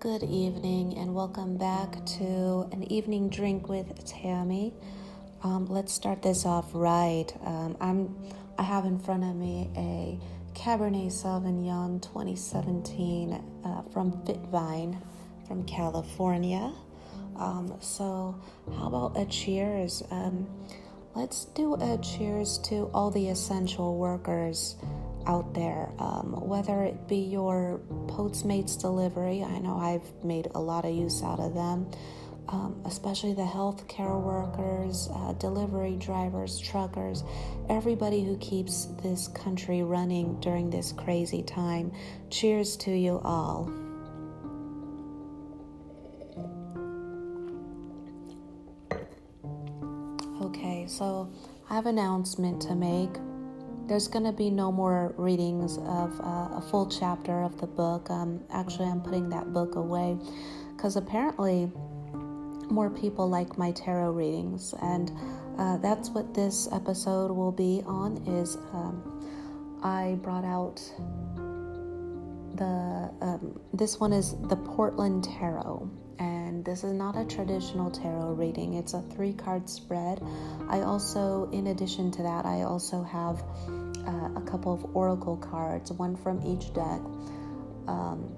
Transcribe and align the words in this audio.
Good 0.00 0.22
evening, 0.22 0.96
and 0.96 1.14
welcome 1.14 1.58
back 1.58 2.06
to 2.16 2.66
an 2.72 2.90
evening 2.90 3.28
drink 3.28 3.68
with 3.68 4.02
Tammy. 4.06 4.72
Um, 5.42 5.66
let's 5.66 5.92
start 5.92 6.22
this 6.22 6.46
off 6.46 6.70
right. 6.72 7.26
Um, 7.44 7.76
I'm 7.82 8.16
I 8.56 8.62
have 8.62 8.86
in 8.86 8.98
front 8.98 9.24
of 9.24 9.36
me 9.36 9.68
a 9.76 10.18
Cabernet 10.58 11.08
Sauvignon 11.08 12.00
2017 12.00 13.44
uh, 13.62 13.82
from 13.92 14.12
Fitvine 14.24 14.96
from 15.46 15.64
California. 15.66 16.72
Um, 17.36 17.76
so, 17.80 18.40
how 18.78 18.86
about 18.86 19.18
a 19.18 19.26
cheers? 19.26 20.02
Um, 20.10 20.48
let's 21.14 21.44
do 21.44 21.74
a 21.74 21.98
cheers 21.98 22.56
to 22.70 22.90
all 22.94 23.10
the 23.10 23.28
essential 23.28 23.98
workers 23.98 24.76
out 25.26 25.54
there, 25.54 25.90
um, 25.98 26.32
whether 26.40 26.82
it 26.82 27.08
be 27.08 27.16
your 27.16 27.80
Postmates 28.06 28.80
delivery. 28.80 29.42
I 29.42 29.58
know 29.58 29.76
I've 29.76 30.24
made 30.24 30.48
a 30.54 30.60
lot 30.60 30.84
of 30.84 30.94
use 30.94 31.22
out 31.22 31.40
of 31.40 31.54
them, 31.54 31.90
um, 32.48 32.80
especially 32.84 33.32
the 33.32 33.42
healthcare 33.42 34.20
workers, 34.20 35.08
uh, 35.14 35.32
delivery 35.34 35.96
drivers, 35.96 36.58
truckers, 36.58 37.22
everybody 37.68 38.24
who 38.24 38.36
keeps 38.38 38.86
this 39.02 39.28
country 39.28 39.82
running 39.82 40.38
during 40.40 40.70
this 40.70 40.92
crazy 40.92 41.42
time. 41.42 41.92
Cheers 42.30 42.76
to 42.78 42.90
you 42.90 43.20
all. 43.24 43.70
Okay, 50.42 50.86
so 50.88 51.30
I 51.68 51.74
have 51.74 51.86
an 51.86 51.98
announcement 51.98 52.62
to 52.62 52.74
make 52.74 53.10
there's 53.90 54.06
going 54.06 54.24
to 54.24 54.32
be 54.32 54.50
no 54.50 54.70
more 54.70 55.12
readings 55.16 55.76
of 55.78 56.20
uh, 56.20 56.58
a 56.58 56.64
full 56.70 56.88
chapter 56.88 57.42
of 57.42 57.60
the 57.60 57.66
book. 57.66 58.08
Um, 58.08 58.40
actually, 58.48 58.86
I'm 58.86 59.00
putting 59.00 59.28
that 59.30 59.52
book 59.52 59.74
away 59.74 60.16
because 60.76 60.94
apparently 60.94 61.68
more 62.70 62.88
people 62.88 63.28
like 63.28 63.58
my 63.58 63.72
tarot 63.72 64.12
readings, 64.12 64.74
and 64.80 65.10
uh, 65.58 65.76
that's 65.78 66.08
what 66.10 66.32
this 66.34 66.68
episode 66.70 67.32
will 67.32 67.50
be 67.50 67.82
on. 67.84 68.18
Is 68.28 68.56
um, 68.72 69.02
I 69.82 70.20
brought 70.22 70.44
out 70.44 70.76
the 72.54 73.10
um, 73.20 73.60
this 73.72 73.98
one 73.98 74.12
is 74.12 74.36
the 74.42 74.56
Portland 74.56 75.24
Tarot, 75.24 75.90
and 76.20 76.64
this 76.64 76.84
is 76.84 76.92
not 76.92 77.16
a 77.16 77.24
traditional 77.24 77.90
tarot 77.90 78.34
reading. 78.34 78.74
It's 78.74 78.94
a 78.94 79.02
three 79.02 79.32
card 79.32 79.68
spread. 79.68 80.22
I 80.68 80.82
also, 80.82 81.50
in 81.50 81.66
addition 81.68 82.12
to 82.12 82.22
that, 82.22 82.46
I 82.46 82.62
also 82.62 83.02
have 83.02 83.42
uh, 84.06 84.30
a 84.36 84.42
couple 84.46 84.72
of 84.72 84.84
oracle 84.94 85.36
cards, 85.36 85.92
one 85.92 86.16
from 86.16 86.40
each 86.44 86.72
deck, 86.74 87.00
um, 87.86 88.34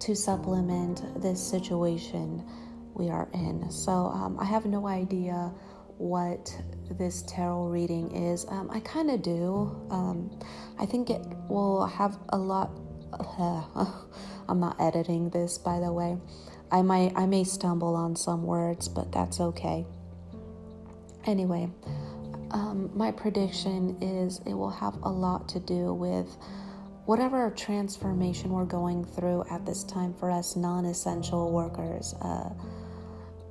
to 0.00 0.14
supplement 0.14 1.22
this 1.22 1.44
situation 1.44 2.44
we 2.94 3.10
are 3.10 3.28
in. 3.32 3.70
So 3.70 3.92
um, 3.92 4.38
I 4.40 4.44
have 4.44 4.66
no 4.66 4.86
idea 4.86 5.52
what 5.98 6.56
this 6.90 7.22
tarot 7.22 7.66
reading 7.66 8.14
is. 8.14 8.46
Um, 8.48 8.70
I 8.72 8.80
kind 8.80 9.10
of 9.10 9.22
do. 9.22 9.76
Um, 9.90 10.38
I 10.78 10.86
think 10.86 11.10
it 11.10 11.26
will 11.48 11.86
have 11.86 12.18
a 12.30 12.38
lot. 12.38 12.70
I'm 14.48 14.60
not 14.60 14.80
editing 14.80 15.30
this, 15.30 15.58
by 15.58 15.80
the 15.80 15.92
way. 15.92 16.16
I 16.70 16.82
might, 16.82 17.12
I 17.16 17.26
may 17.26 17.44
stumble 17.44 17.94
on 17.94 18.16
some 18.16 18.44
words, 18.44 18.88
but 18.88 19.10
that's 19.12 19.40
okay. 19.40 19.86
Anyway, 21.24 21.70
um, 22.50 22.90
my 22.96 23.10
prediction 23.10 23.96
is 24.00 24.40
it 24.46 24.54
will 24.54 24.70
have 24.70 24.94
a 25.02 25.08
lot 25.08 25.48
to 25.50 25.60
do 25.60 25.92
with 25.92 26.36
whatever 27.04 27.50
transformation 27.50 28.50
we're 28.50 28.64
going 28.64 29.04
through 29.04 29.44
at 29.50 29.64
this 29.64 29.84
time 29.84 30.14
for 30.14 30.30
us 30.30 30.56
non 30.56 30.84
essential 30.84 31.50
workers. 31.50 32.14
Uh, 32.20 32.50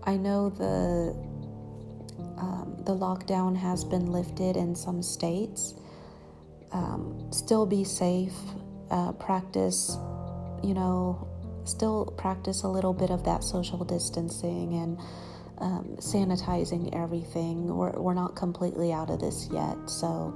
I 0.03 0.15
know 0.17 0.49
the 0.49 1.15
um, 2.37 2.77
the 2.85 2.93
lockdown 2.93 3.55
has 3.55 3.83
been 3.83 4.11
lifted 4.11 4.55
in 4.55 4.75
some 4.75 5.01
states. 5.01 5.73
Um, 6.71 7.31
still 7.31 7.65
be 7.65 7.83
safe. 7.83 8.35
Uh, 8.89 9.11
practice, 9.13 9.97
you 10.63 10.73
know, 10.73 11.27
still 11.65 12.05
practice 12.17 12.63
a 12.63 12.67
little 12.67 12.93
bit 12.93 13.09
of 13.09 13.23
that 13.25 13.43
social 13.43 13.83
distancing 13.83 14.75
and 14.75 14.99
um, 15.59 15.95
sanitizing 15.99 16.95
everything. 16.95 17.75
We're, 17.75 17.91
we're 17.99 18.13
not 18.13 18.35
completely 18.35 18.91
out 18.93 19.09
of 19.09 19.19
this 19.19 19.49
yet. 19.51 19.77
So, 19.89 20.33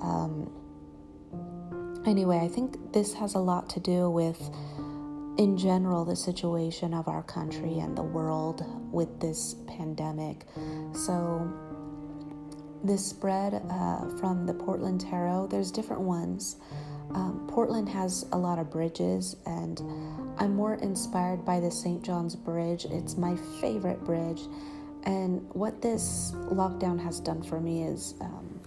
um, 0.00 0.50
anyway, 2.06 2.38
I 2.38 2.48
think 2.48 2.92
this 2.92 3.14
has 3.14 3.34
a 3.34 3.38
lot 3.38 3.68
to 3.70 3.80
do 3.80 4.10
with, 4.10 4.40
in 5.38 5.56
general, 5.56 6.04
the 6.04 6.16
situation 6.16 6.94
of 6.94 7.08
our 7.08 7.22
country 7.22 7.78
and 7.78 7.96
the 7.96 8.02
world 8.02 8.64
with 8.92 9.20
this 9.20 9.54
pandemic. 9.66 10.46
So, 10.92 11.52
this 12.82 13.04
spread 13.04 13.62
uh, 13.70 14.08
from 14.18 14.46
the 14.46 14.54
Portland 14.54 15.02
Tarot, 15.02 15.48
there's 15.48 15.70
different 15.70 16.02
ones. 16.02 16.56
Um, 17.14 17.46
Portland 17.48 17.88
has 17.88 18.26
a 18.32 18.38
lot 18.38 18.58
of 18.58 18.70
bridges, 18.70 19.36
and 19.46 19.80
I'm 20.38 20.54
more 20.54 20.74
inspired 20.74 21.44
by 21.44 21.60
the 21.60 21.70
St. 21.70 22.02
John's 22.02 22.36
Bridge. 22.36 22.84
It's 22.84 23.16
my 23.16 23.36
favorite 23.60 24.04
bridge. 24.04 24.42
And 25.04 25.48
what 25.54 25.80
this 25.82 26.32
lockdown 26.34 27.02
has 27.02 27.20
done 27.20 27.42
for 27.42 27.60
me 27.60 27.84
is 27.84 28.14
um, 28.20 28.60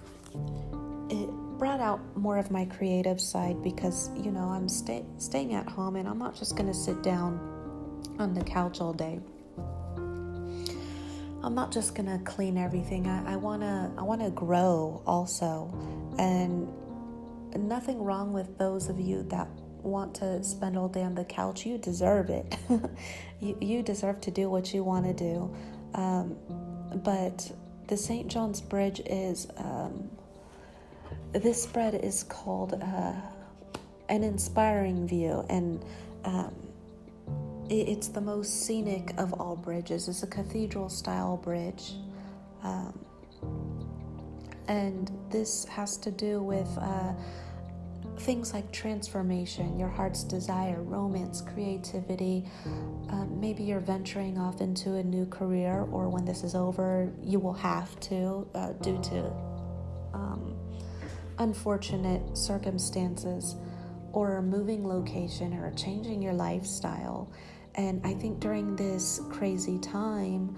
it 1.10 1.30
brought 1.58 1.80
out 1.80 2.00
more 2.18 2.38
of 2.38 2.52
my 2.52 2.66
creative 2.66 3.22
side 3.22 3.62
because, 3.62 4.10
you 4.18 4.32
know, 4.32 4.50
I'm 4.50 4.68
stay- 4.68 5.06
staying 5.20 5.54
at 5.54 5.68
home 5.68 5.96
and 5.96 6.08
I'm 6.08 6.18
not 6.18 6.36
just 6.36 6.56
going 6.58 6.68
to 6.68 6.74
sit 6.74 7.04
down 7.04 7.40
on 8.20 8.34
the 8.34 8.44
couch 8.44 8.82
all 8.82 8.94
day. 8.94 9.20
I'm 11.44 11.56
not 11.56 11.72
just 11.72 11.94
gonna 11.94 12.20
clean 12.24 12.58
everything. 12.58 13.06
I, 13.06 13.34
I 13.34 13.36
wanna 13.36 13.92
I 13.98 14.02
wanna 14.02 14.32
grow 14.32 15.02
also, 15.06 15.74
and 16.18 16.70
nothing 17.60 18.04
wrong 18.04 18.34
with 18.34 18.58
those 18.58 18.90
of 18.90 19.00
you 19.00 19.24
that 19.24 19.48
want 19.82 20.16
to 20.16 20.44
spend 20.44 20.78
all 20.78 20.88
day 20.88 21.04
on 21.04 21.16
the 21.16 21.26
couch. 21.26 21.66
You 21.66 21.78
deserve 21.78 22.30
it. 22.30 22.58
you 23.40 23.58
you 23.60 23.84
deserve 23.84 24.22
to 24.22 24.32
do 24.32 24.50
what 24.50 24.74
you 24.74 24.84
want 24.84 25.06
to 25.06 25.14
do. 25.14 25.56
Um, 25.94 26.36
but 27.04 27.52
the 27.88 27.98
St. 27.98 28.28
John's 28.28 28.62
Bridge 28.62 29.02
is 29.06 29.48
um, 29.58 30.10
this 31.34 31.62
spread 31.62 31.96
is 31.96 32.24
called 32.24 32.74
uh, 32.82 33.14
an 34.10 34.24
inspiring 34.24 35.08
view, 35.08 35.46
and 35.50 35.84
um, 36.24 36.54
it's 37.70 38.08
the 38.08 38.22
most 38.22 38.66
scenic 38.66 39.14
of 39.18 39.34
all 39.34 39.56
bridges. 39.56 40.08
It's 40.08 40.24
a 40.24 40.28
cathedral 40.28 40.90
style 40.90 41.38
bridge. 41.38 41.94
And 44.68 45.12
this 45.30 45.66
has 45.66 45.98
to 45.98 46.12
do 46.12 46.42
with 46.42 46.70
uh, 46.78 47.14
things 48.20 48.54
like 48.54 48.72
transformation, 48.72 49.78
your 49.78 49.90
heart's 49.90 50.24
desire, 50.24 50.82
romance, 50.82 51.42
creativity. 51.42 52.46
Um, 53.10 53.40
maybe 53.40 53.64
you're 53.64 53.82
venturing 53.82 54.38
off 54.38 54.62
into 54.62 54.96
a 54.96 55.04
new 55.04 55.26
career, 55.26 55.86
or 55.92 56.10
when 56.10 56.24
this 56.24 56.44
is 56.44 56.56
over, 56.56 57.12
you 57.22 57.40
will 57.40 57.54
have 57.54 58.00
to, 58.02 58.48
uh, 58.56 58.74
due 58.74 59.02
to 59.02 59.26
um, 60.14 60.56
unfortunate 61.40 62.38
circumstances, 62.38 63.56
or 64.14 64.42
moving 64.42 64.88
location, 64.88 65.54
or 65.56 65.72
changing 65.74 66.22
your 66.22 66.34
lifestyle. 66.34 67.32
And 67.76 68.00
I 68.06 68.14
think 68.14 68.40
during 68.40 68.76
this 68.76 69.20
crazy 69.32 69.80
time, 69.80 70.56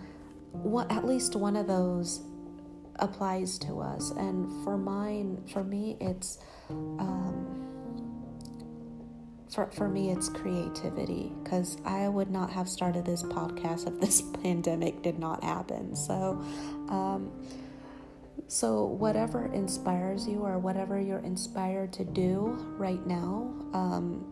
what, 0.52 0.92
at 0.92 1.06
least 1.06 1.36
one 1.36 1.56
of 1.56 1.66
those 1.68 2.22
applies 3.00 3.58
to 3.60 3.80
us. 3.80 4.12
And 4.12 4.64
for 4.64 4.78
mine, 4.78 5.44
for 5.52 5.64
me, 5.64 5.98
it's 6.00 6.40
um, 6.70 7.66
for 9.54 9.72
for 9.72 9.88
me, 9.88 10.12
it's 10.12 10.30
creativity 10.30 11.32
because 11.44 11.78
I 11.86 12.08
would 12.08 12.30
not 12.30 12.50
have 12.52 12.68
started 12.68 13.06
this 13.06 13.24
podcast 13.24 13.88
if 13.88 14.00
this 14.00 14.22
pandemic 14.44 15.02
did 15.02 15.20
not 15.20 15.44
happen. 15.44 15.96
So. 15.96 16.42
Um, 16.90 17.32
so, 18.48 18.84
whatever 18.84 19.52
inspires 19.54 20.28
you 20.28 20.40
or 20.40 20.60
whatever 20.60 21.00
you're 21.00 21.20
inspired 21.20 21.92
to 21.94 22.04
do 22.04 22.58
right 22.78 23.04
now, 23.08 23.52
um, 23.74 24.32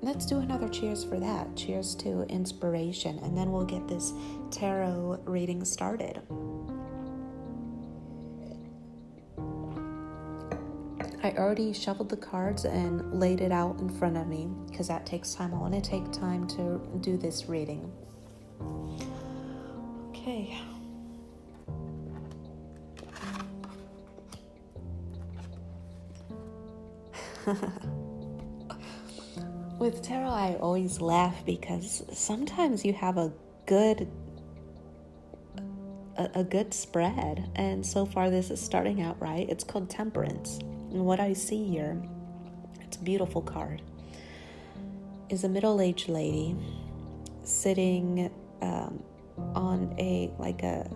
let's 0.00 0.24
do 0.24 0.38
another 0.38 0.68
cheers 0.68 1.04
for 1.04 1.20
that. 1.20 1.54
Cheers 1.54 1.94
to 1.96 2.22
inspiration, 2.22 3.18
and 3.18 3.36
then 3.36 3.52
we'll 3.52 3.66
get 3.66 3.86
this 3.86 4.14
tarot 4.50 5.20
reading 5.26 5.62
started. 5.64 6.22
I 11.24 11.32
already 11.38 11.72
shuffled 11.72 12.10
the 12.10 12.18
cards 12.18 12.66
and 12.66 13.18
laid 13.18 13.40
it 13.40 13.50
out 13.50 13.80
in 13.80 13.88
front 13.88 14.18
of 14.18 14.26
me 14.26 14.50
because 14.68 14.88
that 14.88 15.06
takes 15.06 15.32
time. 15.32 15.54
I 15.54 15.56
want 15.56 15.72
to 15.72 15.80
take 15.80 16.12
time 16.12 16.46
to 16.48 16.78
do 17.00 17.16
this 17.16 17.46
reading. 17.46 17.90
Okay. 20.10 20.58
with 29.78 30.02
tarot, 30.02 30.28
I 30.28 30.58
always 30.60 31.00
laugh 31.00 31.42
because 31.46 32.02
sometimes 32.12 32.84
you 32.84 32.92
have 32.92 33.16
a 33.16 33.32
good 33.64 34.10
a, 36.18 36.30
a, 36.34 36.44
good 36.44 36.74
spread, 36.74 37.50
and 37.56 37.84
so 37.84 38.04
far 38.04 38.28
this 38.30 38.50
is 38.50 38.60
starting 38.60 39.00
out 39.00 39.18
right. 39.20 39.48
It's 39.48 39.64
called 39.64 39.90
Temperance, 39.90 40.60
and 40.94 41.04
what 41.04 41.18
I 41.18 41.32
see 41.32 41.66
here, 41.66 42.00
it's 42.80 42.96
a 42.96 43.02
beautiful 43.02 43.42
card, 43.42 43.82
is 45.28 45.42
a 45.42 45.48
middle-aged 45.48 46.08
lady 46.08 46.56
sitting 47.42 48.30
um, 48.62 49.02
on 49.54 49.92
a 49.98 50.30
like 50.38 50.62
a 50.62 50.88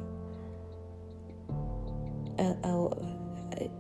a, 2.39 2.57
a, 2.63 3.71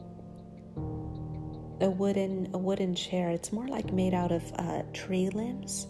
a 1.82 1.88
wooden 1.88 2.50
a 2.52 2.58
wooden 2.58 2.96
chair. 2.96 3.30
It's 3.30 3.52
more 3.52 3.68
like 3.68 3.92
made 3.92 4.12
out 4.12 4.32
of 4.32 4.42
uh, 4.56 4.82
tree 4.92 5.30
limbs. 5.30 5.86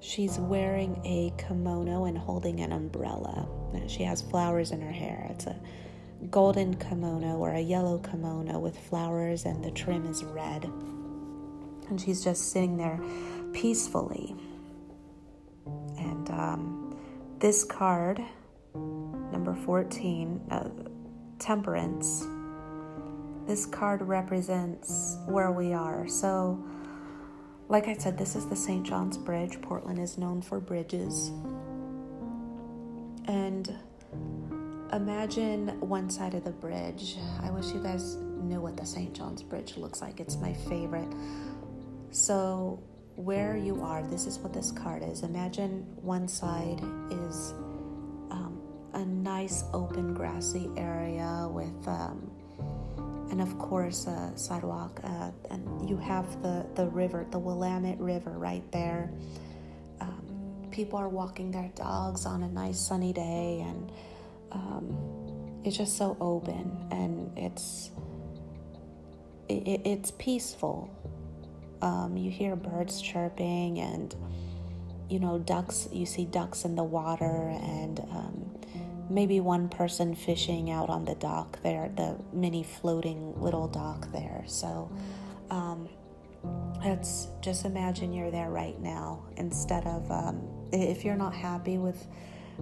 She's 0.00 0.36
wearing 0.38 1.00
a 1.04 1.32
kimono 1.38 2.04
and 2.04 2.18
holding 2.18 2.60
an 2.60 2.72
umbrella. 2.72 3.48
She 3.86 4.02
has 4.02 4.20
flowers 4.20 4.72
in 4.72 4.80
her 4.80 4.92
hair. 4.92 5.28
It's 5.30 5.46
a 5.46 5.56
golden 6.30 6.74
kimono 6.74 7.36
or 7.36 7.50
a 7.50 7.60
yellow 7.60 7.98
kimono 7.98 8.58
with 8.58 8.78
flowers, 8.78 9.44
and 9.44 9.62
the 9.62 9.70
trim 9.70 10.06
is 10.06 10.24
red. 10.24 10.64
And 11.88 12.00
she's 12.00 12.24
just 12.24 12.50
sitting 12.50 12.76
there 12.76 13.00
peacefully. 13.52 14.34
And 15.98 16.30
um, 16.30 16.96
this 17.38 17.64
card, 17.64 18.22
number 18.74 19.54
14, 19.54 20.40
uh, 20.50 20.68
Temperance 21.38 22.26
this 23.46 23.66
card 23.66 24.00
represents 24.00 25.18
where 25.26 25.52
we 25.52 25.74
are. 25.74 26.08
So, 26.08 26.64
like 27.68 27.88
I 27.88 27.94
said, 27.94 28.16
this 28.16 28.36
is 28.36 28.48
the 28.48 28.56
St. 28.56 28.86
John's 28.86 29.18
Bridge. 29.18 29.60
Portland 29.60 29.98
is 29.98 30.16
known 30.16 30.40
for 30.40 30.60
bridges. 30.60 31.30
And 33.26 33.74
imagine 34.94 35.80
one 35.80 36.08
side 36.08 36.34
of 36.34 36.44
the 36.44 36.50
bridge. 36.50 37.16
I 37.42 37.50
wish 37.50 37.66
you 37.72 37.82
guys 37.82 38.16
knew 38.16 38.60
what 38.60 38.76
the 38.76 38.86
St. 38.86 39.12
John's 39.14 39.42
Bridge 39.42 39.76
looks 39.76 40.00
like. 40.00 40.20
It's 40.20 40.36
my 40.36 40.52
favorite. 40.52 41.12
So, 42.10 42.82
where 43.16 43.56
you 43.56 43.82
are, 43.82 44.02
this 44.06 44.26
is 44.26 44.38
what 44.38 44.52
this 44.52 44.70
card 44.70 45.02
is. 45.02 45.22
Imagine 45.22 45.86
one 45.96 46.28
side 46.28 46.80
is 47.10 47.52
um, 48.30 48.60
a 48.94 49.04
nice 49.04 49.64
open 49.72 50.14
grassy 50.14 50.68
area 50.76 51.48
with 51.50 51.88
um, 51.88 52.30
and 53.30 53.40
of 53.40 53.58
course 53.58 54.06
a 54.06 54.32
sidewalk 54.36 55.00
uh, 55.04 55.30
and 55.50 55.88
you 55.88 55.96
have 55.96 56.42
the, 56.42 56.66
the 56.74 56.86
river 56.86 57.26
the 57.30 57.38
willamette 57.38 57.98
river 57.98 58.30
right 58.32 58.70
there 58.70 59.10
um, 60.00 60.68
people 60.70 60.98
are 60.98 61.08
walking 61.08 61.50
their 61.50 61.70
dogs 61.74 62.26
on 62.26 62.42
a 62.42 62.48
nice 62.48 62.78
sunny 62.78 63.12
day 63.12 63.64
and 63.66 63.90
um, 64.52 65.62
it's 65.64 65.76
just 65.76 65.96
so 65.96 66.16
open 66.20 66.86
and 66.90 67.36
it's 67.36 67.90
it, 69.48 69.80
it's 69.84 70.10
peaceful 70.12 70.90
um, 71.82 72.16
you 72.16 72.30
hear 72.30 72.56
birds 72.56 73.00
chirping 73.00 73.78
and 73.78 74.14
you 75.08 75.20
know 75.20 75.38
ducks 75.38 75.88
you 75.92 76.06
see 76.06 76.24
ducks 76.24 76.64
in 76.64 76.74
the 76.74 76.84
water 76.84 77.50
and 77.62 78.00
um, 78.10 78.54
maybe 79.10 79.40
one 79.40 79.68
person 79.68 80.14
fishing 80.14 80.70
out 80.70 80.88
on 80.88 81.04
the 81.04 81.14
dock 81.16 81.60
there, 81.62 81.90
the 81.96 82.16
mini 82.32 82.62
floating 82.62 83.40
little 83.40 83.68
dock 83.68 84.10
there. 84.12 84.44
So 84.46 84.90
um, 85.50 85.88
let's 86.84 87.28
just 87.40 87.64
imagine 87.64 88.12
you're 88.12 88.30
there 88.30 88.50
right 88.50 88.78
now 88.80 89.24
instead 89.36 89.86
of, 89.86 90.10
um, 90.10 90.48
if 90.72 91.04
you're 91.04 91.16
not 91.16 91.34
happy 91.34 91.78
with 91.78 92.06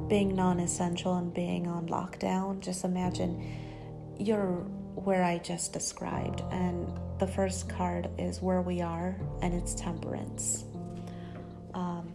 being 0.08 0.34
non 0.34 0.60
essential 0.60 1.16
and 1.16 1.32
being 1.32 1.66
on 1.66 1.86
lockdown, 1.88 2.60
just 2.60 2.84
imagine 2.84 3.56
you're 4.18 4.64
where 4.94 5.24
I 5.24 5.38
just 5.38 5.72
described. 5.72 6.42
And 6.50 6.88
the 7.18 7.26
first 7.26 7.68
card 7.68 8.08
is 8.18 8.42
where 8.42 8.62
we 8.62 8.80
are, 8.80 9.16
and 9.42 9.54
it's 9.54 9.74
temperance. 9.74 10.64
Um, 11.74 12.12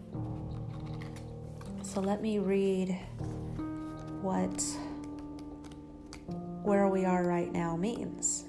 so 1.82 2.02
let 2.02 2.22
me 2.22 2.40
read 2.40 2.98
what 4.22 4.64
where 6.64 6.88
we 6.88 7.06
are 7.06 7.24
right 7.24 7.52
now 7.52 7.78
means. 7.78 8.46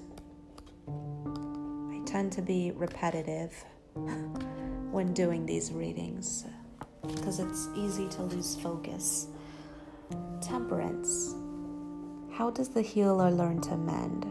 I 0.87 2.01
tend 2.05 2.33
to 2.33 2.41
be 2.41 2.71
repetitive 2.71 3.53
when 3.95 5.13
doing 5.13 5.45
these 5.45 5.71
readings 5.71 6.45
because 7.07 7.39
it's 7.39 7.67
easy 7.75 8.07
to 8.09 8.23
lose 8.23 8.55
focus. 8.55 9.27
Temperance. 10.41 11.35
How 12.31 12.49
does 12.49 12.69
the 12.69 12.81
healer 12.81 13.31
learn 13.31 13.61
to 13.61 13.77
mend? 13.77 14.25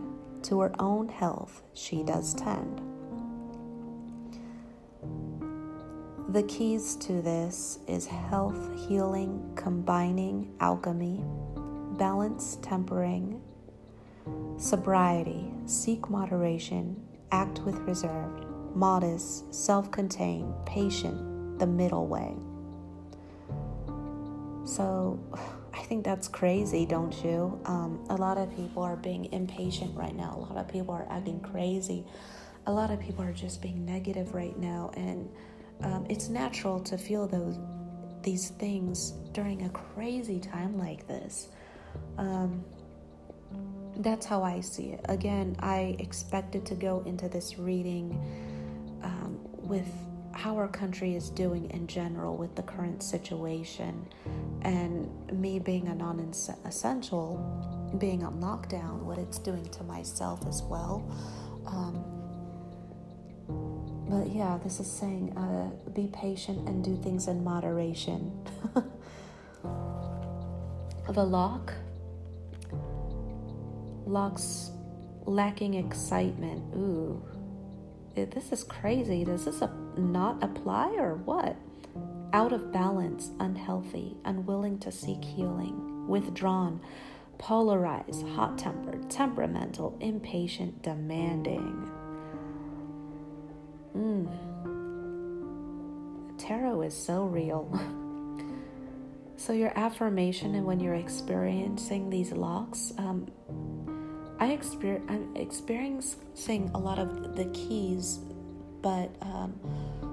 To 0.45 0.61
her 0.61 0.73
own 0.79 1.09
health 1.09 1.63
she 1.75 2.03
does 2.03 2.35
tend. 2.35 2.81
The 6.31 6.43
keys 6.43 6.95
to 6.97 7.23
this 7.23 7.79
is 7.87 8.07
health, 8.07 8.87
healing, 8.87 9.51
combining, 9.57 10.55
alchemy, 10.61 11.25
balance, 11.99 12.59
tempering, 12.63 13.41
sobriety, 14.59 15.51
seek 15.65 16.11
moderation, 16.11 17.03
act 17.33 17.61
with 17.61 17.77
reserve, 17.79 18.45
modest, 18.75 19.55
self 19.55 19.91
contained, 19.91 20.53
patient, 20.67 21.59
the 21.59 21.67
middle 21.67 22.07
way. 22.07 22.35
So, 24.69 25.19
I 25.73 25.83
think 25.85 26.05
that's 26.05 26.29
crazy, 26.29 26.85
don't 26.85 27.25
you? 27.25 27.59
Um, 27.65 28.05
a 28.11 28.17
lot 28.17 28.37
of 28.37 28.55
people 28.55 28.83
are 28.83 28.97
being 28.97 29.33
impatient 29.33 29.97
right 29.97 30.15
now. 30.15 30.35
A 30.37 30.53
lot 30.53 30.57
of 30.59 30.69
people 30.69 30.93
are 30.95 31.07
acting 31.09 31.41
crazy. 31.41 32.05
A 32.67 32.73
lot 32.73 32.91
of 32.91 33.01
people 33.01 33.25
are 33.25 33.33
just 33.33 33.63
being 33.63 33.87
negative 33.87 34.35
right 34.35 34.59
now. 34.59 34.91
And 34.95 35.31
um, 35.83 36.07
it's 36.11 36.29
natural 36.29 36.81
to 36.81 36.99
feel 36.99 37.27
those 37.27 37.59
these 38.23 38.49
things 38.51 39.13
during 39.33 39.65
a 39.65 39.71
crazy 39.71 40.41
time 40.41 40.77
like 40.77 41.07
this. 41.07 41.49
Um, 42.19 42.65
that's 43.99 44.27
how 44.27 44.43
I 44.43 44.61
see 44.61 44.91
it. 44.91 45.01
Again, 45.09 45.57
I 45.61 45.97
expected 45.99 46.67
to 46.67 46.75
go 46.75 47.03
into 47.07 47.29
this 47.29 47.59
reading 47.59 48.11
um, 49.03 49.39
with 49.53 49.89
how 50.39 50.57
our 50.57 50.69
country 50.69 51.17
is 51.17 51.31
doing 51.31 51.69
in 51.71 51.89
general 51.89 52.37
with 52.37 52.55
the 52.55 52.63
current 52.63 53.03
situation, 53.03 54.07
and 54.63 55.11
me 55.33 55.59
being 55.59 55.89
a 55.89 55.95
non 55.95 56.21
essential, 56.65 57.91
being 57.99 58.23
on 58.23 58.41
lockdown, 58.41 59.03
what 59.03 59.19
it's 59.19 59.41
doing 59.41 59.69
to 59.71 59.83
myself 59.83 60.47
as 60.47 60.63
well. 60.63 61.05
Um, 61.67 62.05
but 64.09 64.29
yeah, 64.29 64.59
this 64.63 64.79
is 64.79 64.89
saying 64.89 65.37
uh, 65.37 65.71
be 65.91 66.07
patient 66.13 66.69
and 66.69 66.85
do 66.85 66.97
things 67.03 67.27
in 67.27 67.43
moderation. 67.43 68.33
the 71.13 71.25
lock 71.25 71.75
locks 74.07 74.71
lacking 75.27 75.75
excitement. 75.75 76.63
Ooh, 76.77 77.21
this 78.25 78.53
is 78.53 78.65
crazy. 78.65 79.25
Does 79.25 79.45
this 79.45 79.63
not 79.97 80.43
apply 80.43 80.95
or 80.97 81.17
what? 81.17 81.57
Out 82.33 82.53
of 82.53 82.73
balance, 82.73 83.31
unhealthy, 83.41 84.17
unwilling 84.25 84.79
to 84.81 84.93
seek 84.93 85.25
healing, 85.25 86.07
withdrawn, 86.09 86.81
polarized, 87.39 88.27
hot 88.29 88.59
tempered, 88.59 89.09
temperamental, 89.11 89.97
impatient, 90.01 90.83
demanding. 90.83 91.91
Mm. 93.97 94.29
Tarot 96.39 96.83
is 96.83 96.95
so 96.95 97.25
real. 97.25 97.71
so, 99.37 99.53
your 99.53 99.73
affirmation, 99.79 100.55
and 100.55 100.67
when 100.67 100.81
you're 100.81 100.95
experiencing 100.95 102.11
these 102.11 102.33
locks, 102.33 102.93
um, 102.99 103.29
I 104.41 104.49
exper- 104.49 105.03
I'm 105.11 105.35
experiencing 105.37 106.71
a 106.75 106.79
lot 106.79 106.99
of 106.99 107.35
the 107.35 107.47
keys, 107.47 108.21
but 108.83 109.11
um, 109.21 109.51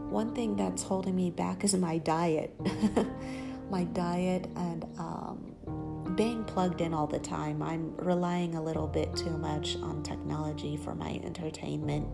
one 0.10 0.34
thing 0.34 0.55
that's 0.55 0.82
holding 0.82 1.15
me 1.15 1.29
back 1.29 1.63
is 1.63 1.75
my 1.75 2.00
diet. 2.00 2.55
my 3.70 3.84
diet 3.84 4.48
and 4.55 4.86
um, 4.98 6.13
being 6.15 6.44
plugged 6.44 6.82
in 6.82 6.94
all 6.94 7.08
the 7.08 7.20
time. 7.20 7.62
I'm 7.62 7.96
relying 7.98 8.55
a 8.55 8.63
little 8.63 8.88
bit 8.88 9.15
too 9.15 9.38
much 9.38 9.75
on 9.77 10.03
technology 10.03 10.77
for 10.77 10.96
my 10.96 11.20
entertainment. 11.24 12.08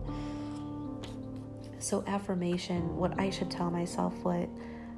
So 1.78 2.04
affirmation, 2.06 2.96
what 2.96 3.18
I 3.18 3.30
should 3.30 3.50
tell 3.50 3.70
myself, 3.70 4.14
what 4.22 4.48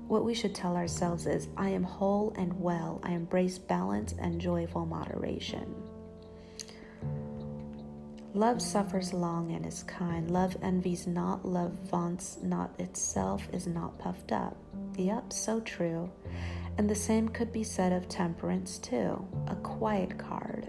what 0.06 0.22
we 0.22 0.34
should 0.34 0.54
tell 0.54 0.76
ourselves 0.76 1.26
is 1.26 1.48
I 1.56 1.70
am 1.70 1.82
whole 1.82 2.34
and 2.36 2.60
well. 2.60 3.00
I 3.02 3.12
embrace 3.12 3.56
balance 3.56 4.14
and 4.18 4.38
joyful 4.38 4.84
moderation. 4.84 5.74
Love 8.34 8.60
suffers 8.60 9.12
long 9.12 9.52
and 9.52 9.64
is 9.64 9.84
kind. 9.84 10.28
Love 10.28 10.56
envies 10.60 11.06
not. 11.06 11.46
Love 11.46 11.70
vaunts 11.88 12.38
not 12.42 12.74
itself, 12.80 13.46
is 13.52 13.68
not 13.68 13.96
puffed 14.00 14.32
up. 14.32 14.56
Yep, 14.96 15.32
so 15.32 15.60
true. 15.60 16.10
And 16.76 16.90
the 16.90 16.96
same 16.96 17.28
could 17.28 17.52
be 17.52 17.62
said 17.62 17.92
of 17.92 18.08
temperance, 18.08 18.78
too. 18.78 19.24
A 19.46 19.54
quiet 19.54 20.18
card. 20.18 20.66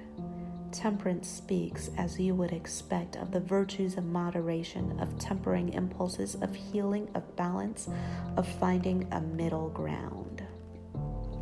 Temperance 0.72 1.28
speaks, 1.28 1.90
as 1.98 2.20
you 2.20 2.36
would 2.36 2.52
expect, 2.52 3.16
of 3.16 3.32
the 3.32 3.40
virtues 3.40 3.98
of 3.98 4.06
moderation, 4.06 5.00
of 5.00 5.18
tempering 5.18 5.74
impulses, 5.74 6.36
of 6.36 6.54
healing, 6.54 7.10
of 7.16 7.36
balance, 7.36 7.90
of 8.38 8.48
finding 8.60 9.08
a 9.12 9.22
middle 9.22 9.70
ground. 9.70 10.44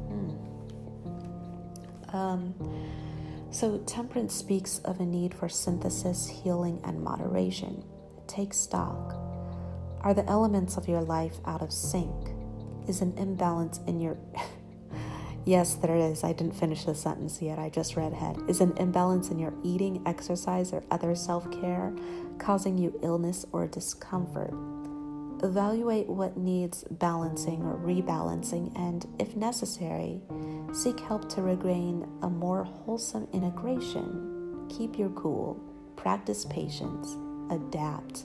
Hmm. 0.07 2.15
Um, 2.15 2.53
so, 3.53 3.77
temperance 3.85 4.33
speaks 4.33 4.79
of 4.79 4.99
a 4.99 5.05
need 5.05 5.33
for 5.33 5.47
synthesis, 5.47 6.27
healing, 6.27 6.81
and 6.83 7.03
moderation. 7.03 7.83
Take 8.27 8.53
stock. 8.53 9.13
Are 10.01 10.13
the 10.13 10.27
elements 10.27 10.75
of 10.75 10.87
your 10.87 11.01
life 11.01 11.35
out 11.45 11.61
of 11.61 11.71
sync? 11.71 12.31
Is 12.87 13.01
an 13.01 13.15
imbalance 13.17 13.79
in 13.85 14.01
your 14.01 14.17
Yes, 15.45 15.75
there 15.75 15.95
is. 15.97 16.23
I 16.23 16.31
didn't 16.31 16.55
finish 16.55 16.85
the 16.85 16.95
sentence 16.95 17.41
yet. 17.41 17.59
I 17.59 17.69
just 17.69 17.95
read 17.97 18.13
ahead. 18.13 18.37
Is 18.47 18.61
an 18.61 18.75
imbalance 18.77 19.29
in 19.29 19.37
your 19.37 19.53
eating, 19.61 20.01
exercise, 20.05 20.71
or 20.71 20.83
other 20.89 21.15
self 21.15 21.51
care 21.51 21.93
causing 22.39 22.77
you 22.77 22.97
illness 23.03 23.45
or 23.51 23.67
discomfort? 23.67 24.72
Evaluate 25.43 26.07
what 26.07 26.37
needs 26.37 26.85
balancing 26.89 27.63
or 27.63 27.75
rebalancing, 27.77 28.71
and 28.77 29.05
if 29.19 29.35
necessary, 29.35 30.21
seek 30.71 30.97
help 31.01 31.27
to 31.29 31.41
regain 31.41 32.07
a 32.21 32.29
more 32.29 32.63
wholesome 32.63 33.27
integration. 33.33 34.65
Keep 34.69 34.97
your 34.97 35.09
cool, 35.09 35.61
practice 35.97 36.45
patience, 36.45 37.17
adapt. 37.51 38.23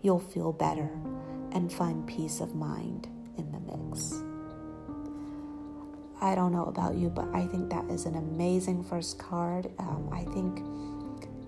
You'll 0.00 0.18
feel 0.18 0.50
better 0.50 0.90
and 1.52 1.70
find 1.70 2.06
peace 2.06 2.40
of 2.40 2.54
mind 2.54 3.06
in 3.36 3.52
the 3.52 3.60
mix. 3.60 4.22
I 6.22 6.34
don't 6.34 6.52
know 6.52 6.64
about 6.64 6.94
you, 6.94 7.10
but 7.10 7.28
I 7.34 7.46
think 7.46 7.68
that 7.68 7.84
is 7.90 8.06
an 8.06 8.14
amazing 8.14 8.82
first 8.82 9.18
card. 9.18 9.70
Um, 9.78 10.08
I 10.10 10.24
think 10.32 10.64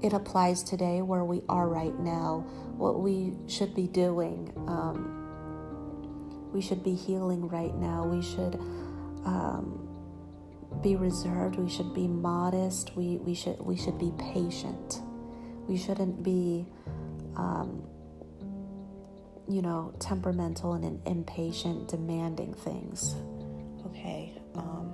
it 0.02 0.12
applies 0.12 0.62
today 0.62 1.02
where 1.02 1.24
we 1.24 1.42
are 1.48 1.68
right 1.68 1.98
now, 1.98 2.44
what 2.76 3.00
we 3.00 3.32
should 3.48 3.74
be 3.74 3.86
doing. 3.86 4.52
Um, 4.68 5.14
we 6.52 6.60
should 6.60 6.82
be 6.84 6.94
healing 6.94 7.48
right 7.48 7.74
now. 7.74 8.04
We 8.04 8.22
should 8.22 8.54
um, 9.24 9.88
be 10.82 10.96
reserved. 10.96 11.56
We 11.56 11.68
should 11.68 11.94
be 11.94 12.06
modest. 12.06 12.96
We, 12.96 13.16
we, 13.18 13.34
should, 13.34 13.60
we 13.60 13.76
should 13.76 13.98
be 13.98 14.12
patient. 14.32 15.02
We 15.66 15.76
shouldn't 15.76 16.22
be, 16.22 16.66
um, 17.36 17.82
you 19.48 19.62
know, 19.62 19.94
temperamental 19.98 20.74
and 20.74 21.06
impatient, 21.06 21.88
demanding 21.88 22.54
things. 22.54 23.16
Okay. 23.86 24.32
Um, 24.54 24.92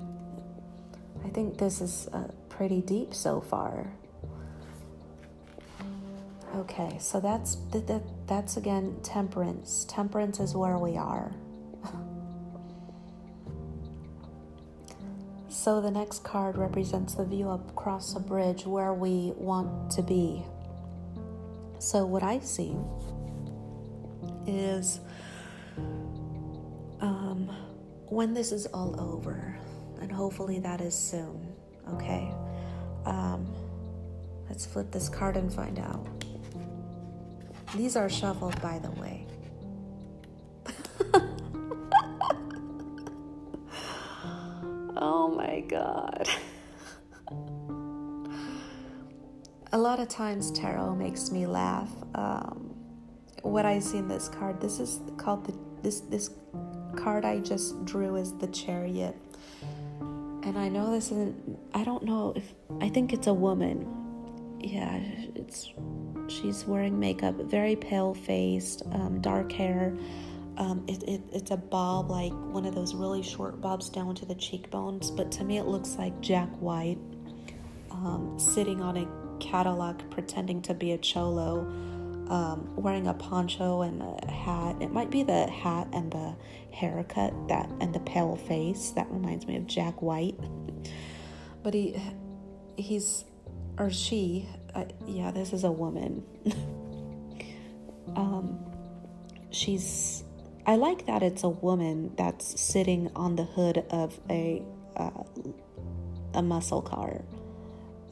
I 1.24 1.28
think 1.28 1.58
this 1.58 1.80
is 1.80 2.08
uh, 2.12 2.28
pretty 2.48 2.80
deep 2.80 3.14
so 3.14 3.40
far. 3.40 3.92
Okay, 6.54 6.96
so 7.00 7.18
that's 7.18 7.56
that, 7.72 7.86
that 7.88 8.02
that's 8.28 8.56
again 8.56 8.96
temperance. 9.02 9.84
Temperance 9.88 10.38
is 10.38 10.54
where 10.54 10.78
we 10.78 10.96
are. 10.96 11.32
so 15.48 15.80
the 15.80 15.90
next 15.90 16.22
card 16.22 16.56
represents 16.56 17.14
the 17.14 17.24
view 17.24 17.48
across 17.48 18.14
a 18.14 18.20
bridge 18.20 18.66
where 18.66 18.94
we 18.94 19.32
want 19.36 19.90
to 19.92 20.02
be. 20.02 20.44
So 21.80 22.06
what 22.06 22.22
I 22.22 22.38
see 22.38 22.76
is 24.46 25.00
um, 27.00 27.50
when 28.06 28.32
this 28.32 28.52
is 28.52 28.66
all 28.66 29.00
over, 29.00 29.58
and 30.00 30.12
hopefully 30.12 30.60
that 30.60 30.80
is 30.80 30.96
soon, 30.96 31.52
okay? 31.94 32.32
Um, 33.04 33.52
let's 34.48 34.64
flip 34.64 34.92
this 34.92 35.08
card 35.08 35.36
and 35.36 35.52
find 35.52 35.80
out. 35.80 36.06
These 37.76 37.96
are 37.96 38.08
shuffled, 38.08 38.60
by 38.62 38.78
the 38.78 38.92
way. 38.92 39.26
oh 44.96 45.28
my 45.28 45.60
god. 45.60 46.28
A 49.72 49.78
lot 49.78 49.98
of 49.98 50.08
times 50.08 50.52
tarot 50.52 50.94
makes 50.94 51.32
me 51.32 51.46
laugh. 51.46 51.90
Um, 52.14 52.76
what 53.42 53.66
I 53.66 53.80
see 53.80 53.98
in 53.98 54.08
this 54.08 54.28
card, 54.28 54.60
this 54.60 54.78
is 54.78 55.00
called 55.16 55.44
the 55.44 55.54
this 55.82 56.00
this 56.00 56.30
card 56.96 57.24
I 57.24 57.38
just 57.40 57.84
drew 57.84 58.16
is 58.16 58.32
the 58.38 58.46
chariot. 58.48 59.16
And 60.00 60.58
I 60.58 60.68
know 60.68 60.90
this 60.90 61.06
isn't, 61.06 61.58
I 61.72 61.84
don't 61.84 62.02
know 62.04 62.34
if, 62.36 62.52
I 62.80 62.90
think 62.90 63.14
it's 63.14 63.26
a 63.26 63.32
woman. 63.32 63.88
Yeah, 64.60 65.00
it's, 65.34 65.72
she's 66.28 66.64
wearing 66.66 66.98
makeup, 66.98 67.34
very 67.36 67.76
pale 67.76 68.14
faced, 68.14 68.82
um, 68.92 69.20
dark 69.20 69.52
hair. 69.52 69.96
Um, 70.56 70.84
it, 70.86 71.02
it, 71.04 71.20
it's 71.32 71.50
a 71.50 71.56
bob, 71.56 72.10
like 72.10 72.32
one 72.32 72.64
of 72.64 72.74
those 72.74 72.94
really 72.94 73.22
short 73.22 73.60
bobs 73.60 73.88
down 73.88 74.14
to 74.16 74.26
the 74.26 74.36
cheekbones, 74.36 75.10
but 75.10 75.32
to 75.32 75.44
me 75.44 75.58
it 75.58 75.66
looks 75.66 75.96
like 75.96 76.20
Jack 76.20 76.48
White 76.60 76.98
um, 77.90 78.38
sitting 78.38 78.80
on 78.80 78.96
a 78.96 79.08
Cadillac 79.40 80.08
pretending 80.10 80.62
to 80.62 80.74
be 80.74 80.92
a 80.92 80.98
cholo 80.98 81.66
um, 82.28 82.74
wearing 82.76 83.06
a 83.06 83.14
poncho 83.14 83.82
and 83.82 84.02
a 84.02 84.30
hat. 84.30 84.76
It 84.80 84.90
might 84.92 85.10
be 85.10 85.22
the 85.22 85.50
hat 85.50 85.88
and 85.92 86.10
the 86.10 86.34
haircut 86.70 87.32
that 87.48 87.68
and 87.80 87.94
the 87.94 88.00
pale 88.00 88.36
face 88.36 88.90
that 88.90 89.10
reminds 89.10 89.46
me 89.46 89.56
of 89.56 89.66
Jack 89.66 90.00
White. 90.00 90.38
But 91.62 91.74
he, 91.74 92.00
he's 92.76 93.24
or 93.78 93.90
she. 93.90 94.48
Yeah, 95.06 95.30
this 95.30 95.52
is 95.52 95.64
a 95.64 95.72
woman. 95.72 96.24
um, 98.16 98.58
she's. 99.50 100.24
I 100.66 100.76
like 100.76 101.06
that 101.06 101.22
it's 101.22 101.42
a 101.44 101.48
woman 101.48 102.14
that's 102.16 102.58
sitting 102.60 103.10
on 103.14 103.36
the 103.36 103.44
hood 103.44 103.84
of 103.90 104.18
a 104.30 104.62
uh, 104.96 105.10
a 106.32 106.42
muscle 106.42 106.82
car. 106.82 107.22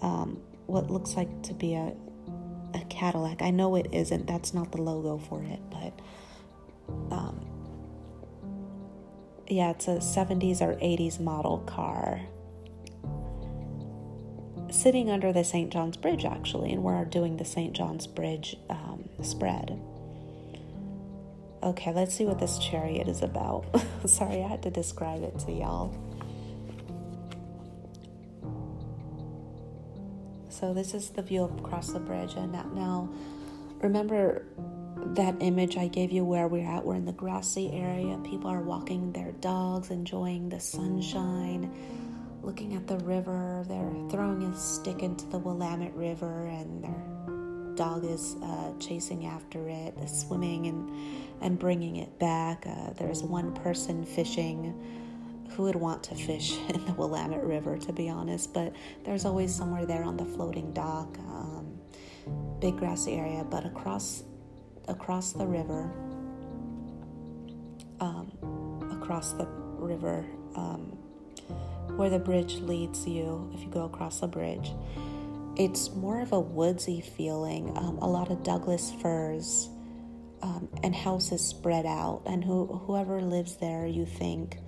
Um, 0.02 0.40
what 0.66 0.90
looks 0.90 1.16
like 1.16 1.42
to 1.44 1.54
be 1.54 1.74
a 1.74 1.94
a 2.74 2.80
Cadillac. 2.88 3.42
I 3.42 3.50
know 3.50 3.76
it 3.76 3.88
isn't. 3.92 4.26
That's 4.26 4.54
not 4.54 4.72
the 4.72 4.80
logo 4.80 5.18
for 5.18 5.42
it, 5.42 5.60
but 5.70 5.92
um, 7.14 7.44
yeah, 9.48 9.70
it's 9.70 9.88
a 9.88 9.96
70s 9.96 10.60
or 10.60 10.74
80s 10.74 11.20
model 11.20 11.58
car. 11.58 12.20
Sitting 14.72 15.10
under 15.10 15.34
the 15.34 15.44
St. 15.44 15.70
John's 15.70 15.98
Bridge, 15.98 16.24
actually, 16.24 16.72
and 16.72 16.82
we're 16.82 17.04
doing 17.04 17.36
the 17.36 17.44
St. 17.44 17.74
John's 17.74 18.06
Bridge 18.06 18.56
um, 18.70 19.06
spread. 19.20 19.78
Okay, 21.62 21.92
let's 21.92 22.14
see 22.14 22.24
what 22.24 22.40
this 22.40 22.58
chariot 22.58 23.06
is 23.06 23.20
about. 23.20 23.66
Sorry, 24.06 24.42
I 24.42 24.48
had 24.48 24.62
to 24.62 24.70
describe 24.70 25.22
it 25.22 25.38
to 25.40 25.52
y'all. 25.52 25.94
So 30.48 30.72
this 30.72 30.94
is 30.94 31.10
the 31.10 31.22
view 31.22 31.44
across 31.44 31.92
the 31.92 32.00
bridge. 32.00 32.34
And 32.34 32.52
now, 32.52 33.10
remember 33.82 34.46
that 35.14 35.36
image 35.40 35.76
I 35.76 35.88
gave 35.88 36.12
you 36.12 36.24
where 36.24 36.48
we're 36.48 36.66
at? 36.66 36.82
We're 36.84 36.94
in 36.94 37.04
the 37.04 37.12
grassy 37.12 37.70
area. 37.72 38.16
People 38.24 38.48
are 38.48 38.62
walking 38.62 39.12
their 39.12 39.32
dogs, 39.32 39.90
enjoying 39.90 40.48
the 40.48 40.60
sunshine, 40.60 41.70
looking 42.42 42.74
at 42.74 42.86
the 42.86 42.98
river. 42.98 43.64
They're 43.68 44.10
throwing 44.10 44.42
a 44.42 44.56
stick 44.56 45.02
into 45.02 45.26
the 45.26 45.38
Willamette 45.38 45.94
River, 45.94 46.46
and 46.48 46.84
their 46.84 47.74
dog 47.74 48.04
is 48.04 48.36
uh, 48.42 48.72
chasing 48.78 49.26
after 49.26 49.68
it, 49.68 49.94
swimming 50.08 50.66
and 50.66 50.90
and 51.40 51.58
bringing 51.58 51.96
it 51.96 52.18
back. 52.18 52.66
Uh, 52.66 52.92
there's 52.94 53.22
one 53.22 53.52
person 53.54 54.04
fishing 54.04 54.74
who 55.50 55.64
would 55.64 55.76
want 55.76 56.02
to 56.04 56.14
fish 56.14 56.56
in 56.68 56.84
the 56.84 56.92
Willamette 56.92 57.44
River, 57.44 57.78
to 57.78 57.92
be 57.92 58.08
honest, 58.08 58.52
but 58.52 58.72
there's 59.04 59.24
always 59.24 59.54
somewhere 59.54 59.86
there 59.86 60.04
on 60.04 60.16
the 60.16 60.24
floating 60.24 60.72
dock, 60.72 61.18
um, 61.18 61.78
big 62.60 62.76
grassy 62.76 63.14
area, 63.14 63.44
but 63.44 63.64
across 63.64 64.24
across 64.88 65.32
the 65.32 65.46
river, 65.46 65.92
um, 68.00 68.32
across 69.00 69.32
the 69.32 69.46
river, 69.46 70.24
um, 70.56 70.91
where 71.96 72.10
the 72.10 72.18
bridge 72.18 72.56
leads 72.56 73.06
you, 73.06 73.50
if 73.54 73.62
you 73.62 73.68
go 73.68 73.84
across 73.84 74.20
the 74.20 74.28
bridge, 74.28 74.72
it's 75.56 75.90
more 75.90 76.20
of 76.20 76.32
a 76.32 76.40
woodsy 76.40 77.00
feeling. 77.00 77.76
Um, 77.76 77.98
a 77.98 78.08
lot 78.08 78.30
of 78.30 78.42
Douglas 78.42 78.92
firs 79.02 79.68
um, 80.42 80.68
and 80.82 80.94
houses 80.94 81.44
spread 81.44 81.86
out, 81.86 82.22
and 82.26 82.42
who, 82.42 82.66
whoever 82.66 83.20
lives 83.20 83.56
there, 83.56 83.86
you 83.86 84.06
think 84.06 84.58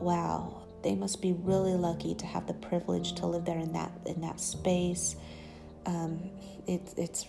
wow, 0.00 0.62
they 0.82 0.94
must 0.94 1.20
be 1.20 1.32
really 1.32 1.74
lucky 1.74 2.14
to 2.14 2.26
have 2.26 2.46
the 2.46 2.54
privilege 2.54 3.14
to 3.14 3.26
live 3.26 3.44
there 3.44 3.58
in 3.58 3.72
that 3.72 3.92
in 4.06 4.20
that 4.22 4.40
space. 4.40 5.16
Um, 5.86 6.30
it 6.66 6.94
it's 6.96 7.26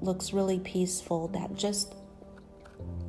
looks 0.00 0.32
really 0.32 0.58
peaceful. 0.58 1.28
That 1.28 1.54
just 1.54 1.94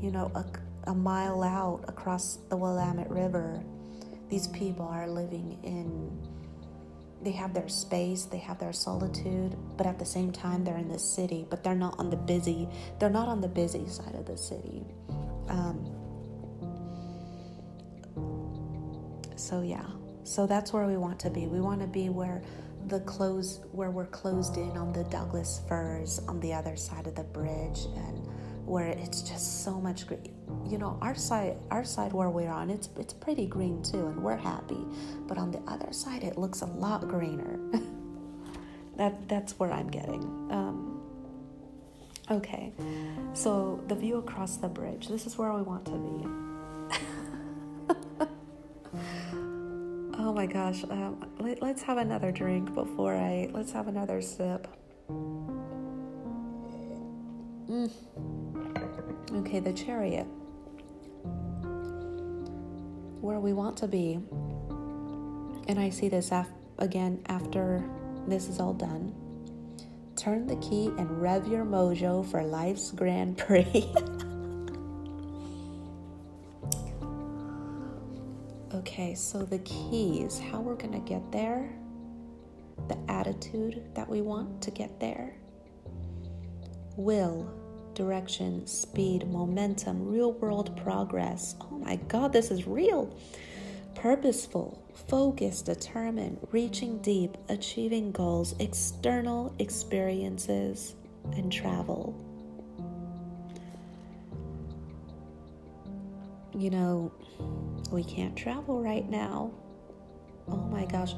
you 0.02 0.12
know 0.12 0.32
a, 0.36 0.46
a 0.90 0.94
mile 0.94 1.44
out 1.44 1.86
across 1.88 2.38
the 2.50 2.58
Willamette 2.58 3.10
River, 3.10 3.64
these 4.32 4.48
people 4.48 4.88
are 4.88 5.08
living 5.08 5.60
in. 5.62 6.10
They 7.22 7.32
have 7.34 7.54
their 7.54 7.70
space, 7.70 8.26
they 8.26 8.40
have 8.40 8.58
their 8.58 8.74
solitude, 8.74 9.56
but 9.78 9.86
at 9.86 10.00
the 10.00 10.06
same 10.06 10.32
time 10.32 10.64
they're 10.64 10.78
in 10.78 10.88
the 10.88 10.98
city, 10.98 11.46
but 11.48 11.64
they're 11.64 11.76
not 11.76 12.00
on 12.00 12.10
the 12.10 12.16
busy. 12.16 12.68
They're 12.98 13.12
not 13.12 13.28
on 13.28 13.42
the 13.42 13.48
busy 13.48 13.88
side 13.88 14.16
of 14.16 14.26
the 14.26 14.38
city. 14.38 14.84
Um, 15.48 15.86
so 19.36 19.62
yeah, 19.62 19.86
so 20.24 20.48
that's 20.48 20.74
where 20.74 20.88
we 20.88 20.98
want 20.98 21.20
to 21.20 21.30
be. 21.30 21.46
We 21.46 21.62
want 21.62 21.82
to 21.82 21.88
be 21.88 22.10
where 22.10 22.42
the 22.88 23.02
close 23.02 23.60
where 23.72 23.92
we're 23.92 24.08
closed 24.08 24.58
in 24.58 24.76
on 24.78 24.94
the 24.94 25.04
Douglas 25.06 25.62
firs 25.68 26.20
on 26.28 26.40
the 26.40 26.54
other 26.54 26.76
side 26.76 27.06
of 27.06 27.16
the 27.16 27.24
bridge 27.24 27.86
and 27.96 28.28
where 28.72 28.88
it's 28.88 29.22
just 29.22 29.66
so 29.66 29.82
much 29.82 30.08
green. 30.08 30.34
You 30.66 30.78
know, 30.78 30.98
our 31.02 31.14
side 31.14 31.58
our 31.70 31.84
side 31.84 32.14
where 32.14 32.30
we're 32.30 32.50
on, 32.50 32.70
it's 32.70 32.88
it's 32.98 33.14
pretty 33.14 33.46
green 33.46 33.84
too 33.84 34.08
and 34.08 34.24
we're 34.24 34.38
happy. 34.38 34.86
But 35.28 35.38
on 35.38 35.52
the 35.52 35.60
other 35.68 35.92
side 35.92 36.24
it 36.24 36.38
looks 36.38 36.62
a 36.62 36.68
lot 36.68 37.06
greener. 37.10 37.60
that 38.98 39.28
that's 39.28 39.60
where 39.60 39.74
I'm 39.74 39.90
getting. 39.90 40.24
Um, 40.50 41.02
okay. 42.32 42.72
So 43.34 43.84
the 43.90 43.96
view 43.96 44.20
across 44.20 44.56
the 44.56 44.70
bridge. 44.70 45.10
This 45.10 45.26
is 45.28 45.38
where 45.38 45.52
we 45.54 45.64
want 45.64 45.86
to 45.86 45.98
be. 46.08 46.28
Oh 50.24 50.34
my 50.34 50.46
gosh. 50.46 50.84
Um, 50.84 51.26
let, 51.40 51.62
let's 51.64 51.82
have 51.82 51.98
another 51.98 52.32
drink 52.32 52.74
before 52.76 53.16
I. 53.16 53.50
Let's 53.52 53.72
have 53.72 53.88
another 53.88 54.22
sip. 54.22 54.68
Mm. 57.68 57.90
Okay, 59.34 59.60
the 59.60 59.74
chariot. 59.74 60.28
Where 63.22 63.40
we 63.40 63.54
want 63.54 63.78
to 63.78 63.88
be. 63.88 64.20
And 65.68 65.80
I 65.80 65.90
see 65.90 66.10
this 66.10 66.32
af- 66.32 66.52
again 66.80 67.22
after 67.28 67.84
this 68.28 68.50
is 68.50 68.60
all 68.60 68.74
done. 68.74 69.14
Turn 70.18 70.48
the 70.48 70.58
key 70.58 70.88
and 70.98 71.22
rev 71.22 71.48
your 71.48 71.64
mojo 71.64 72.30
for 72.30 72.44
life's 72.44 72.92
Grand 72.92 73.38
Prix. 73.38 73.90
Okay, 78.74 79.14
so 79.16 79.44
the 79.44 79.60
keys, 79.60 80.40
how 80.40 80.60
we're 80.60 80.76
going 80.76 80.94
to 80.94 81.10
get 81.10 81.32
there, 81.32 81.72
the 82.88 82.98
attitude 83.08 83.84
that 83.96 84.10
we 84.10 84.22
want 84.22 84.62
to 84.64 84.72
get 84.72 85.00
there, 85.00 85.36
will, 86.96 87.50
direction, 88.02 88.66
speed, 88.66 89.28
momentum, 89.28 90.08
real 90.08 90.32
world 90.34 90.76
progress. 90.76 91.54
Oh 91.62 91.78
my 91.78 91.98
God, 92.08 92.34
this 92.34 92.50
is 92.50 92.66
real. 92.66 93.16
Purposeful, 93.94 94.84
focused, 95.08 95.68
determined, 95.68 96.40
reaching 96.52 96.98
deep, 97.04 97.38
achieving 97.48 98.12
goals, 98.12 98.56
external 98.58 99.54
experiences, 99.60 100.96
and 101.34 101.52
travel. 101.52 102.16
You 106.58 106.72
know, 106.72 107.12
we 107.92 108.04
can't 108.04 108.36
travel 108.36 108.82
right 108.82 109.08
now. 109.08 109.52
Oh 110.48 110.58
my 110.72 110.86
gosh. 110.86 111.14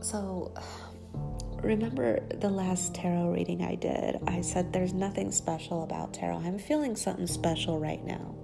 So, 0.00 0.54
remember 1.62 2.20
the 2.38 2.48
last 2.48 2.94
tarot 2.94 3.30
reading 3.30 3.62
I 3.62 3.74
did? 3.74 4.18
I 4.26 4.40
said 4.40 4.72
there's 4.72 4.92
nothing 4.92 5.30
special 5.32 5.82
about 5.84 6.14
tarot. 6.14 6.38
I'm 6.38 6.58
feeling 6.58 6.96
something 6.96 7.26
special 7.26 7.78
right 7.78 8.04
now. 8.04 8.34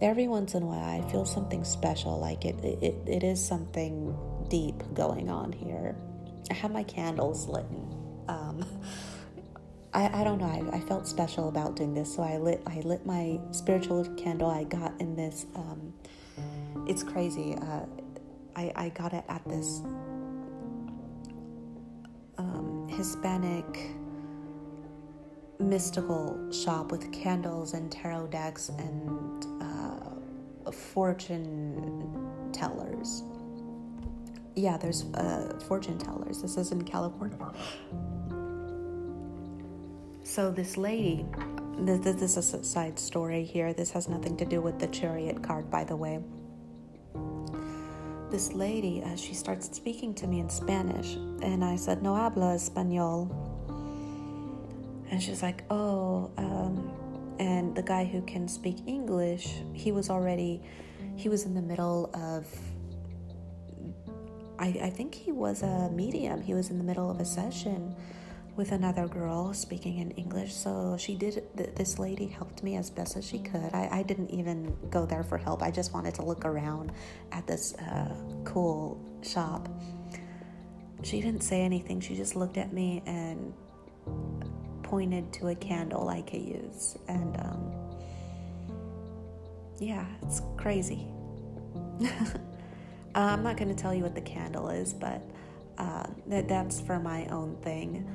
Every 0.00 0.26
once 0.26 0.54
in 0.54 0.64
a 0.64 0.66
while, 0.66 1.00
I 1.00 1.08
feel 1.10 1.24
something 1.24 1.62
special, 1.64 2.18
like 2.18 2.44
it, 2.44 2.56
it, 2.64 2.96
it 3.06 3.22
is 3.22 3.44
something 3.44 4.16
deep 4.48 4.82
going 4.94 5.28
on 5.30 5.52
here. 5.52 5.96
I 6.50 6.54
have 6.54 6.72
my 6.72 6.82
candles 6.82 7.46
lit. 7.46 7.66
Um, 8.28 8.64
I, 9.94 10.22
I 10.22 10.24
don't 10.24 10.38
know. 10.38 10.46
I, 10.46 10.76
I 10.76 10.80
felt 10.80 11.06
special 11.06 11.48
about 11.48 11.76
doing 11.76 11.94
this, 11.94 12.14
so 12.14 12.22
I 12.22 12.38
lit 12.38 12.62
I 12.66 12.80
lit 12.80 13.04
my 13.04 13.38
spiritual 13.50 14.04
candle 14.16 14.48
I 14.50 14.64
got 14.64 14.98
in 15.00 15.14
this. 15.14 15.46
Um, 15.54 15.92
it's 16.88 17.02
crazy. 17.02 17.54
Uh, 17.54 17.84
I 18.56 18.72
I 18.74 18.88
got 18.88 19.12
it 19.12 19.24
at 19.28 19.46
this 19.46 19.82
um, 22.38 22.88
Hispanic 22.88 23.90
mystical 25.58 26.50
shop 26.52 26.90
with 26.90 27.12
candles 27.12 27.74
and 27.74 27.90
tarot 27.90 28.26
decks 28.28 28.68
and 28.68 29.46
uh, 29.62 30.70
fortune 30.70 32.50
tellers. 32.52 33.22
Yeah, 34.54 34.76
there's 34.76 35.04
uh, 35.14 35.58
fortune 35.66 35.98
tellers. 35.98 36.42
This 36.42 36.56
is 36.56 36.72
in 36.72 36.82
California. 36.82 37.38
So 40.24 40.50
this 40.50 40.76
lady, 40.76 41.26
this, 41.78 42.00
this 42.00 42.36
is 42.36 42.54
a 42.54 42.64
side 42.64 42.98
story 42.98 43.44
here. 43.44 43.72
This 43.72 43.90
has 43.92 44.08
nothing 44.08 44.36
to 44.38 44.44
do 44.44 44.60
with 44.60 44.78
the 44.78 44.88
chariot 44.88 45.42
card, 45.42 45.70
by 45.70 45.84
the 45.84 45.96
way. 45.96 46.20
This 48.32 48.54
lady, 48.54 49.02
uh, 49.04 49.14
she 49.14 49.34
starts 49.34 49.68
speaking 49.76 50.14
to 50.14 50.26
me 50.26 50.40
in 50.40 50.48
Spanish, 50.48 51.16
and 51.42 51.62
I 51.62 51.76
said, 51.76 52.02
"No 52.02 52.14
habla 52.16 52.56
español." 52.56 53.28
And 55.10 55.22
she's 55.22 55.42
like, 55.42 55.64
"Oh," 55.68 56.30
um, 56.38 56.90
and 57.38 57.76
the 57.76 57.82
guy 57.82 58.06
who 58.06 58.22
can 58.22 58.48
speak 58.48 58.78
English, 58.86 59.60
he 59.74 59.92
was 59.92 60.08
already, 60.08 60.62
he 61.14 61.28
was 61.28 61.44
in 61.44 61.52
the 61.52 61.60
middle 61.60 62.08
of. 62.14 62.48
I, 64.58 64.68
I 64.80 64.88
think 64.88 65.14
he 65.14 65.30
was 65.30 65.62
a 65.62 65.90
medium. 65.90 66.40
He 66.40 66.54
was 66.54 66.70
in 66.70 66.78
the 66.78 66.84
middle 66.84 67.10
of 67.10 67.20
a 67.20 67.26
session 67.26 67.94
with 68.56 68.72
another 68.72 69.08
girl 69.08 69.54
speaking 69.54 69.98
in 69.98 70.10
English. 70.12 70.54
So 70.54 70.96
she 70.98 71.14
did, 71.14 71.42
th- 71.56 71.74
this 71.74 71.98
lady 71.98 72.26
helped 72.26 72.62
me 72.62 72.76
as 72.76 72.90
best 72.90 73.16
as 73.16 73.26
she 73.26 73.38
could. 73.38 73.70
I, 73.72 73.88
I, 73.90 74.02
didn't 74.02 74.30
even 74.30 74.76
go 74.90 75.06
there 75.06 75.22
for 75.22 75.38
help, 75.38 75.62
I 75.62 75.70
just 75.70 75.94
wanted 75.94 76.14
to 76.16 76.22
look 76.22 76.44
around 76.44 76.92
at 77.32 77.46
this 77.46 77.74
uh, 77.74 78.14
cool 78.44 79.00
shop. 79.22 79.68
She 81.02 81.20
didn't 81.20 81.42
say 81.42 81.62
anything, 81.62 82.00
she 82.00 82.14
just 82.14 82.36
looked 82.36 82.58
at 82.58 82.72
me 82.72 83.02
and 83.06 83.54
pointed 84.82 85.32
to 85.34 85.48
a 85.48 85.54
candle 85.54 86.08
I 86.08 86.20
could 86.22 86.42
use. 86.42 86.96
And 87.08 87.36
um, 87.38 87.72
yeah, 89.80 90.06
it's 90.22 90.42
crazy. 90.58 91.06
I'm 93.14 93.42
not 93.42 93.56
going 93.56 93.74
to 93.74 93.74
tell 93.74 93.94
you 93.94 94.02
what 94.02 94.14
the 94.14 94.20
candle 94.20 94.68
is, 94.68 94.92
but 94.92 95.22
uh, 95.78 96.06
that 96.26 96.48
that's 96.48 96.80
for 96.80 96.98
my 96.98 97.26
own 97.26 97.56
thing 97.62 98.06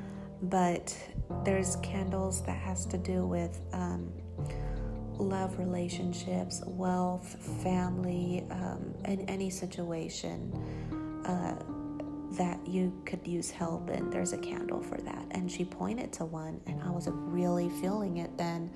but 0.44 0.96
there's 1.44 1.78
candles 1.78 2.42
that 2.44 2.58
has 2.58 2.86
to 2.88 2.98
do 2.98 3.26
with 3.26 3.60
um, 3.74 4.12
love 5.18 5.58
relationships 5.58 6.62
wealth 6.66 7.36
family 7.64 8.46
um, 8.52 8.94
in 9.06 9.22
any 9.22 9.50
situation 9.50 10.54
uh, 11.26 11.56
that 12.36 12.60
you 12.68 12.94
could 13.06 13.26
use 13.26 13.50
help 13.50 13.90
in 13.90 14.10
there's 14.10 14.34
a 14.34 14.38
candle 14.38 14.82
for 14.82 14.98
that. 14.98 15.26
And 15.32 15.52
she 15.52 15.66
pointed 15.66 16.14
to 16.14 16.26
one 16.26 16.62
and 16.68 16.82
i 16.84 16.90
was 16.90 17.08
really 17.10 17.70
feeling 17.82 18.18
it 18.18 18.38
then. 18.38 18.72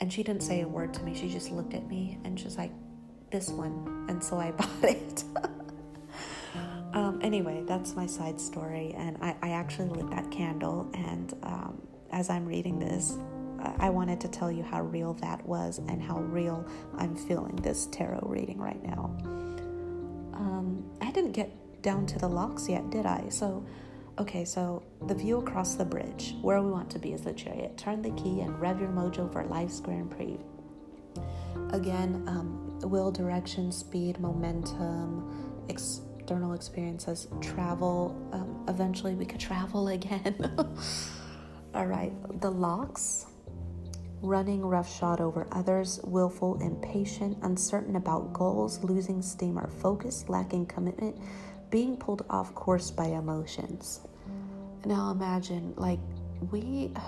And 0.00 0.12
she 0.12 0.22
didn't 0.22 0.42
say 0.42 0.62
a 0.62 0.68
word 0.68 0.92
to 0.94 1.02
me 1.02 1.14
she 1.14 1.28
just 1.28 1.50
looked 1.50 1.74
at 1.74 1.86
me 1.86 2.18
and 2.24 2.38
she's 2.38 2.56
like 2.58 2.72
this 3.30 3.48
one. 3.48 4.06
And 4.08 4.22
so 4.22 4.38
i 4.38 4.50
bought 4.60 4.84
it 4.84 5.24
anyway, 7.30 7.62
that's 7.64 7.94
my 7.94 8.06
side 8.06 8.40
story, 8.40 8.92
and 8.98 9.16
I, 9.22 9.36
I 9.40 9.50
actually 9.50 9.88
lit 9.88 10.10
that 10.10 10.32
candle. 10.32 10.90
And 10.94 11.32
um, 11.44 11.80
as 12.10 12.28
I'm 12.28 12.44
reading 12.44 12.80
this, 12.80 13.18
I 13.78 13.88
wanted 13.88 14.20
to 14.22 14.28
tell 14.28 14.50
you 14.50 14.64
how 14.64 14.82
real 14.82 15.14
that 15.14 15.46
was 15.46 15.78
and 15.78 16.02
how 16.02 16.18
real 16.18 16.66
I'm 16.98 17.14
feeling 17.14 17.54
this 17.54 17.86
tarot 17.92 18.24
reading 18.24 18.58
right 18.58 18.82
now. 18.82 19.16
Um, 20.34 20.90
I 21.00 21.12
didn't 21.12 21.30
get 21.30 21.82
down 21.82 22.04
to 22.06 22.18
the 22.18 22.26
locks 22.28 22.68
yet, 22.68 22.90
did 22.90 23.06
I? 23.06 23.28
So, 23.28 23.64
okay, 24.18 24.44
so 24.44 24.82
the 25.06 25.14
view 25.14 25.38
across 25.38 25.76
the 25.76 25.84
bridge, 25.84 26.34
where 26.42 26.60
we 26.60 26.72
want 26.72 26.90
to 26.90 26.98
be 26.98 27.12
is 27.12 27.20
the 27.20 27.32
chariot. 27.32 27.78
Turn 27.78 28.02
the 28.02 28.10
key 28.10 28.40
and 28.40 28.60
rev 28.60 28.80
your 28.80 28.90
mojo 28.90 29.32
for 29.32 29.44
life's 29.44 29.78
Grand 29.78 30.10
Prix. 30.10 30.36
Again, 31.72 32.24
um, 32.26 32.80
will, 32.80 33.12
direction, 33.12 33.70
speed, 33.70 34.18
momentum, 34.18 35.64
external 36.30 36.52
experiences, 36.52 37.26
travel. 37.40 38.14
Um, 38.30 38.64
eventually, 38.68 39.16
we 39.16 39.24
could 39.26 39.40
travel 39.40 39.88
again. 39.98 40.36
All 41.74 41.86
right, 41.86 42.12
the 42.40 42.52
locks 42.52 43.26
running 44.22 44.64
roughshod 44.64 45.20
over 45.20 45.48
others, 45.50 45.98
willful, 46.04 46.60
impatient, 46.62 47.36
uncertain 47.42 47.96
about 47.96 48.32
goals, 48.32 48.84
losing 48.84 49.20
steam 49.22 49.58
or 49.58 49.66
focus, 49.80 50.24
lacking 50.28 50.66
commitment, 50.66 51.16
being 51.68 51.96
pulled 51.96 52.24
off 52.30 52.54
course 52.54 52.92
by 52.92 53.06
emotions. 53.06 53.98
now 54.84 55.10
imagine, 55.10 55.74
like, 55.76 55.98
we. 56.52 56.92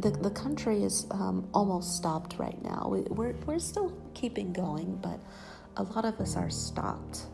The, 0.00 0.10
the 0.10 0.30
country 0.30 0.84
is 0.84 1.08
um, 1.10 1.48
almost 1.52 1.96
stopped 1.96 2.38
right 2.38 2.62
now. 2.62 2.86
We, 2.88 3.00
we're, 3.00 3.34
we're 3.46 3.58
still 3.58 3.92
keeping 4.14 4.52
going, 4.52 4.96
but 5.02 5.18
a 5.76 5.82
lot 5.82 6.04
of 6.04 6.20
us 6.20 6.36
are 6.36 6.50
stopped. 6.50 7.26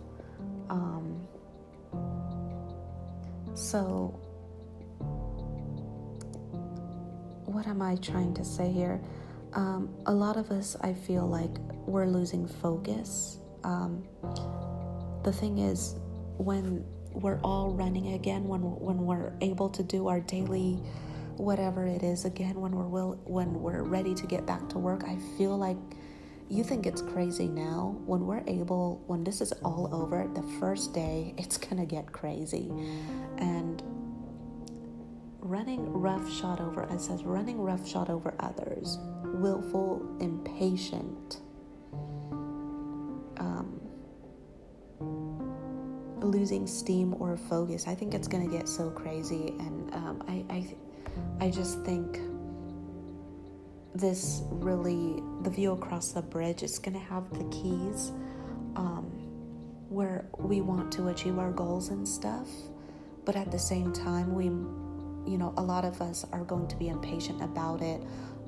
Um, 0.71 1.27
so, 3.55 4.19
what 7.45 7.67
am 7.67 7.83
I 7.83 7.97
trying 7.97 8.35
to 8.35 8.45
say 8.45 8.71
here? 8.73 9.01
Um, 9.53 9.95
a 10.07 10.13
lot 10.13 10.37
of 10.37 10.51
us, 10.51 10.77
I 10.81 10.93
feel 10.93 11.27
like 11.27 11.57
we're 11.87 12.07
losing 12.07 12.47
focus. 12.47 13.39
Um, 13.63 14.05
the 15.23 15.33
thing 15.33 15.59
is, 15.59 15.95
when 16.37 16.85
we're 17.13 17.39
all 17.45 17.71
running 17.71 18.15
again, 18.15 18.45
when 18.45 18.61
when 18.61 18.99
we're 18.99 19.33
able 19.41 19.69
to 19.71 19.83
do 19.83 20.09
our 20.09 20.21
daily 20.21 20.83
whatever 21.37 21.87
it 21.87 22.03
is 22.03 22.25
again, 22.25 22.61
when 22.61 22.73
we're 22.73 22.87
will, 22.87 23.21
when 23.25 23.55
we're 23.55 23.83
ready 23.83 24.15
to 24.15 24.27
get 24.27 24.47
back 24.47 24.69
to 24.71 24.79
work, 24.79 25.05
I 25.05 25.19
feel 25.37 25.57
like 25.57 25.77
you 26.49 26.63
think 26.65 26.87
it's 26.87 27.03
crazy 27.03 27.49
now. 27.49 27.97
When 28.07 28.27
we're 28.27 28.45
able, 28.47 29.03
when 29.07 29.25
this 29.25 29.41
is 29.41 29.53
all 29.65 29.89
over, 29.93 30.29
the 30.35 30.43
first 30.61 30.93
day, 30.95 31.35
it's 31.39 31.59
gonna 31.59 31.87
get 31.87 32.13
crazy, 32.13 32.71
and 33.39 33.83
running 35.41 35.93
roughshod 35.93 36.59
over 36.59 36.85
it 36.85 36.99
says 36.99 37.23
running 37.23 37.61
roughshod 37.61 38.09
over 38.09 38.35
others 38.41 38.97
willful 39.25 40.03
impatient 40.19 41.43
um, 43.37 43.81
losing 46.21 46.67
steam 46.67 47.15
or 47.21 47.37
focus. 47.37 47.87
I 47.87 47.95
think 47.95 48.15
it's 48.15 48.29
to 48.29 48.57
get 48.57 48.69
so 48.69 48.91
crazy. 48.91 49.55
And 49.59 49.95
um, 49.95 50.23
I, 50.29 50.45
I 50.55 50.75
i 51.41 51.51
just 51.51 51.83
think 51.85 52.19
this 53.95 54.43
really 54.51 55.23
the 55.43 55.51
view 55.51 55.73
across 55.73 56.13
the 56.13 56.23
bridge 56.23 56.63
is 56.63 56.79
going 56.79 56.95
to 56.95 57.05
have 57.05 57.31
the 57.31 57.45
keys 57.51 58.11
um, 58.77 59.05
where 59.89 60.27
we 60.39 60.61
want 60.61 60.93
to 60.93 61.09
achieve 61.09 61.39
our 61.39 61.53
goals 61.53 61.91
and 61.91 62.07
stuff 62.07 62.49
but 63.25 63.37
at 63.37 63.51
the 63.51 63.59
same 63.59 63.93
time 63.93 64.35
we 64.35 64.51
you 65.27 65.39
know, 65.39 65.55
a 65.57 65.63
lot 65.63 65.85
of 65.85 66.01
us 66.01 66.25
are 66.33 66.45
going 66.45 66.69
to 66.69 66.77
be 66.77 66.89
impatient 66.89 67.43
about 67.43 67.81
it 67.81 68.03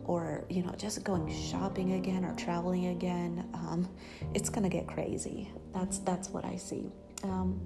or, 0.04 0.44
you 0.48 0.62
know, 0.62 0.72
just 0.76 1.02
going 1.04 1.32
shopping 1.32 1.94
again 1.94 2.24
or 2.24 2.35
traveling 2.35 2.87
again. 2.87 3.48
Um, 3.54 3.88
it's 4.35 4.48
going 4.48 4.62
to 4.62 4.68
get 4.68 4.87
crazy. 4.87 5.50
That's, 5.74 5.98
that's 5.98 6.28
what 6.28 6.44
I 6.44 6.56
see. 6.56 6.92
Um, 7.22 7.61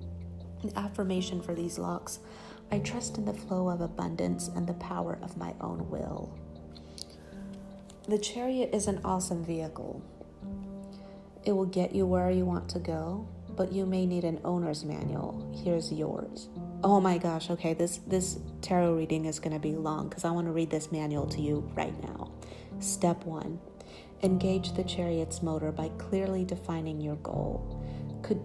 affirmation 0.76 1.40
for 1.40 1.54
these 1.54 1.78
locks 1.78 2.18
I 2.70 2.78
trust 2.78 3.18
in 3.18 3.24
the 3.24 3.34
flow 3.34 3.68
of 3.68 3.80
abundance 3.80 4.48
and 4.48 4.64
the 4.66 4.74
power 4.74 5.18
of 5.22 5.36
my 5.36 5.54
own 5.60 5.90
will. 5.90 6.38
The 8.10 8.18
chariot 8.18 8.70
is 8.72 8.88
an 8.88 9.02
awesome 9.04 9.44
vehicle. 9.44 10.02
It 11.44 11.52
will 11.52 11.66
get 11.66 11.94
you 11.94 12.06
where 12.06 12.28
you 12.32 12.44
want 12.44 12.68
to 12.70 12.80
go, 12.80 13.28
but 13.50 13.70
you 13.70 13.86
may 13.86 14.04
need 14.04 14.24
an 14.24 14.40
owner's 14.44 14.84
manual. 14.84 15.56
Here's 15.62 15.92
yours. 15.92 16.48
Oh 16.82 17.00
my 17.00 17.18
gosh, 17.18 17.50
okay, 17.50 17.72
this 17.72 17.98
this 18.08 18.40
tarot 18.62 18.94
reading 18.94 19.26
is 19.26 19.38
going 19.38 19.52
to 19.52 19.60
be 19.60 19.76
long 19.76 20.10
cuz 20.10 20.24
I 20.24 20.32
want 20.32 20.48
to 20.48 20.52
read 20.52 20.70
this 20.70 20.90
manual 20.90 21.26
to 21.26 21.40
you 21.40 21.70
right 21.76 21.94
now. 22.02 22.32
Step 22.80 23.24
1. 23.24 23.60
Engage 24.24 24.72
the 24.72 24.82
chariot's 24.82 25.40
motor 25.40 25.70
by 25.70 25.90
clearly 25.90 26.44
defining 26.44 27.00
your 27.00 27.16
goal. 27.22 27.80
Could 28.22 28.42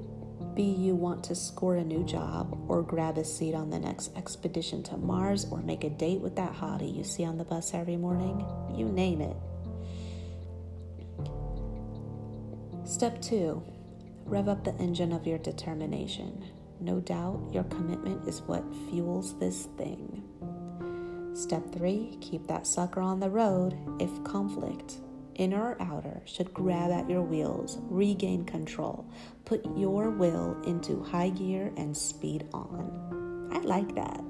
be 0.53 0.61
you 0.61 0.93
want 0.93 1.23
to 1.23 1.33
score 1.33 1.77
a 1.77 1.83
new 1.83 2.03
job 2.03 2.55
or 2.67 2.83
grab 2.83 3.17
a 3.17 3.25
seat 3.25 3.55
on 3.55 3.71
the 3.71 3.79
next 3.79 4.15
expedition 4.15 4.83
to 4.83 4.97
Mars 4.97 5.47
or 5.49 5.63
make 5.63 5.83
a 5.83 5.89
date 5.89 6.21
with 6.21 6.35
that 6.35 6.53
hottie 6.53 6.95
you 6.95 7.03
see 7.03 7.25
on 7.25 7.39
the 7.39 7.43
bus 7.43 7.73
every 7.73 7.97
morning. 7.97 8.45
You 8.75 8.89
name 8.89 9.21
it. 9.21 9.35
Step 12.85 13.19
2. 13.19 13.63
Rev 14.25 14.47
up 14.47 14.63
the 14.63 14.75
engine 14.75 15.11
of 15.11 15.25
your 15.25 15.39
determination. 15.39 16.45
No 16.79 16.99
doubt 16.99 17.49
your 17.51 17.63
commitment 17.63 18.27
is 18.27 18.43
what 18.43 18.63
fuels 18.87 19.39
this 19.39 19.65
thing. 19.75 20.23
Step 21.33 21.73
three 21.73 22.15
keep 22.21 22.45
that 22.45 22.67
sucker 22.67 23.01
on 23.01 23.19
the 23.19 23.29
road 23.29 23.75
if 23.99 24.23
conflict, 24.23 24.97
inner 25.33 25.71
or 25.71 25.81
outer, 25.81 26.21
should 26.25 26.53
grab 26.53 26.91
at 26.91 27.09
your 27.09 27.23
wheels. 27.23 27.79
Regain 27.89 28.45
control. 28.45 29.03
Put 29.45 29.65
your 29.75 30.11
will 30.11 30.55
into 30.67 31.03
high 31.03 31.29
gear 31.29 31.73
and 31.77 31.97
speed 31.97 32.47
on. 32.53 33.49
I 33.51 33.61
like 33.61 33.95
that. 33.95 34.23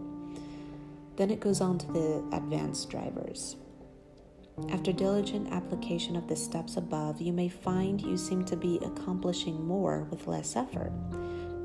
Then 1.17 1.29
it 1.29 1.41
goes 1.41 1.59
on 1.59 1.77
to 1.79 1.91
the 1.91 2.29
advanced 2.31 2.89
drivers. 2.89 3.57
After 4.69 4.93
diligent 4.93 5.51
application 5.51 6.15
of 6.15 6.27
the 6.27 6.35
steps 6.35 6.77
above, 6.77 7.21
you 7.21 7.33
may 7.33 7.49
find 7.49 8.01
you 8.01 8.17
seem 8.17 8.45
to 8.45 8.55
be 8.55 8.79
accomplishing 8.83 9.65
more 9.65 10.03
with 10.09 10.27
less 10.27 10.55
effort. 10.55 10.91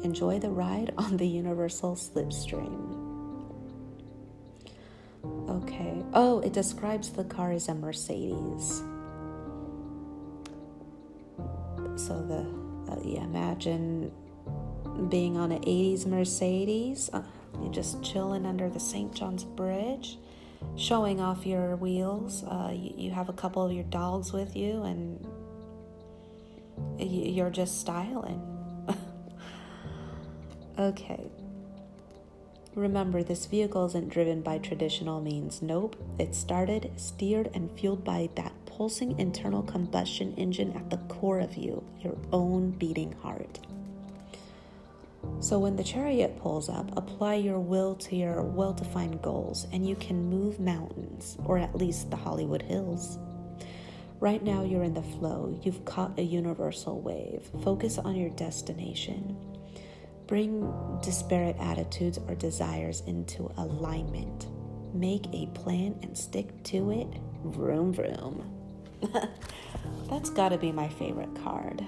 Enjoy 0.02 0.38
the 0.38 0.50
ride 0.50 0.92
on 0.98 1.16
the 1.16 1.26
Universal 1.26 1.94
Slipstream. 1.96 2.96
Okay. 5.48 6.02
Oh, 6.14 6.40
it 6.40 6.52
describes 6.52 7.10
the 7.10 7.24
car 7.24 7.52
as 7.52 7.68
a 7.68 7.74
Mercedes. 7.74 8.82
So 11.96 12.22
the 12.26 12.46
uh, 12.90 12.98
yeah, 13.04 13.22
imagine 13.22 14.10
being 15.08 15.36
on 15.36 15.52
an 15.52 15.62
80s 15.62 16.06
Mercedes. 16.06 17.10
Uh, 17.12 17.22
you're 17.60 17.72
just 17.72 18.02
chilling 18.02 18.46
under 18.46 18.68
the 18.68 18.80
St. 18.80 19.14
John's 19.14 19.44
Bridge, 19.44 20.18
showing 20.76 21.20
off 21.20 21.46
your 21.46 21.76
wheels. 21.76 22.44
Uh, 22.44 22.72
you, 22.74 22.94
you 22.96 23.10
have 23.10 23.28
a 23.28 23.32
couple 23.32 23.64
of 23.64 23.72
your 23.72 23.84
dogs 23.84 24.32
with 24.32 24.56
you, 24.56 24.82
and 24.82 25.26
you're 26.98 27.50
just 27.50 27.80
styling. 27.80 28.46
Okay. 30.80 31.30
Remember, 32.74 33.22
this 33.22 33.44
vehicle 33.44 33.84
isn't 33.86 34.08
driven 34.08 34.40
by 34.40 34.56
traditional 34.56 35.20
means. 35.20 35.60
Nope. 35.60 35.94
It's 36.18 36.38
started, 36.38 36.90
steered, 36.96 37.50
and 37.52 37.70
fueled 37.78 38.02
by 38.02 38.30
that 38.36 38.52
pulsing 38.64 39.18
internal 39.18 39.62
combustion 39.62 40.32
engine 40.38 40.72
at 40.72 40.88
the 40.88 40.96
core 41.12 41.40
of 41.40 41.54
you, 41.56 41.84
your 42.00 42.16
own 42.32 42.70
beating 42.70 43.12
heart. 43.20 43.58
So, 45.40 45.58
when 45.58 45.76
the 45.76 45.84
chariot 45.84 46.38
pulls 46.38 46.68
up, 46.68 46.96
apply 46.96 47.36
your 47.36 47.58
will 47.60 47.94
to 47.96 48.16
your 48.16 48.42
well 48.42 48.72
defined 48.72 49.22
goals, 49.22 49.66
and 49.72 49.88
you 49.88 49.96
can 49.96 50.28
move 50.28 50.60
mountains, 50.60 51.36
or 51.44 51.58
at 51.58 51.74
least 51.74 52.10
the 52.10 52.16
Hollywood 52.16 52.62
Hills. 52.62 53.18
Right 54.20 54.42
now, 54.42 54.62
you're 54.62 54.82
in 54.82 54.92
the 54.92 55.02
flow. 55.02 55.58
You've 55.62 55.86
caught 55.86 56.18
a 56.18 56.22
universal 56.22 57.00
wave. 57.00 57.50
Focus 57.62 57.96
on 57.96 58.16
your 58.16 58.28
destination. 58.30 59.34
Bring 60.26 60.70
disparate 61.02 61.56
attitudes 61.58 62.18
or 62.28 62.34
desires 62.34 63.00
into 63.06 63.50
alignment. 63.56 64.46
Make 64.92 65.26
a 65.32 65.46
plan 65.54 65.98
and 66.02 66.16
stick 66.16 66.62
to 66.64 66.90
it. 66.90 67.08
Vroom, 67.44 67.94
vroom. 67.94 68.44
That's 70.10 70.28
got 70.30 70.50
to 70.50 70.58
be 70.58 70.70
my 70.70 70.88
favorite 70.88 71.34
card. 71.42 71.82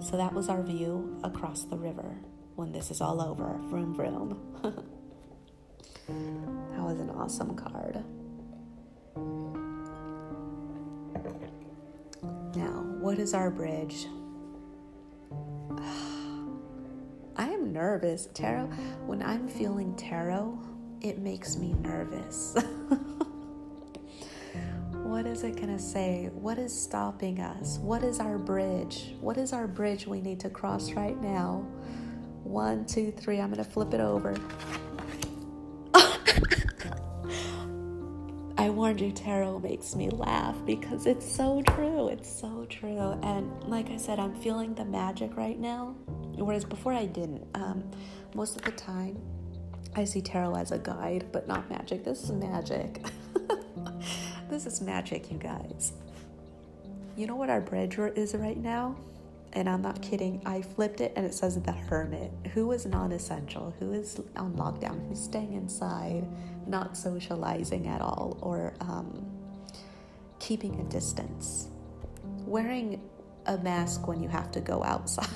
So 0.00 0.16
that 0.16 0.32
was 0.32 0.48
our 0.48 0.62
view 0.62 1.20
across 1.22 1.64
the 1.64 1.76
river 1.76 2.16
when 2.56 2.72
this 2.72 2.90
is 2.90 3.00
all 3.00 3.20
over. 3.20 3.58
Vroom, 3.68 3.94
vroom. 3.94 4.40
that 4.62 6.82
was 6.82 6.98
an 6.98 7.10
awesome 7.10 7.54
card. 7.54 8.02
Now, 12.56 12.82
what 13.00 13.18
is 13.18 13.34
our 13.34 13.50
bridge? 13.50 14.06
I 17.36 17.48
am 17.48 17.72
nervous. 17.72 18.28
Tarot, 18.32 18.66
when 19.06 19.22
I'm 19.22 19.48
feeling 19.48 19.94
tarot, 19.96 20.58
it 21.02 21.18
makes 21.18 21.56
me 21.56 21.74
nervous. 21.74 22.56
what 25.10 25.26
is 25.26 25.42
it 25.42 25.56
going 25.56 25.76
to 25.76 25.82
say? 25.82 26.30
What 26.32 26.56
is 26.56 26.72
stopping 26.72 27.40
us? 27.40 27.78
What 27.78 28.04
is 28.04 28.20
our 28.20 28.38
bridge? 28.38 29.16
What 29.20 29.38
is 29.38 29.52
our 29.52 29.66
bridge 29.66 30.06
we 30.06 30.20
need 30.20 30.38
to 30.40 30.48
cross 30.48 30.92
right 30.92 31.20
now? 31.20 31.66
One, 32.44 32.86
two, 32.86 33.10
three. 33.10 33.40
I'm 33.40 33.50
going 33.50 33.62
to 33.62 33.68
flip 33.68 33.92
it 33.92 33.98
over. 33.98 34.36
I 38.56 38.70
warned 38.70 39.00
you, 39.00 39.10
tarot 39.10 39.58
makes 39.58 39.96
me 39.96 40.10
laugh 40.10 40.54
because 40.64 41.06
it's 41.06 41.28
so 41.28 41.60
true. 41.62 42.06
It's 42.06 42.30
so 42.30 42.64
true. 42.70 43.18
And 43.24 43.50
like 43.64 43.90
I 43.90 43.96
said, 43.96 44.20
I'm 44.20 44.36
feeling 44.36 44.76
the 44.76 44.84
magic 44.84 45.36
right 45.36 45.58
now. 45.58 45.96
Whereas 46.36 46.64
before 46.64 46.92
I 46.92 47.06
didn't. 47.06 47.48
Um, 47.54 47.82
most 48.36 48.54
of 48.54 48.62
the 48.62 48.70
time, 48.70 49.20
I 49.96 50.04
see 50.04 50.20
tarot 50.20 50.54
as 50.54 50.70
a 50.70 50.78
guide, 50.78 51.30
but 51.32 51.48
not 51.48 51.68
magic. 51.68 52.04
This 52.04 52.22
is 52.22 52.30
magic. 52.30 53.04
this 54.50 54.66
is 54.66 54.80
magic, 54.80 55.30
you 55.30 55.38
guys. 55.38 55.92
You 57.16 57.26
know 57.26 57.36
what 57.36 57.50
our 57.50 57.60
bridge 57.60 57.98
is 57.98 58.34
right 58.34 58.56
now? 58.56 58.96
and 59.52 59.68
I'm 59.68 59.82
not 59.82 60.00
kidding, 60.00 60.40
I 60.46 60.62
flipped 60.62 61.00
it 61.00 61.12
and 61.16 61.26
it 61.26 61.34
says 61.34 61.60
the 61.60 61.72
hermit. 61.72 62.30
Who 62.54 62.70
is 62.72 62.86
non 62.86 63.12
essential? 63.12 63.74
Who 63.78 63.92
is 63.92 64.20
on 64.36 64.54
lockdown? 64.54 65.08
Who's 65.08 65.22
staying 65.22 65.54
inside, 65.54 66.26
not 66.66 66.96
socializing 66.96 67.88
at 67.88 68.00
all, 68.00 68.38
or 68.40 68.74
um, 68.80 69.26
keeping 70.38 70.80
a 70.80 70.84
distance? 70.84 71.68
Wearing 72.46 73.00
a 73.46 73.58
mask 73.58 74.06
when 74.06 74.22
you 74.22 74.28
have 74.28 74.50
to 74.52 74.60
go 74.60 74.84
outside. 74.84 75.28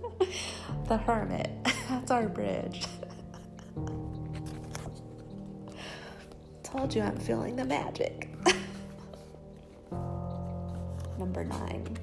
the 0.88 0.96
hermit. 0.96 1.50
That's 1.88 2.10
our 2.10 2.28
bridge. 2.28 2.86
Told 6.76 6.92
you 6.92 7.02
I'm 7.02 7.16
feeling 7.18 7.54
the 7.54 7.64
magic. 7.64 8.28
Number 11.18 11.44
nine. 11.44 11.96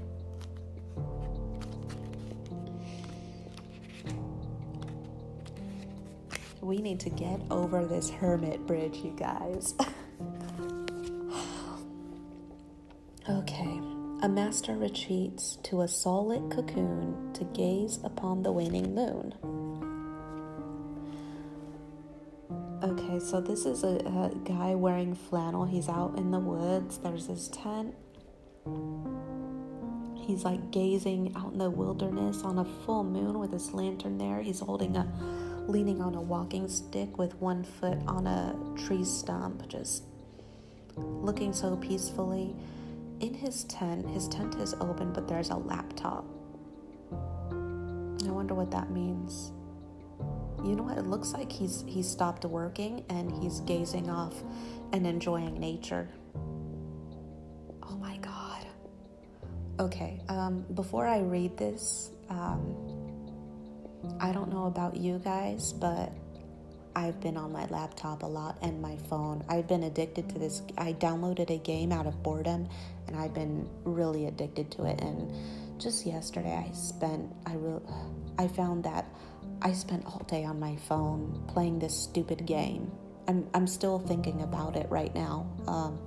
We 6.62 6.78
need 6.78 7.02
to 7.02 7.10
get 7.10 7.42
over 7.52 7.86
this 7.86 8.10
hermit 8.12 8.66
bridge, 8.66 8.96
you 9.00 9.14
guys. 9.20 9.74
okay. 13.30 13.82
A 14.22 14.30
master 14.30 14.78
retreats 14.78 15.58
to 15.64 15.82
a 15.82 15.88
solid 15.90 16.50
cocoon 16.50 17.34
to 17.34 17.44
gaze 17.44 18.00
upon 18.06 18.44
the 18.44 18.54
waning 18.54 18.96
moon. 18.96 19.34
Okay, 22.84 23.20
so 23.20 23.40
this 23.40 23.68
is 23.68 23.84
a, 23.84 23.98
a, 23.98 24.32
guy 24.44 24.74
wearing 24.74 25.14
flannel. 25.14 25.66
He's 25.66 25.88
out 25.88 26.18
in 26.18 26.32
the 26.32 26.40
woods. 26.40 26.98
There's 26.98 27.28
his 27.28 27.48
tent. 27.50 27.94
He's 30.16 30.44
like 30.44 30.72
gazing 30.72 31.34
out 31.36 31.52
in 31.52 31.60
the 31.60 31.70
wilderness 31.70 32.42
on 32.42 32.58
a 32.58 32.66
full 32.66 33.04
moon 33.04 33.38
with 33.38 33.54
his 33.54 33.72
lantern 33.72 34.18
there. 34.18 34.42
He's 34.42 34.62
holding 34.62 34.98
a 34.98 35.08
leaning 35.68 36.02
on 36.02 36.16
a 36.16 36.22
walking 36.22 36.68
stick 36.68 37.20
with 37.20 37.36
one 37.36 37.64
foot 37.64 38.00
on 38.08 38.26
a 38.26 38.56
tree 38.76 39.06
stump, 39.06 39.68
just 39.68 40.04
looking 40.98 41.54
so 41.54 41.78
peacefully. 41.78 42.56
In 43.20 43.36
his 43.36 43.64
tent, 43.66 44.10
his 44.10 44.28
tent 44.28 44.56
is 44.56 44.74
open, 44.82 45.14
but 45.14 45.28
there's 45.28 45.52
a 45.52 45.56
laptop. 45.56 46.26
I 47.52 48.32
wonder 48.32 48.56
what 48.56 48.72
that 48.72 48.90
means. 48.90 49.52
You 50.64 50.76
know 50.76 50.84
what? 50.84 50.98
It 50.98 51.06
looks 51.06 51.34
like 51.34 51.52
he's 51.52 51.84
he 51.88 52.04
stopped 52.04 52.46
working 52.46 53.04
and 53.10 53.32
he's 53.42 53.62
gazing 53.62 54.10
off 54.10 54.36
and 54.94 55.08
enjoying 55.08 55.60
nature. 55.60 56.10
Oh 57.84 57.98
my 57.98 58.18
god. 58.18 58.66
Okay, 59.80 60.22
um, 60.30 60.64
before 60.76 61.08
I 61.08 61.20
read 61.20 61.58
this, 61.58 62.12
um, 62.30 62.76
I 64.20 64.32
don't 64.32 64.52
know 64.52 64.66
about 64.66 64.96
you 64.96 65.20
guys, 65.24 65.74
but 65.74 66.14
I've 66.96 67.20
been 67.20 67.38
on 67.38 67.52
my 67.52 67.66
laptop 67.68 68.24
a 68.24 68.28
lot 68.28 68.58
and 68.62 68.82
my 68.82 68.98
phone. 69.10 69.44
I've 69.48 69.68
been 69.68 69.84
addicted 69.84 70.30
to 70.30 70.40
this. 70.40 70.62
I 70.78 70.94
downloaded 70.94 71.50
a 71.50 71.58
game 71.58 71.92
out 71.92 72.06
of 72.06 72.22
boredom 72.22 72.68
and 73.08 73.16
I've 73.16 73.34
been 73.34 73.68
really 73.84 74.26
addicted 74.28 74.72
to 74.72 74.86
it. 74.86 75.02
And 75.02 75.34
just 75.80 76.06
yesterday, 76.06 76.54
I 76.68 76.72
spent, 76.74 77.32
I, 77.46 77.54
re- 77.56 77.82
I 78.38 78.48
found 78.48 78.84
that 78.84 79.06
I 79.62 79.74
spent 79.74 80.06
all 80.06 80.26
day 80.28 80.44
on 80.44 80.60
my 80.60 80.76
phone 80.76 81.44
playing 81.48 81.80
this 81.80 81.96
stupid 81.96 82.46
game. 82.46 82.92
I'm, 83.28 83.48
I'm 83.54 83.68
still 83.68 84.00
thinking 84.00 84.42
about 84.42 84.76
it 84.76 84.88
right 84.90 85.14
now. 85.14 85.48
Um, 85.68 86.00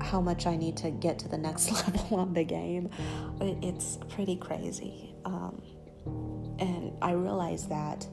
how 0.00 0.20
much 0.20 0.46
I 0.46 0.56
need 0.56 0.76
to 0.78 0.90
get 0.90 1.18
to 1.20 1.28
the 1.28 1.38
next 1.38 1.70
level 1.86 2.18
on 2.18 2.32
the 2.32 2.44
game. 2.44 2.90
It's 3.40 3.98
pretty 4.08 4.36
crazy. 4.36 5.14
Um, 5.24 5.60
and 6.58 6.92
I 7.02 7.12
realized 7.12 7.68
that, 7.70 8.06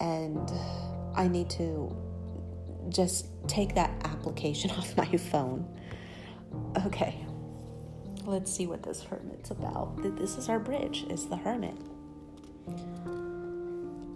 and 0.00 0.50
I 1.14 1.28
need 1.28 1.50
to 1.50 1.94
just 2.88 3.26
take 3.46 3.74
that 3.74 3.90
application 4.04 4.70
off 4.78 4.96
my 4.96 5.16
phone. 5.16 5.68
Okay, 6.86 7.24
let's 8.24 8.52
see 8.52 8.66
what 8.66 8.82
this 8.82 9.02
hermit's 9.02 9.50
about. 9.50 10.02
This 10.18 10.36
is 10.36 10.48
our 10.48 10.58
bridge, 10.58 11.04
it's 11.08 11.26
the 11.26 11.36
hermit. 11.36 11.76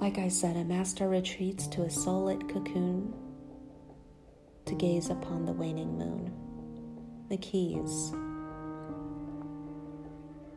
Like 0.01 0.19
I 0.19 0.29
said, 0.29 0.57
a 0.57 0.65
master 0.65 1.09
retreats 1.09 1.67
to 1.69 1.83
a 1.83 1.91
solid 1.91 2.49
cocoon 2.49 3.15
to 4.67 4.75
gaze 4.75 5.11
upon 5.11 5.47
the 5.47 5.53
waning 5.53 5.99
moon. 5.99 6.33
The 7.29 7.39
keys. 7.39 8.13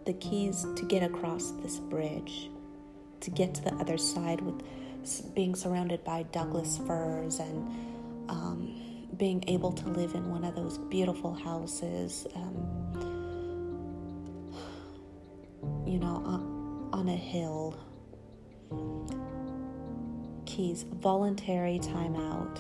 The 0.06 0.14
keys 0.14 0.66
to 0.76 0.86
get 0.86 1.04
across 1.04 1.52
this 1.64 1.80
bridge 1.80 2.50
to 3.22 3.32
get 3.32 3.54
to 3.56 3.62
the 3.64 3.74
other 3.76 3.98
side 3.98 4.42
with 4.42 4.62
being 5.34 5.56
surrounded 5.56 6.04
by 6.04 6.24
Douglas 6.32 6.78
firs 6.86 7.40
and 7.40 7.68
um, 8.30 9.08
being 9.18 9.44
able 9.48 9.72
to 9.72 9.90
live 9.90 10.16
in 10.16 10.30
one 10.30 10.44
of 10.44 10.56
those 10.56 10.78
beautiful 10.78 11.34
houses, 11.34 12.28
um, 12.36 12.56
you 15.86 16.00
know, 16.00 16.22
on, 16.26 16.90
on 16.94 17.10
a 17.10 17.16
hill. 17.16 17.78
Keys, 20.50 20.84
voluntary 20.94 21.78
timeout. 21.78 22.60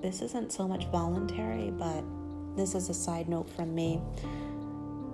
This 0.00 0.22
isn't 0.22 0.52
so 0.52 0.66
much 0.66 0.86
voluntary, 0.86 1.70
but 1.70 2.02
this 2.56 2.74
is 2.74 2.88
a 2.88 2.94
side 2.94 3.28
note 3.28 3.50
from 3.50 3.74
me. 3.74 4.00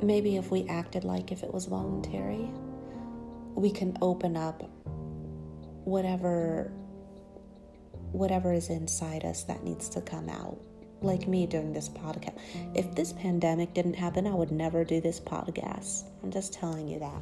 Maybe 0.00 0.36
if 0.36 0.52
we 0.52 0.68
acted 0.68 1.02
like 1.02 1.32
if 1.32 1.42
it 1.42 1.52
was 1.52 1.66
voluntary, 1.66 2.48
we 3.56 3.72
can 3.72 3.98
open 4.00 4.36
up 4.36 4.70
whatever 5.84 6.70
whatever 8.12 8.52
is 8.52 8.70
inside 8.70 9.24
us 9.24 9.42
that 9.44 9.64
needs 9.64 9.88
to 9.88 10.00
come 10.00 10.28
out 10.28 10.56
like 11.02 11.26
me 11.26 11.44
doing 11.44 11.72
this 11.72 11.88
podcast 11.88 12.38
if 12.74 12.94
this 12.94 13.12
pandemic 13.12 13.74
didn't 13.74 13.94
happen 13.94 14.26
i 14.26 14.30
would 14.30 14.50
never 14.50 14.84
do 14.84 15.00
this 15.00 15.20
podcast 15.20 16.04
i'm 16.22 16.30
just 16.30 16.52
telling 16.52 16.88
you 16.88 16.98
that 16.98 17.20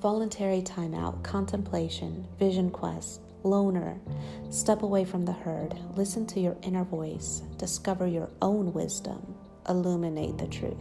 voluntary 0.00 0.62
timeout 0.62 1.22
contemplation 1.22 2.26
vision 2.38 2.70
quest 2.70 3.20
loner. 3.44 4.00
Step 4.50 4.82
away 4.82 5.04
from 5.04 5.24
the 5.24 5.32
herd. 5.32 5.74
Listen 5.94 6.26
to 6.26 6.40
your 6.40 6.56
inner 6.62 6.84
voice. 6.84 7.42
Discover 7.56 8.06
your 8.06 8.30
own 8.42 8.72
wisdom. 8.72 9.34
Illuminate 9.68 10.38
the 10.38 10.46
truth. 10.46 10.76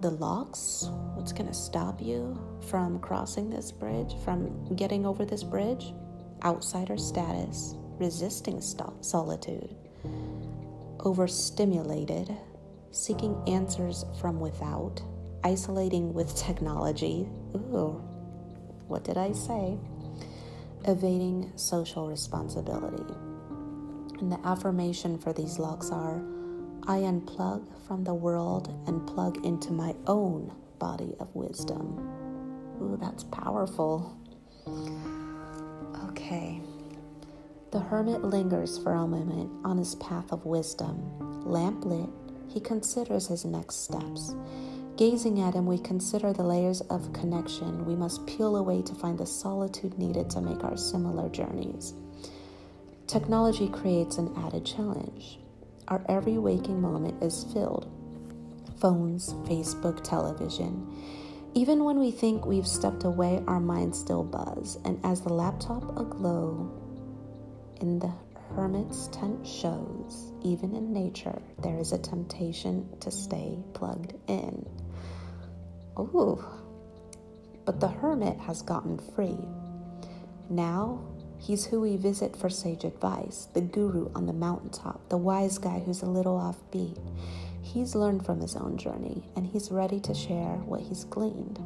The 0.00 0.10
locks, 0.10 0.88
what's 1.14 1.32
going 1.32 1.46
to 1.46 1.54
stop 1.54 2.00
you 2.00 2.40
from 2.68 2.98
crossing 2.98 3.50
this 3.50 3.70
bridge, 3.70 4.14
from 4.24 4.74
getting 4.74 5.06
over 5.06 5.24
this 5.24 5.44
bridge? 5.44 5.92
Outsider 6.44 6.96
status, 6.96 7.76
resisting 7.98 8.60
st- 8.60 9.04
solitude, 9.04 9.76
overstimulated, 11.00 12.36
seeking 12.90 13.40
answers 13.46 14.04
from 14.20 14.40
without, 14.40 15.00
isolating 15.44 16.12
with 16.12 16.34
technology. 16.36 17.28
Ooh, 17.54 18.02
what 18.88 19.04
did 19.04 19.16
I 19.16 19.32
say? 19.32 19.78
Evading 20.84 21.52
social 21.56 22.08
responsibility. 22.08 23.14
And 24.20 24.30
the 24.30 24.38
affirmation 24.44 25.18
for 25.18 25.32
these 25.32 25.58
locks 25.58 25.90
are 25.90 26.22
I 26.86 26.98
unplug 26.98 27.64
from 27.86 28.04
the 28.04 28.14
world 28.14 28.68
and 28.86 29.06
plug 29.06 29.44
into 29.44 29.72
my 29.72 29.94
own 30.06 30.52
body 30.78 31.14
of 31.20 31.34
wisdom. 31.34 31.98
Ooh, 32.80 32.98
that's 33.00 33.24
powerful. 33.24 34.16
Okay. 36.08 36.60
The 37.70 37.80
hermit 37.80 38.24
lingers 38.24 38.78
for 38.78 38.92
a 38.92 39.06
moment 39.06 39.50
on 39.64 39.78
his 39.78 39.94
path 39.96 40.32
of 40.32 40.44
wisdom. 40.44 41.00
Lamp 41.44 41.84
lit, 41.84 42.10
he 42.48 42.60
considers 42.60 43.28
his 43.28 43.44
next 43.44 43.84
steps. 43.84 44.34
Gazing 44.96 45.40
at 45.40 45.54
him, 45.54 45.66
we 45.66 45.78
consider 45.78 46.32
the 46.32 46.42
layers 46.42 46.82
of 46.82 47.12
connection 47.14 47.86
we 47.86 47.96
must 47.96 48.26
peel 48.26 48.56
away 48.56 48.82
to 48.82 48.94
find 48.94 49.18
the 49.18 49.26
solitude 49.26 49.98
needed 49.98 50.28
to 50.30 50.40
make 50.40 50.62
our 50.64 50.76
similar 50.76 51.30
journeys. 51.30 51.94
Technology 53.06 53.68
creates 53.68 54.18
an 54.18 54.34
added 54.36 54.66
challenge. 54.66 55.38
Our 55.88 56.04
every 56.08 56.38
waking 56.38 56.80
moment 56.80 57.22
is 57.22 57.44
filled 57.52 57.90
phones, 58.82 59.34
Facebook, 59.44 60.02
television. 60.02 60.92
Even 61.54 61.84
when 61.84 62.00
we 62.00 62.10
think 62.10 62.44
we've 62.44 62.66
stepped 62.66 63.04
away, 63.04 63.40
our 63.46 63.60
minds 63.60 63.98
still 63.98 64.24
buzz. 64.24 64.76
And 64.84 64.98
as 65.04 65.20
the 65.20 65.32
laptop 65.32 65.96
aglow 65.96 66.68
in 67.80 68.00
the 68.00 68.12
hermit's 68.56 69.06
tent 69.08 69.46
shows, 69.46 70.32
even 70.42 70.74
in 70.74 70.92
nature, 70.92 71.40
there 71.62 71.78
is 71.78 71.92
a 71.92 71.98
temptation 71.98 72.88
to 73.00 73.10
stay 73.12 73.56
plugged 73.72 74.14
in. 74.26 74.66
Ooh, 75.98 76.44
but 77.64 77.80
the 77.80 77.88
hermit 77.88 78.38
has 78.40 78.62
gotten 78.62 78.98
free. 78.98 79.38
Now 80.48 81.12
He's 81.42 81.66
who 81.66 81.80
we 81.80 81.96
visit 81.96 82.36
for 82.36 82.48
sage 82.48 82.84
advice, 82.84 83.48
the 83.52 83.60
guru 83.60 84.08
on 84.14 84.26
the 84.26 84.32
mountaintop, 84.32 85.08
the 85.08 85.16
wise 85.16 85.58
guy 85.58 85.80
who's 85.80 86.02
a 86.02 86.06
little 86.06 86.38
offbeat. 86.38 86.96
He's 87.60 87.96
learned 87.96 88.24
from 88.24 88.40
his 88.40 88.54
own 88.54 88.76
journey 88.76 89.28
and 89.34 89.44
he's 89.44 89.72
ready 89.72 89.98
to 90.00 90.14
share 90.14 90.58
what 90.58 90.82
he's 90.82 91.02
gleaned. 91.02 91.58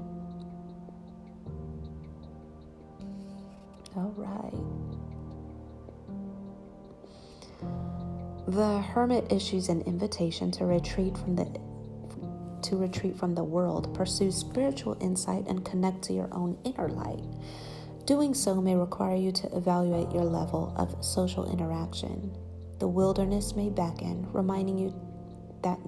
All 3.94 4.14
right. 4.16 4.54
The 8.48 8.80
hermit 8.80 9.30
issues 9.30 9.68
an 9.68 9.82
invitation 9.82 10.50
to 10.52 10.64
retreat 10.64 11.18
from 11.18 11.36
the 11.36 11.44
to 12.66 12.76
retreat 12.76 13.16
from 13.16 13.34
the 13.34 13.44
world, 13.44 13.94
pursue 13.94 14.30
spiritual 14.30 14.96
insight 15.00 15.46
and 15.48 15.64
connect 15.64 16.02
to 16.02 16.12
your 16.12 16.28
own 16.32 16.58
inner 16.64 16.88
light. 16.88 17.24
Doing 18.06 18.34
so 18.34 18.60
may 18.60 18.76
require 18.76 19.16
you 19.16 19.32
to 19.32 19.56
evaluate 19.56 20.12
your 20.12 20.24
level 20.24 20.72
of 20.76 21.04
social 21.04 21.50
interaction. 21.50 22.36
The 22.78 22.86
wilderness 22.86 23.56
may 23.56 23.68
beckon, 23.68 24.26
reminding 24.32 24.78
you 24.78 24.94
that 25.62 25.78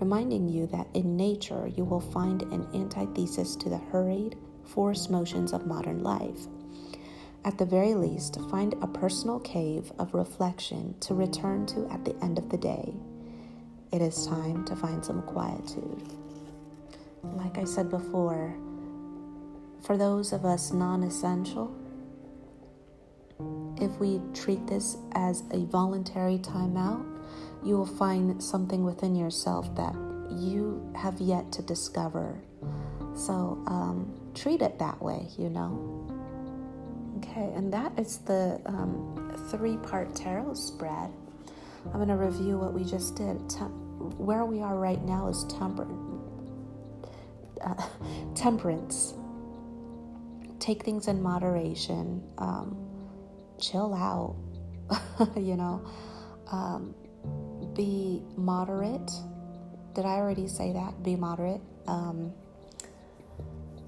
reminding 0.00 0.48
you 0.48 0.66
that 0.66 0.86
in 0.92 1.16
nature 1.16 1.66
you 1.74 1.84
will 1.84 2.00
find 2.00 2.42
an 2.42 2.68
antithesis 2.74 3.56
to 3.56 3.70
the 3.70 3.78
hurried, 3.78 4.36
forced 4.64 5.10
motions 5.10 5.52
of 5.52 5.66
modern 5.66 6.02
life. 6.02 6.46
At 7.44 7.58
the 7.58 7.64
very 7.64 7.94
least, 7.94 8.38
find 8.50 8.74
a 8.82 8.88
personal 8.88 9.38
cave 9.40 9.92
of 9.98 10.12
reflection 10.12 10.96
to 11.00 11.14
return 11.14 11.64
to 11.66 11.88
at 11.90 12.04
the 12.04 12.16
end 12.22 12.38
of 12.38 12.50
the 12.50 12.58
day. 12.58 12.92
It 13.92 14.02
is 14.02 14.26
time 14.26 14.64
to 14.64 14.76
find 14.76 15.04
some 15.04 15.22
quietude. 15.22 16.02
Like 17.22 17.58
I 17.58 17.64
said 17.64 17.90
before, 17.90 18.56
for 19.82 19.96
those 19.96 20.32
of 20.32 20.44
us 20.44 20.72
non 20.72 21.02
essential, 21.02 21.74
if 23.80 23.90
we 24.00 24.20
treat 24.34 24.66
this 24.66 24.96
as 25.12 25.44
a 25.52 25.64
voluntary 25.66 26.38
timeout, 26.38 27.04
you 27.64 27.76
will 27.76 27.86
find 27.86 28.42
something 28.42 28.84
within 28.84 29.14
yourself 29.14 29.74
that 29.76 29.94
you 30.30 30.92
have 30.96 31.20
yet 31.20 31.52
to 31.52 31.62
discover. 31.62 32.40
So 33.14 33.62
um, 33.66 34.12
treat 34.34 34.62
it 34.62 34.78
that 34.78 35.00
way, 35.00 35.28
you 35.38 35.48
know. 35.48 36.02
Okay, 37.18 37.52
and 37.54 37.72
that 37.72 37.98
is 37.98 38.18
the 38.18 38.60
um, 38.66 39.36
three 39.50 39.76
part 39.78 40.14
tarot 40.14 40.54
spread. 40.54 41.10
I'm 41.86 41.96
going 41.96 42.08
to 42.08 42.16
review 42.16 42.58
what 42.58 42.74
we 42.74 42.84
just 42.84 43.16
did. 43.16 43.48
Tem- 43.48 43.84
where 44.18 44.44
we 44.44 44.60
are 44.60 44.76
right 44.76 45.02
now 45.04 45.28
is 45.28 45.44
temper- 45.44 45.88
uh, 47.62 47.88
temperance 48.34 49.14
take 50.58 50.84
things 50.84 51.06
in 51.08 51.22
moderation, 51.22 52.22
um, 52.38 52.76
chill 53.60 53.94
out, 53.94 54.36
you 55.36 55.56
know, 55.56 55.84
um, 56.50 56.94
be 57.74 58.22
moderate. 58.36 59.10
Did 59.94 60.04
I 60.04 60.16
already 60.16 60.48
say 60.48 60.72
that? 60.72 61.02
Be 61.02 61.16
moderate. 61.16 61.60
Um, 61.86 62.32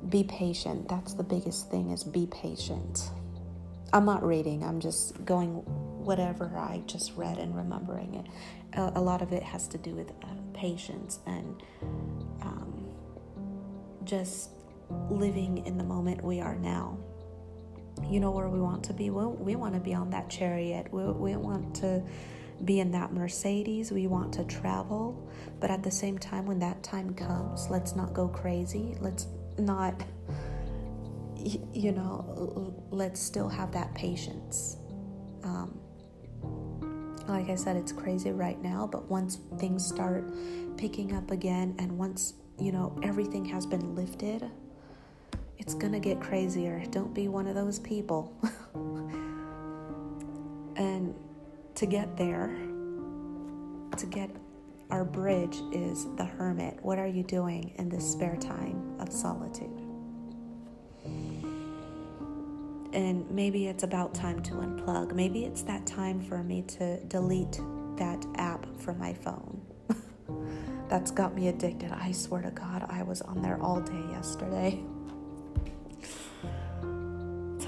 be 0.08 0.24
patient. 0.24 0.88
That's 0.88 1.14
the 1.14 1.24
biggest 1.24 1.70
thing 1.70 1.90
is 1.90 2.04
be 2.04 2.26
patient. 2.26 3.11
I'm 3.92 4.04
not 4.04 4.22
reading, 4.22 4.62
I'm 4.62 4.80
just 4.80 5.24
going 5.24 5.64
whatever 6.09 6.57
I 6.57 6.83
just 6.87 7.12
read 7.16 7.37
and 7.37 7.55
remembering 7.55 8.14
it. 8.14 8.27
A, 8.79 8.92
a 8.99 9.01
lot 9.01 9.21
of 9.21 9.31
it 9.35 9.42
has 9.42 9.68
to 9.68 9.77
do 9.77 9.94
with 9.94 10.11
uh, 10.11 10.29
patience 10.55 11.18
and 11.27 11.62
um, 12.40 12.88
just 14.05 14.53
living 15.11 15.66
in 15.66 15.77
the 15.77 15.85
moment 15.85 16.25
we 16.25 16.40
are 16.40 16.57
now. 16.57 16.97
You 18.09 18.21
know 18.21 18.31
where 18.31 18.49
we 18.49 18.59
want 18.59 18.83
to 18.85 18.94
be? 18.94 19.11
We, 19.11 19.27
we 19.27 19.55
want 19.55 19.75
to 19.75 19.81
be 19.81 19.92
on 19.92 20.09
that 20.09 20.31
chariot. 20.31 20.90
We, 20.90 21.05
we 21.05 21.37
want 21.37 21.77
to 21.77 22.03
be 22.64 22.81
in 22.81 22.90
that 22.92 23.12
Mercedes. 23.12 23.92
We 23.92 24.07
want 24.07 24.33
to 24.33 24.44
travel. 24.44 25.31
But 25.61 25.71
at 25.71 25.83
the 25.83 25.90
same 25.90 26.16
time, 26.16 26.47
when 26.47 26.59
that 26.61 26.83
time 26.83 27.12
comes, 27.12 27.68
let's 27.68 27.94
not 27.94 28.14
go 28.14 28.29
crazy. 28.29 28.97
Let's 28.99 29.27
not, 29.59 30.03
you 31.75 31.92
know, 31.92 32.75
let's 32.90 33.21
still 33.21 33.51
have 33.51 33.73
that 33.73 33.94
patience. 33.94 34.79
Um, 35.44 35.79
like 37.29 37.51
I 37.51 37.55
said, 37.55 37.77
it's 37.77 37.93
crazy 37.93 38.33
right 38.33 38.61
now, 38.62 38.88
but 38.91 39.11
once 39.11 39.38
things 39.59 39.87
start 39.87 40.31
picking 40.77 41.14
up 41.14 41.31
again 41.31 41.75
and 41.79 41.99
once, 41.99 42.35
you 42.59 42.73
know, 42.73 42.99
everything 43.03 43.45
has 43.47 43.67
been 43.67 43.95
lifted, 43.95 44.51
it's 45.59 45.75
gonna 45.75 46.01
get 46.01 46.21
crazier. 46.21 46.83
Don't 46.91 47.14
be 47.14 47.29
one 47.29 47.47
of 47.47 47.55
those 47.55 47.79
people. 47.79 48.33
and 50.77 51.14
to 51.75 51.87
get 51.87 52.17
there, 52.17 52.49
to 53.97 54.07
get 54.07 54.31
our 54.91 55.05
bridge 55.05 55.61
is 55.73 56.07
the 56.17 56.25
hermit. 56.25 56.79
What 56.83 56.99
are 56.99 57.07
you 57.07 57.23
doing 57.23 57.73
in 57.77 57.88
this 57.88 58.11
spare 58.11 58.37
time 58.37 58.97
of 58.99 59.12
solitude? 59.12 59.88
And 62.92 63.31
maybe 63.31 63.66
it's 63.66 63.83
about 63.83 64.14
time 64.14 64.42
to 64.44 64.55
unplug. 64.55 65.14
Maybe 65.14 65.44
it's 65.44 65.62
that 65.62 65.87
time 65.87 66.20
for 66.20 66.42
me 66.42 66.62
to 66.62 67.03
delete 67.05 67.61
that 67.96 68.24
app 68.37 68.66
from 68.81 68.98
my 68.98 69.12
phone. 69.12 69.61
That's 70.88 71.11
got 71.11 71.35
me 71.35 71.48
addicted. 71.48 71.92
I 71.92 72.12
swear 72.12 72.42
to 72.42 72.51
God, 72.51 72.87
I 72.88 73.03
was 73.03 73.20
on 73.22 73.42
there 73.42 73.61
all 73.61 73.81
day 73.81 74.03
yesterday 74.11 74.83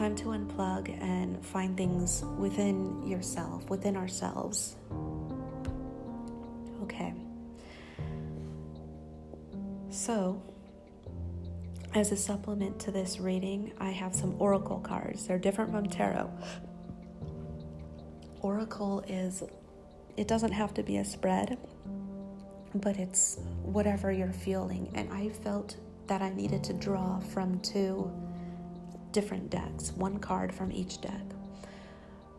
time 0.00 0.16
to 0.16 0.28
unplug 0.28 0.88
and 1.02 1.44
find 1.44 1.76
things 1.76 2.24
within 2.38 3.06
yourself, 3.06 3.68
within 3.68 3.98
ourselves. 3.98 4.76
Okay. 6.82 7.12
So, 9.90 10.42
as 11.94 12.12
a 12.12 12.16
supplement 12.16 12.78
to 12.80 12.90
this 12.90 13.18
reading, 13.18 13.72
I 13.78 13.90
have 13.90 14.14
some 14.14 14.36
oracle 14.38 14.78
cards. 14.78 15.26
They're 15.26 15.38
different 15.38 15.72
from 15.72 15.88
tarot. 15.88 16.30
Oracle 18.42 19.04
is, 19.08 19.42
it 20.16 20.28
doesn't 20.28 20.52
have 20.52 20.72
to 20.74 20.82
be 20.82 20.98
a 20.98 21.04
spread, 21.04 21.58
but 22.74 22.96
it's 22.96 23.38
whatever 23.62 24.12
you're 24.12 24.32
feeling. 24.32 24.90
And 24.94 25.12
I 25.12 25.30
felt 25.30 25.76
that 26.06 26.22
I 26.22 26.30
needed 26.30 26.62
to 26.64 26.72
draw 26.72 27.18
from 27.18 27.58
two 27.60 28.10
different 29.12 29.50
decks, 29.50 29.92
one 29.92 30.18
card 30.18 30.54
from 30.54 30.70
each 30.70 31.00
deck. 31.00 31.20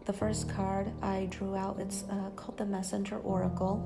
The 0.06 0.14
first 0.14 0.50
card 0.50 0.92
I 1.02 1.28
drew 1.30 1.56
out, 1.56 1.78
it's 1.80 2.04
uh, 2.10 2.30
called 2.36 2.58
the 2.58 2.66
Messenger 2.66 3.18
Oracle, 3.18 3.86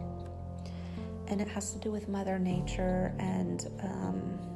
and 1.28 1.42
it 1.42 1.48
has 1.48 1.74
to 1.74 1.80
do 1.80 1.92
with 1.92 2.08
Mother 2.08 2.38
Nature 2.38 3.14
and, 3.18 3.68
um, 3.82 4.55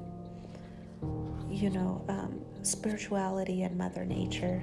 you 1.49 1.69
know, 1.69 2.03
um, 2.09 2.41
spirituality 2.63 3.63
and 3.63 3.77
Mother 3.77 4.05
Nature. 4.05 4.61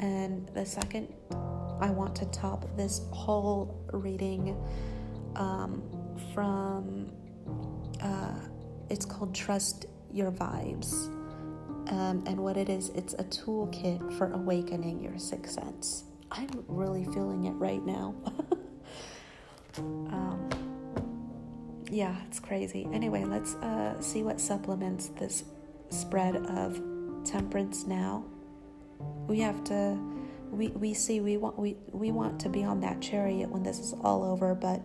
And 0.00 0.48
the 0.54 0.66
second, 0.66 1.12
I 1.80 1.90
want 1.90 2.14
to 2.16 2.26
top 2.26 2.64
this 2.76 3.02
whole 3.10 3.84
reading 3.92 4.56
um, 5.36 5.82
from, 6.34 7.12
uh, 8.00 8.34
it's 8.90 9.04
called 9.04 9.34
Trust 9.34 9.86
Your 10.12 10.32
Vibes 10.32 11.10
um, 11.88 12.22
and 12.26 12.38
what 12.38 12.56
it 12.56 12.68
is, 12.68 12.90
it's 12.90 13.14
a 13.14 13.24
toolkit 13.24 14.16
for 14.16 14.30
awakening 14.32 15.02
your 15.02 15.18
sixth 15.18 15.54
sense. 15.54 16.04
I'm 16.30 16.64
really 16.68 17.04
feeling 17.06 17.44
it 17.44 17.52
right 17.52 17.84
now. 17.84 18.14
um, 19.78 20.48
yeah, 21.92 22.16
it's 22.26 22.40
crazy. 22.40 22.88
Anyway, 22.92 23.24
let's 23.24 23.54
uh, 23.56 24.00
see 24.00 24.22
what 24.22 24.40
supplements 24.40 25.08
this 25.18 25.44
spread 25.90 26.36
of 26.36 26.80
temperance 27.24 27.86
now. 27.86 28.24
We 29.28 29.40
have 29.40 29.62
to. 29.64 29.98
We, 30.50 30.68
we 30.68 30.92
see 30.92 31.20
we 31.20 31.38
want 31.38 31.58
we, 31.58 31.76
we 31.92 32.12
want 32.12 32.38
to 32.40 32.50
be 32.50 32.62
on 32.62 32.80
that 32.80 33.00
chariot 33.00 33.48
when 33.48 33.62
this 33.62 33.78
is 33.78 33.94
all 34.04 34.22
over 34.22 34.54
but 34.54 34.84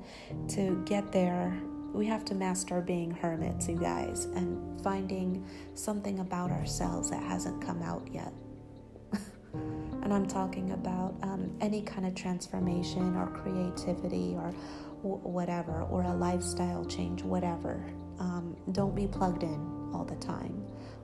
to 0.50 0.82
get 0.86 1.12
there 1.12 1.60
we 1.94 2.06
have 2.06 2.24
to 2.26 2.36
master 2.36 2.80
being 2.80 3.12
hermits, 3.12 3.68
you 3.68 3.76
guys, 3.76 4.26
and 4.26 4.80
finding 4.82 5.46
something 5.74 6.20
about 6.20 6.52
ourselves 6.52 7.10
that 7.10 7.24
hasn't 7.24 7.62
come 7.62 7.82
out 7.82 8.08
yet. 8.12 8.32
and 9.54 10.14
I'm 10.14 10.28
talking 10.28 10.72
about 10.72 11.16
um, 11.24 11.52
any 11.60 11.82
kind 11.82 12.06
of 12.06 12.14
transformation 12.14 13.16
or 13.16 13.28
creativity 13.28 14.36
or 14.38 14.54
whatever, 15.16 15.84
or 15.84 16.04
a 16.04 16.14
lifestyle 16.14 16.86
change, 16.86 17.24
whatever. 17.24 17.84
Um, 18.20 18.56
don't 18.72 18.96
be 18.96 19.08
plugged 19.08 19.44
in 19.44 19.92
all 19.94 20.06
the 20.06 20.16
time. 20.16 20.64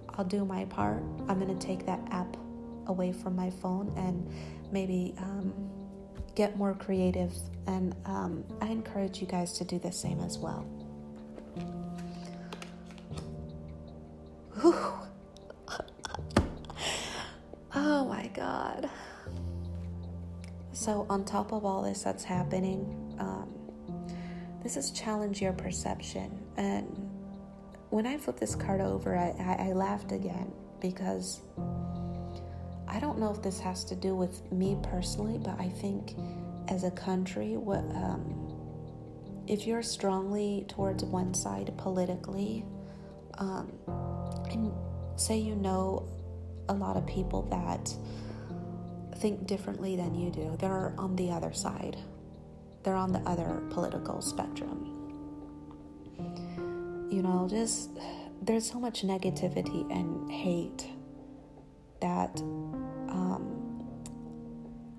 I'll 0.10 0.26
do 0.26 0.46
my 0.46 0.66
part. 0.66 1.04
I'm 1.28 1.40
going 1.40 1.58
to 1.58 1.66
take 1.66 1.86
that 1.86 2.00
app 2.12 2.38
away 2.88 3.12
from 3.12 3.36
my 3.36 3.50
phone 3.50 3.92
and 3.98 4.28
maybe 4.72 5.16
um, 5.18 5.54
get 6.36 6.58
more 6.58 6.74
creative. 6.74 7.34
And 7.68 7.96
um, 8.06 8.44
I 8.62 8.68
encourage 8.68 9.22
you 9.22 9.28
guys 9.28 9.54
to 9.54 9.64
do 9.64 9.80
the 9.80 9.92
same 9.92 10.20
as 10.20 10.38
well. 10.38 10.66
oh 17.76 18.06
my 18.06 18.28
God. 18.34 18.90
So, 20.74 21.06
on 21.10 21.24
top 21.24 21.54
of 21.54 21.66
all 21.66 21.82
this 21.84 22.04
that's 22.04 22.24
happening, 22.24 23.16
um, 23.20 23.48
this 24.64 24.78
is 24.78 24.92
challenge 24.92 25.42
your 25.42 25.54
perception. 25.54 26.40
And 26.58 26.88
when 27.90 28.08
I 28.08 28.18
flipped 28.18 28.40
this 28.40 28.56
card 28.56 28.82
over, 28.82 29.16
I, 29.16 29.36
I, 29.40 29.70
I 29.70 29.74
laughed 29.74 30.12
again 30.12 30.52
because 30.80 31.42
I 32.88 33.00
don't 33.00 33.20
know 33.20 33.32
if 33.32 33.42
this 33.42 33.60
has 33.60 33.84
to 33.86 33.96
do 33.96 34.16
with 34.16 34.52
me 34.52 34.78
personally, 34.82 35.38
but 35.38 35.60
I 35.60 35.70
think 35.70 36.16
as 36.70 36.84
a 36.84 36.92
country, 36.92 37.58
what 37.58 37.80
um, 37.96 38.40
if 39.48 39.68
you're 39.68 39.84
strongly 39.84 40.66
towards 40.70 41.04
one 41.04 41.34
side 41.34 41.74
politically, 41.78 42.66
um, 43.38 43.72
and 44.52 44.72
say 45.16 45.38
you 45.38 45.56
know 45.56 46.08
a 46.70 46.74
lot 46.74 46.96
of 46.96 47.06
people 47.06 47.42
that 47.44 47.94
think 49.20 49.46
differently 49.48 49.96
than 49.96 50.16
you 50.16 50.32
do, 50.32 50.56
they're 50.60 50.94
on 50.98 51.16
the 51.16 51.32
other 51.32 51.54
side, 51.54 51.98
they're 52.84 52.96
on 52.96 53.12
the 53.12 53.20
other 53.20 53.64
political 53.70 54.22
spectrum. 54.22 54.90
You 57.10 57.22
know, 57.22 57.48
just 57.50 57.92
there's 58.42 58.70
so 58.70 58.80
much 58.80 59.04
negativity 59.04 59.90
and 59.92 60.32
hate 60.32 60.88
that 62.02 62.42
um, 63.10 63.86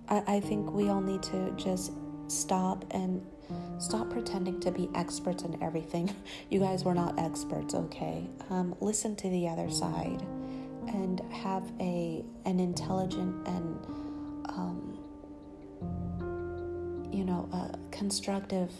I, 0.08 0.36
I 0.36 0.40
think 0.40 0.72
we 0.72 0.88
all 0.88 1.00
need 1.00 1.22
to 1.24 1.52
just 1.56 1.92
stop 2.28 2.84
and 2.92 3.24
stop 3.78 4.08
pretending 4.10 4.60
to 4.60 4.70
be 4.70 4.88
experts 4.94 5.42
in 5.42 5.62
everything. 5.62 6.14
You 6.50 6.60
guys 6.60 6.84
were 6.84 6.94
not 6.94 7.18
experts, 7.18 7.74
okay? 7.74 8.28
Um, 8.48 8.76
listen 8.80 9.16
to 9.16 9.28
the 9.28 9.48
other 9.48 9.70
side 9.70 10.22
and 10.88 11.20
have 11.32 11.64
a 11.80 12.24
an 12.44 12.60
intelligent 12.60 13.48
and 13.48 13.78
you 17.24 17.30
know 17.30 17.48
a 17.52 17.78
constructive 17.90 18.70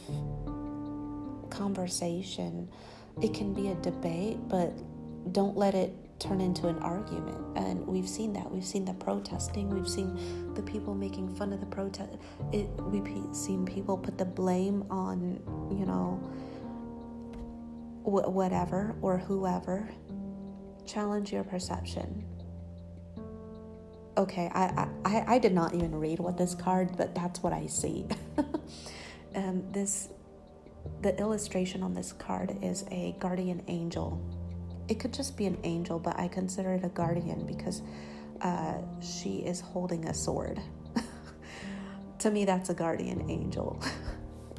conversation. 1.48 2.68
It 3.22 3.32
can 3.32 3.54
be 3.54 3.68
a 3.68 3.74
debate, 3.76 4.36
but 4.48 4.70
don't 5.32 5.56
let 5.56 5.74
it 5.74 5.94
turn 6.18 6.42
into 6.42 6.68
an 6.68 6.78
argument. 6.80 7.38
And 7.56 7.86
we've 7.86 8.08
seen 8.08 8.34
that. 8.34 8.50
We've 8.50 8.64
seen 8.64 8.84
the 8.84 8.92
protesting. 8.92 9.70
We've 9.70 9.88
seen 9.88 10.52
the 10.54 10.62
people 10.62 10.94
making 10.94 11.34
fun 11.36 11.54
of 11.54 11.60
the 11.60 11.66
protest. 11.66 12.18
It, 12.52 12.68
we've 12.82 13.34
seen 13.34 13.64
people 13.64 13.96
put 13.96 14.18
the 14.18 14.26
blame 14.26 14.84
on, 14.90 15.40
you 15.70 15.86
know, 15.86 16.20
wh- 18.02 18.28
whatever 18.28 18.94
or 19.00 19.16
whoever. 19.16 19.88
Challenge 20.84 21.32
your 21.32 21.44
perception. 21.44 22.26
Okay, 24.16 24.50
I, 24.54 24.88
I, 25.04 25.24
I 25.26 25.38
did 25.38 25.52
not 25.52 25.74
even 25.74 25.94
read 25.94 26.20
what 26.20 26.38
this 26.38 26.54
card, 26.54 26.96
but 26.96 27.14
that's 27.14 27.42
what 27.42 27.52
I 27.52 27.66
see. 27.66 28.06
um, 29.34 29.64
this, 29.72 30.08
the 31.02 31.18
illustration 31.18 31.82
on 31.82 31.94
this 31.94 32.12
card 32.12 32.56
is 32.62 32.84
a 32.90 33.16
guardian 33.18 33.62
angel 33.66 34.20
it 34.88 34.98
could 34.98 35.12
just 35.12 35.36
be 35.36 35.46
an 35.46 35.58
angel, 35.64 35.98
but 35.98 36.18
I 36.18 36.28
consider 36.28 36.74
it 36.74 36.84
a 36.84 36.88
guardian 36.88 37.46
because 37.46 37.82
uh, 38.40 38.78
she 39.00 39.36
is 39.38 39.60
holding 39.60 40.06
a 40.06 40.14
sword. 40.14 40.60
to 42.18 42.30
me, 42.30 42.44
that's 42.44 42.70
a 42.70 42.74
guardian 42.74 43.30
angel. 43.30 43.80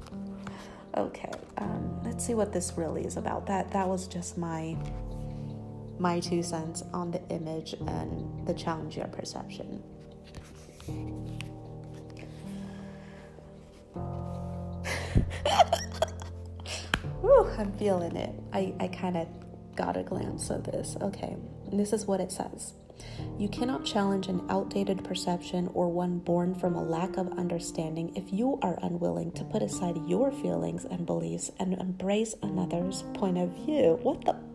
okay, 0.98 1.32
um, 1.58 2.02
let's 2.04 2.26
see 2.26 2.34
what 2.34 2.52
this 2.52 2.74
really 2.76 3.06
is 3.06 3.18
about. 3.18 3.46
That 3.46 3.72
that 3.72 3.88
was 3.88 4.08
just 4.08 4.38
my 4.38 4.76
my 6.00 6.20
two 6.20 6.44
cents 6.44 6.84
on 6.94 7.12
the 7.12 7.22
image 7.30 7.74
and 7.74 8.48
the 8.48 8.54
challenge 8.54 8.98
your 8.98 9.08
perception. 9.08 9.82
Whew, 17.22 17.50
I'm 17.58 17.72
feeling 17.78 18.16
it. 18.16 18.34
I, 18.54 18.74
I 18.80 18.88
kind 18.88 19.18
of 19.18 19.28
got 19.76 19.98
a 19.98 20.04
glance 20.04 20.50
of 20.50 20.64
this. 20.64 20.96
Okay, 21.02 21.36
this 21.72 21.94
is 21.94 22.06
what 22.06 22.20
it 22.20 22.32
says. 22.32 22.74
You 23.38 23.50
cannot 23.50 23.86
challenge 23.86 24.28
an 24.28 24.46
outdated 24.50 25.04
perception 25.04 25.70
or 25.74 25.90
one 25.90 26.20
born 26.20 26.56
from 26.56 26.76
a 26.76 26.84
lack 26.84 27.18
of 27.18 27.38
understanding 27.38 28.16
if 28.16 28.32
you 28.32 28.60
are 28.62 28.80
unwilling 28.82 29.32
to 29.34 29.44
put 29.44 29.62
aside 29.62 29.98
your 30.08 30.32
feelings 30.32 30.86
and 30.86 31.06
beliefs 31.06 31.52
and 31.60 31.74
embrace 31.74 32.36
another's 32.42 33.04
point 33.14 33.38
of 33.38 33.50
view. 33.50 34.00
What 34.02 34.24
the? 34.26 34.55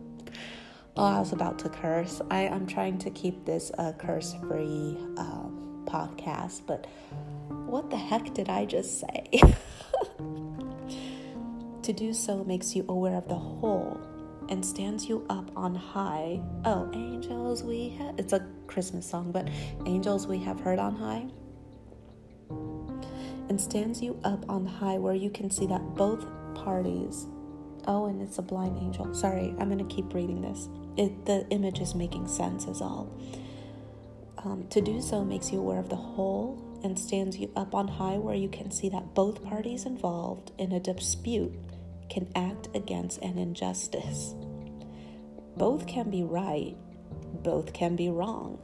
Oh, 0.97 1.05
I 1.05 1.19
was 1.19 1.31
about 1.31 1.57
to 1.59 1.69
curse. 1.69 2.21
I, 2.29 2.41
am 2.41 2.67
trying 2.67 2.97
to 2.99 3.09
keep 3.11 3.45
this 3.45 3.71
a 3.77 3.93
curse 3.93 4.35
free 4.41 4.97
uh, 5.17 5.47
podcast, 5.85 6.63
but 6.67 6.85
what 7.47 7.89
the 7.89 7.97
heck 7.97 8.33
did 8.33 8.49
I 8.49 8.65
just 8.65 8.99
say? 8.99 9.41
to 11.83 11.93
do 11.93 12.13
so 12.13 12.43
makes 12.43 12.75
you 12.75 12.85
aware 12.89 13.15
of 13.15 13.27
the 13.29 13.35
whole 13.35 13.99
and 14.49 14.65
stands 14.65 15.07
you 15.07 15.25
up 15.29 15.49
on 15.55 15.73
high. 15.73 16.41
Oh, 16.65 16.91
angels 16.93 17.63
we 17.63 17.89
have. 17.97 18.19
It's 18.19 18.33
a 18.33 18.45
Christmas 18.67 19.09
song, 19.09 19.31
but 19.31 19.47
angels 19.85 20.27
we 20.27 20.39
have 20.39 20.59
heard 20.59 20.77
on 20.77 20.93
high. 20.93 21.25
And 23.47 23.59
stands 23.59 24.01
you 24.01 24.19
up 24.25 24.43
on 24.49 24.65
high 24.65 24.97
where 24.97 25.15
you 25.15 25.29
can 25.29 25.49
see 25.49 25.67
that 25.67 25.95
both 25.95 26.25
parties. 26.53 27.27
Oh, 27.87 28.07
and 28.07 28.21
it's 28.21 28.37
a 28.39 28.41
blind 28.41 28.77
angel. 28.77 29.13
Sorry, 29.13 29.55
I'm 29.57 29.69
going 29.69 29.77
to 29.77 29.95
keep 29.95 30.13
reading 30.13 30.41
this. 30.41 30.67
It, 30.97 31.25
the 31.25 31.47
image 31.49 31.79
is 31.79 31.95
making 31.95 32.27
sense, 32.27 32.65
is 32.65 32.81
all. 32.81 33.09
Um, 34.43 34.67
to 34.69 34.81
do 34.81 35.01
so 35.01 35.23
makes 35.23 35.51
you 35.51 35.59
aware 35.59 35.79
of 35.79 35.89
the 35.89 35.95
whole 35.95 36.79
and 36.83 36.97
stands 36.97 37.37
you 37.37 37.51
up 37.55 37.75
on 37.75 37.87
high 37.87 38.17
where 38.17 38.35
you 38.35 38.49
can 38.49 38.71
see 38.71 38.89
that 38.89 39.13
both 39.13 39.43
parties 39.43 39.85
involved 39.85 40.51
in 40.57 40.71
a 40.71 40.79
dispute 40.79 41.53
can 42.09 42.27
act 42.35 42.67
against 42.75 43.21
an 43.21 43.37
injustice. 43.37 44.33
Both 45.55 45.85
can 45.85 46.09
be 46.09 46.23
right, 46.23 46.75
both 47.43 47.73
can 47.73 47.95
be 47.95 48.09
wrong, 48.09 48.59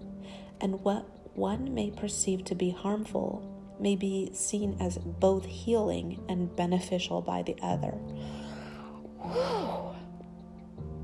and 0.59 0.83
what 0.83 1.05
one 1.35 1.73
may 1.73 1.91
perceive 1.91 2.43
to 2.45 2.55
be 2.55 2.71
harmful 2.71 3.53
may 3.79 3.95
be 3.95 4.31
seen 4.33 4.75
as 4.79 4.97
both 4.97 5.45
healing 5.45 6.23
and 6.27 6.55
beneficial 6.55 7.21
by 7.21 7.43
the 7.43 7.55
other. 7.61 7.91
Whew. 9.21 9.95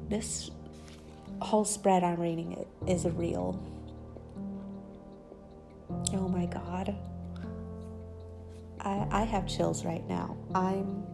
This 0.10 0.50
whole 1.44 1.66
spread 1.66 2.04
I'm 2.04 2.20
reading 2.20 2.54
it 2.54 2.68
is 2.88 3.06
real. 3.06 3.60
Oh 6.14 6.28
my 6.28 6.46
god. 6.46 6.96
I, 8.80 9.08
I 9.12 9.24
have 9.24 9.48
chills 9.48 9.86
right 9.86 10.08
now. 10.08 10.36
I'm 10.54 11.06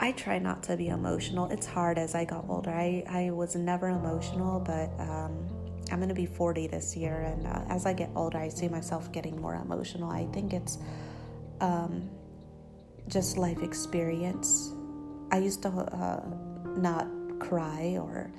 I 0.00 0.12
try 0.12 0.38
not 0.38 0.62
to 0.64 0.76
be 0.76 0.88
emotional. 0.88 1.50
It's 1.50 1.66
hard 1.66 1.98
as 1.98 2.14
I 2.14 2.24
got 2.24 2.44
older. 2.48 2.70
I, 2.70 3.02
I 3.08 3.30
was 3.30 3.56
never 3.56 3.88
emotional, 3.88 4.60
but 4.60 4.90
um, 5.00 5.48
I'm 5.90 5.98
going 5.98 6.08
to 6.08 6.14
be 6.14 6.26
40 6.26 6.68
this 6.68 6.96
year, 6.96 7.22
and 7.22 7.46
uh, 7.46 7.64
as 7.68 7.84
I 7.84 7.94
get 7.94 8.10
older, 8.14 8.38
I 8.38 8.48
see 8.48 8.68
myself 8.68 9.10
getting 9.10 9.40
more 9.40 9.56
emotional. 9.56 10.10
I 10.10 10.26
think 10.26 10.52
it's 10.52 10.78
um, 11.60 12.08
just 13.08 13.38
life 13.38 13.60
experience. 13.62 14.72
I 15.32 15.38
used 15.38 15.62
to 15.62 15.68
uh, 15.68 16.22
not 16.76 17.06
cry 17.38 17.98
or 18.00 18.30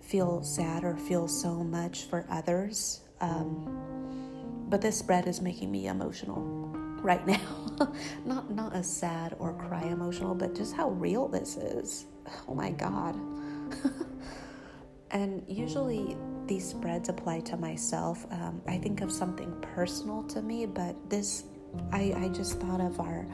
feel 0.00 0.42
sad 0.42 0.84
or 0.84 0.96
feel 0.96 1.28
so 1.28 1.64
much 1.64 2.04
for 2.04 2.26
others, 2.30 3.00
um, 3.20 4.66
but 4.68 4.80
this 4.80 4.98
spread 4.98 5.26
is 5.26 5.40
making 5.40 5.70
me 5.70 5.86
emotional 5.86 6.42
right 7.02 7.26
now. 7.26 7.66
not 8.24 8.50
not 8.50 8.74
a 8.74 8.82
sad 8.82 9.36
or 9.38 9.52
cry 9.52 9.82
emotional, 9.82 10.34
but 10.34 10.54
just 10.54 10.74
how 10.74 10.90
real 10.90 11.28
this 11.28 11.56
is. 11.56 12.06
Oh 12.48 12.54
my 12.54 12.70
god. 12.70 13.16
and 15.10 15.42
usually 15.46 16.16
these 16.46 16.68
spreads 16.68 17.08
apply 17.08 17.40
to 17.40 17.56
myself. 17.56 18.26
Um, 18.30 18.60
I 18.66 18.78
think 18.78 19.00
of 19.00 19.12
something 19.12 19.54
personal 19.60 20.22
to 20.24 20.42
me, 20.42 20.66
but 20.66 20.96
this 21.08 21.44
I, 21.92 22.14
I 22.16 22.28
just 22.28 22.60
thought 22.60 22.80
of 22.80 23.00
our 23.00 23.26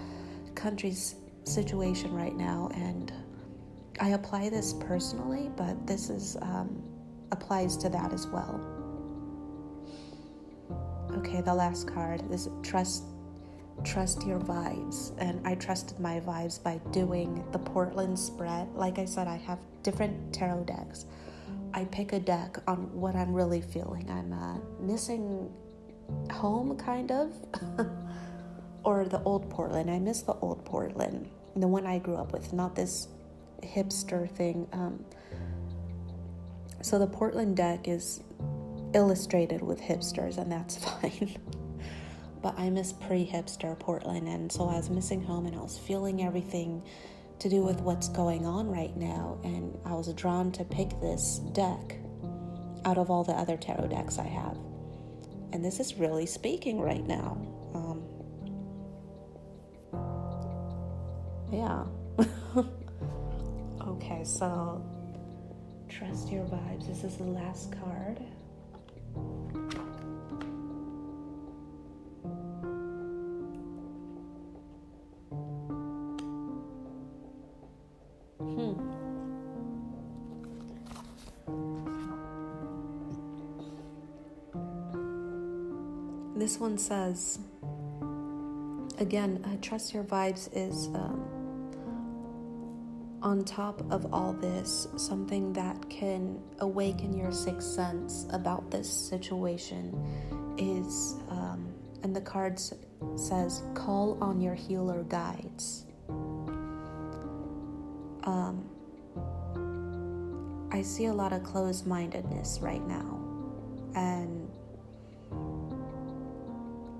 country's 0.54 1.14
situation 1.44 2.12
right 2.12 2.36
now 2.36 2.70
and 2.74 3.12
I 4.00 4.08
apply 4.10 4.48
this 4.48 4.72
personally, 4.72 5.50
but 5.56 5.86
this 5.86 6.08
is 6.08 6.36
um, 6.40 6.82
applies 7.32 7.76
to 7.78 7.88
that 7.90 8.12
as 8.12 8.26
well. 8.26 8.60
Okay, 11.18 11.42
the 11.42 11.54
last 11.54 11.86
card 11.86 12.22
is 12.32 12.48
trust 12.62 13.04
trust 13.84 14.26
your 14.26 14.38
vibes. 14.38 15.12
And 15.18 15.46
I 15.46 15.54
trusted 15.54 15.98
my 15.98 16.20
vibes 16.20 16.62
by 16.62 16.78
doing 16.92 17.44
the 17.52 17.58
Portland 17.58 18.18
spread. 18.18 18.68
Like 18.74 18.98
I 18.98 19.04
said, 19.04 19.26
I 19.26 19.36
have 19.36 19.58
different 19.82 20.34
tarot 20.34 20.64
decks. 20.64 21.06
I 21.72 21.84
pick 21.84 22.12
a 22.12 22.20
deck 22.20 22.58
on 22.66 22.92
what 22.92 23.14
I'm 23.14 23.32
really 23.32 23.60
feeling. 23.60 24.10
I'm 24.10 24.32
uh, 24.32 24.58
missing 24.80 25.50
home, 26.30 26.76
kind 26.76 27.12
of, 27.12 27.32
or 28.84 29.04
the 29.04 29.22
old 29.22 29.48
Portland. 29.50 29.90
I 29.90 29.98
miss 29.98 30.22
the 30.22 30.34
old 30.34 30.64
Portland, 30.64 31.30
the 31.54 31.68
one 31.68 31.86
I 31.86 31.98
grew 31.98 32.16
up 32.16 32.32
with, 32.32 32.52
not 32.52 32.74
this 32.74 33.08
hipster 33.62 34.30
thing. 34.30 34.68
Um, 34.72 35.04
so 36.82 36.98
the 36.98 37.06
Portland 37.06 37.56
deck 37.56 37.88
is 37.88 38.22
illustrated 38.94 39.62
with 39.62 39.80
hipsters, 39.80 40.38
and 40.38 40.50
that's 40.50 40.76
fine. 40.84 41.36
but 42.42 42.58
I 42.58 42.70
miss 42.70 42.92
pre 42.92 43.26
hipster 43.26 43.78
Portland. 43.78 44.28
And 44.28 44.50
so 44.50 44.68
I 44.68 44.76
was 44.76 44.90
missing 44.90 45.22
home 45.22 45.46
and 45.46 45.54
I 45.54 45.60
was 45.60 45.78
feeling 45.78 46.24
everything 46.24 46.82
to 47.38 47.48
do 47.48 47.62
with 47.62 47.80
what's 47.80 48.08
going 48.08 48.46
on 48.46 48.68
right 48.70 48.96
now. 48.96 49.38
And 49.44 49.78
I 49.84 49.94
was 49.94 50.12
drawn 50.14 50.52
to 50.52 50.64
pick 50.64 50.90
this 51.00 51.40
deck 51.52 51.96
out 52.84 52.98
of 52.98 53.10
all 53.10 53.24
the 53.24 53.32
other 53.32 53.56
tarot 53.56 53.88
decks 53.88 54.18
I 54.18 54.26
have. 54.26 54.56
And 55.52 55.64
this 55.64 55.80
is 55.80 55.94
really 55.94 56.26
speaking 56.26 56.80
right 56.80 57.06
now. 57.06 57.36
Um, 57.74 58.02
yeah. 61.52 61.84
okay, 64.02 64.24
so 64.24 64.82
trust 65.88 66.30
your 66.30 66.44
vibes. 66.44 66.86
This 66.86 67.04
is 67.04 67.16
the 67.16 67.24
last 67.24 67.72
card. 67.72 68.20
this 86.36 86.58
one 86.58 86.78
says, 86.78 87.38
again, 88.98 89.44
uh, 89.44 89.56
trust 89.60 89.92
your 89.92 90.02
vibes 90.02 90.48
is 90.52 90.88
um, 90.94 91.39
on 93.22 93.44
top 93.44 93.82
of 93.92 94.12
all 94.14 94.32
this, 94.32 94.88
something 94.96 95.52
that 95.52 95.88
can 95.90 96.40
awaken 96.60 97.16
your 97.16 97.32
sixth 97.32 97.68
sense 97.68 98.26
about 98.30 98.70
this 98.70 98.90
situation 98.90 99.94
is, 100.56 101.16
um, 101.28 101.72
and 102.02 102.16
the 102.16 102.20
card 102.20 102.58
says, 103.16 103.62
call 103.74 104.16
on 104.22 104.40
your 104.40 104.54
healer 104.54 105.02
guides. 105.04 105.84
Um, 108.24 108.68
I 110.72 110.82
see 110.82 111.06
a 111.06 111.12
lot 111.12 111.32
of 111.32 111.42
closed 111.42 111.86
mindedness 111.86 112.60
right 112.62 112.86
now, 112.86 113.18
and 113.94 114.48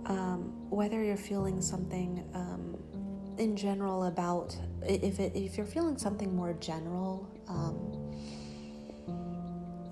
um, 0.07 0.53
whether 0.71 1.03
you're 1.03 1.17
feeling 1.17 1.61
something 1.63 2.25
um, 2.35 2.77
in 3.41 3.57
general 3.57 4.05
about 4.05 4.55
if 4.83 5.19
it, 5.19 5.33
if 5.35 5.57
you're 5.57 5.67
feeling 5.67 5.97
something 5.97 6.37
more 6.37 6.53
general 6.61 7.27
um, 7.49 8.15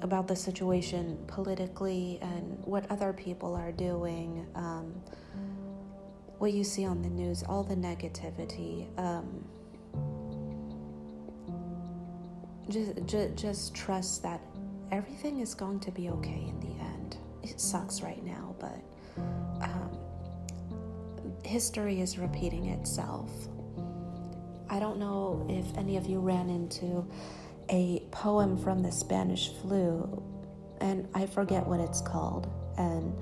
about 0.02 0.28
the 0.28 0.36
situation 0.36 1.18
politically 1.26 2.18
and 2.20 2.58
what 2.64 2.88
other 2.90 3.12
people 3.12 3.54
are 3.54 3.72
doing, 3.72 4.46
um, 4.54 4.92
what 6.36 6.52
you 6.52 6.62
see 6.62 6.84
on 6.84 7.00
the 7.00 7.08
news, 7.08 7.42
all 7.48 7.64
the 7.64 7.74
negativity. 7.74 8.86
Um, 8.98 9.44
just, 12.68 13.06
just, 13.06 13.34
just 13.34 13.74
trust 13.74 14.22
that 14.22 14.42
everything 14.92 15.40
is 15.40 15.54
going 15.54 15.80
to 15.80 15.90
be 15.90 16.10
okay 16.10 16.44
in 16.46 16.60
the 16.60 16.84
end. 16.84 17.16
It 17.42 17.58
sucks 17.58 18.02
right 18.02 18.22
now, 18.22 18.54
but 18.60 18.78
history 21.48 22.00
is 22.00 22.18
repeating 22.18 22.66
itself. 22.66 23.30
I 24.68 24.78
don't 24.78 24.98
know 24.98 25.46
if 25.48 25.78
any 25.78 25.96
of 25.96 26.06
you 26.06 26.20
ran 26.20 26.50
into 26.50 27.08
a 27.70 28.02
poem 28.10 28.58
from 28.58 28.82
the 28.82 28.92
Spanish 28.92 29.50
flu, 29.62 30.22
and 30.82 31.08
I 31.14 31.24
forget 31.24 31.66
what 31.66 31.80
it's 31.80 32.02
called. 32.02 32.48
And 32.76 33.14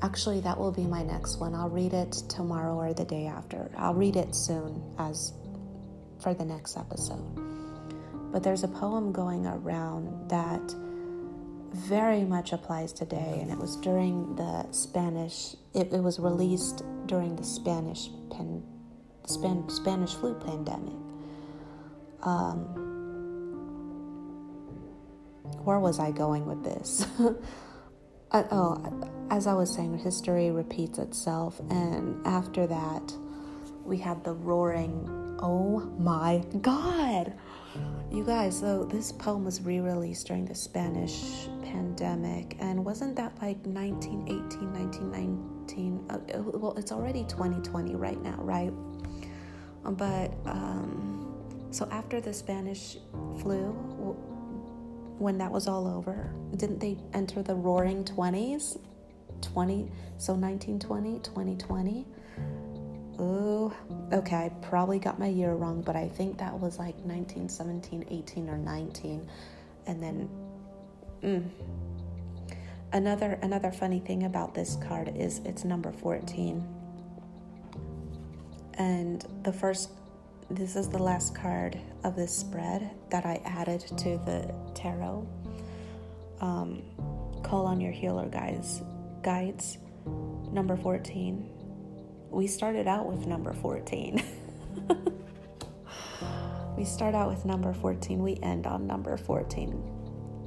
actually, 0.00 0.40
that 0.40 0.58
will 0.58 0.72
be 0.72 0.84
my 0.84 1.02
next 1.02 1.38
one. 1.38 1.54
I'll 1.54 1.68
read 1.68 1.92
it 1.92 2.12
tomorrow 2.30 2.74
or 2.74 2.94
the 2.94 3.04
day 3.04 3.26
after. 3.26 3.70
I'll 3.76 3.94
read 3.94 4.16
it 4.16 4.34
soon 4.34 4.82
as 4.98 5.34
for 6.18 6.32
the 6.32 6.46
next 6.46 6.78
episode. 6.78 8.32
But 8.32 8.42
there's 8.42 8.64
a 8.64 8.68
poem 8.68 9.12
going 9.12 9.46
around 9.46 10.30
that 10.30 10.74
very 11.76 12.24
much 12.24 12.52
applies 12.52 12.92
today, 12.92 13.38
and 13.40 13.50
it 13.50 13.58
was 13.58 13.76
during 13.76 14.34
the 14.36 14.70
Spanish, 14.72 15.54
it, 15.74 15.92
it 15.92 16.02
was 16.02 16.18
released 16.18 16.82
during 17.06 17.36
the 17.36 17.44
Spanish 17.44 18.08
pen, 18.30 18.62
Span, 19.26 19.68
Spanish 19.68 20.14
flu 20.14 20.34
pandemic. 20.34 20.94
Um, 22.22 22.86
where 25.64 25.78
was 25.78 25.98
I 26.00 26.10
going 26.10 26.46
with 26.46 26.64
this? 26.64 27.06
uh, 28.30 28.42
oh, 28.50 29.10
as 29.30 29.46
I 29.46 29.54
was 29.54 29.72
saying, 29.72 29.98
history 29.98 30.50
repeats 30.50 30.98
itself, 30.98 31.60
and 31.70 32.26
after 32.26 32.66
that, 32.66 33.12
we 33.84 33.98
had 33.98 34.24
the 34.24 34.32
roaring. 34.32 35.36
Oh 35.40 35.80
my 35.98 36.42
God! 36.62 37.34
You 38.10 38.24
guys, 38.24 38.58
so 38.58 38.84
this 38.84 39.12
poem 39.12 39.44
was 39.44 39.60
re 39.60 39.80
released 39.80 40.26
during 40.26 40.44
the 40.44 40.54
Spanish 40.54 41.48
pandemic, 41.62 42.56
and 42.60 42.84
wasn't 42.84 43.16
that 43.16 43.32
like 43.42 43.58
1918, 43.66 44.72
1919? 44.72 46.06
Uh, 46.08 46.18
well, 46.58 46.76
it's 46.78 46.92
already 46.92 47.24
2020 47.24 47.94
right 47.94 48.20
now, 48.22 48.36
right? 48.38 48.72
But, 49.84 50.32
um, 50.46 51.34
so 51.70 51.88
after 51.90 52.20
the 52.20 52.32
Spanish 52.32 52.96
flu, 53.40 53.72
when 55.18 55.38
that 55.38 55.50
was 55.50 55.68
all 55.68 55.86
over, 55.86 56.32
didn't 56.56 56.78
they 56.78 56.98
enter 57.12 57.42
the 57.42 57.54
roaring 57.54 58.04
20s? 58.04 58.78
20, 59.42 59.90
so 60.16 60.32
1920, 60.32 61.18
2020 61.20 62.06
oh, 63.18 63.72
okay, 64.12 64.36
I 64.36 64.48
probably 64.62 64.98
got 64.98 65.18
my 65.18 65.28
year 65.28 65.54
wrong, 65.54 65.82
but 65.82 65.96
I 65.96 66.08
think 66.08 66.38
that 66.38 66.58
was 66.58 66.78
like 66.78 66.94
1917, 66.96 68.06
18, 68.10 68.48
or 68.48 68.58
19. 68.58 69.28
And 69.86 70.02
then, 70.02 70.28
mm. 71.22 71.48
another 72.92 73.38
another 73.42 73.70
funny 73.70 74.00
thing 74.00 74.24
about 74.24 74.54
this 74.54 74.76
card 74.86 75.12
is 75.16 75.40
it's 75.44 75.64
number 75.64 75.92
14. 75.92 76.66
And 78.78 79.24
the 79.42 79.52
first, 79.52 79.90
this 80.50 80.76
is 80.76 80.88
the 80.88 80.98
last 80.98 81.34
card 81.34 81.78
of 82.04 82.14
this 82.14 82.36
spread 82.36 82.90
that 83.10 83.24
I 83.24 83.40
added 83.44 83.80
to 83.80 84.18
the 84.26 84.54
tarot. 84.74 85.26
Um, 86.40 86.82
call 87.42 87.64
on 87.66 87.80
your 87.80 87.92
healer 87.92 88.26
guys, 88.26 88.82
guides, 89.22 89.78
number 90.52 90.76
14 90.76 91.55
we 92.36 92.46
started 92.46 92.86
out 92.86 93.06
with 93.06 93.26
number 93.26 93.54
14. 93.54 94.22
we 96.76 96.84
start 96.84 97.14
out 97.14 97.30
with 97.30 97.46
number 97.46 97.72
14, 97.72 98.22
we 98.22 98.38
end 98.42 98.66
on 98.66 98.86
number 98.86 99.16
14. 99.16 99.82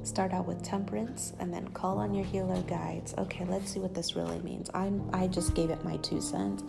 Start 0.04 0.32
out 0.32 0.46
with 0.46 0.62
temperance 0.62 1.32
and 1.40 1.52
then 1.52 1.66
call 1.68 1.98
on 1.98 2.14
your 2.14 2.24
healer 2.24 2.62
guides. 2.62 3.12
Okay, 3.18 3.44
let's 3.46 3.72
see 3.72 3.80
what 3.80 3.92
this 3.92 4.14
really 4.14 4.38
means. 4.38 4.70
I'm 4.72 5.10
I 5.12 5.26
just 5.26 5.54
gave 5.54 5.70
it 5.70 5.84
my 5.84 5.96
two 5.96 6.20
cents. 6.20 6.62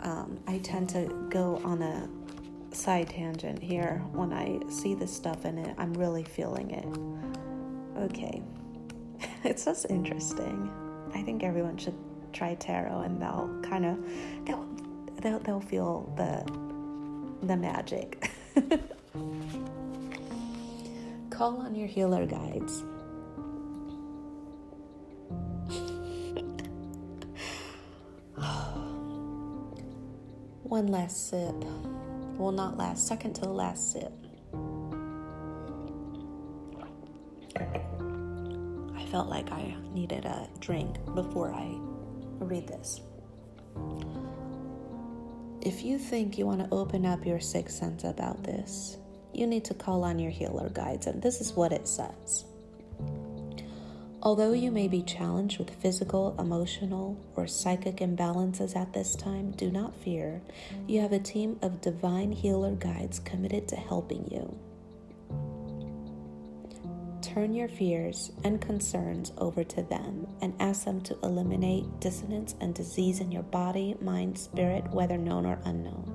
Um, 0.00 0.38
I 0.46 0.58
tend 0.58 0.90
to 0.90 1.26
go 1.30 1.58
on 1.64 1.80
a 1.80 2.06
side 2.74 3.08
tangent 3.08 3.62
here 3.62 4.04
when 4.12 4.34
I 4.34 4.60
see 4.68 4.94
this 4.94 5.16
stuff 5.16 5.46
in 5.46 5.56
it. 5.56 5.74
I'm 5.78 5.94
really 5.94 6.24
feeling 6.24 6.70
it. 6.72 7.98
Okay. 8.02 8.42
it's 9.44 9.64
just 9.64 9.86
interesting. 9.88 10.70
I 11.14 11.22
think 11.22 11.42
everyone 11.42 11.78
should 11.78 11.96
try 12.32 12.54
tarot 12.54 13.00
and 13.00 13.20
they'll 13.20 13.50
kind 13.62 13.84
of 13.84 13.98
they'll, 14.46 14.66
they'll 15.20 15.38
they'll 15.40 15.60
feel 15.60 16.12
the 16.16 16.44
the 17.46 17.56
magic. 17.56 18.30
Call 21.30 21.58
on 21.58 21.74
your 21.74 21.88
healer 21.88 22.24
guides. 22.26 22.84
One 30.62 30.86
last 30.86 31.28
sip. 31.30 31.54
Well, 32.38 32.52
not 32.52 32.76
last, 32.78 33.06
second 33.06 33.34
to 33.34 33.42
the 33.42 33.50
last 33.50 33.92
sip. 33.92 34.12
I 37.56 39.04
felt 39.10 39.28
like 39.28 39.52
I 39.52 39.74
needed 39.92 40.24
a 40.24 40.48
drink 40.60 40.96
before 41.14 41.52
I 41.52 41.78
read 42.44 42.68
this. 42.68 43.00
If 45.60 45.84
you 45.84 45.98
think 45.98 46.38
you 46.38 46.46
want 46.46 46.60
to 46.60 46.74
open 46.74 47.06
up 47.06 47.24
your 47.24 47.40
sixth 47.40 47.76
sense 47.76 48.04
about 48.04 48.42
this, 48.42 48.96
you 49.32 49.46
need 49.46 49.64
to 49.66 49.74
call 49.74 50.04
on 50.04 50.18
your 50.18 50.30
healer 50.30 50.68
guides, 50.68 51.06
and 51.06 51.22
this 51.22 51.40
is 51.40 51.52
what 51.52 51.72
it 51.72 51.86
says. 51.86 52.44
Although 54.24 54.52
you 54.52 54.70
may 54.70 54.86
be 54.86 55.02
challenged 55.02 55.58
with 55.58 55.70
physical, 55.70 56.36
emotional, 56.38 57.18
or 57.34 57.48
psychic 57.48 57.96
imbalances 57.96 58.76
at 58.76 58.92
this 58.92 59.16
time, 59.16 59.50
do 59.52 59.70
not 59.70 59.96
fear. 59.96 60.40
You 60.86 61.00
have 61.00 61.12
a 61.12 61.18
team 61.18 61.58
of 61.60 61.80
divine 61.80 62.30
healer 62.30 62.72
guides 62.72 63.18
committed 63.18 63.66
to 63.68 63.76
helping 63.76 64.30
you. 64.30 64.56
Turn 67.22 67.54
your 67.54 67.68
fears 67.68 68.32
and 68.42 68.60
concerns 68.60 69.32
over 69.38 69.62
to 69.62 69.82
them 69.82 70.26
and 70.42 70.54
ask 70.60 70.84
them 70.84 71.00
to 71.02 71.16
eliminate 71.22 72.00
dissonance 72.00 72.56
and 72.60 72.74
disease 72.74 73.20
in 73.20 73.30
your 73.30 73.44
body, 73.44 73.96
mind, 74.00 74.36
spirit, 74.36 74.90
whether 74.90 75.16
known 75.16 75.46
or 75.46 75.60
unknown. 75.64 76.12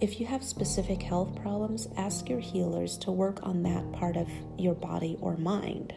If 0.00 0.20
you 0.20 0.26
have 0.26 0.44
specific 0.44 1.02
health 1.02 1.40
problems, 1.40 1.88
ask 1.96 2.28
your 2.28 2.40
healers 2.40 2.98
to 2.98 3.12
work 3.12 3.38
on 3.44 3.62
that 3.62 3.92
part 3.92 4.16
of 4.16 4.28
your 4.58 4.74
body 4.74 5.16
or 5.20 5.36
mind. 5.36 5.94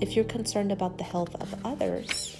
If 0.00 0.16
you're 0.16 0.24
concerned 0.24 0.72
about 0.72 0.98
the 0.98 1.04
health 1.04 1.34
of 1.36 1.54
others, 1.64 2.36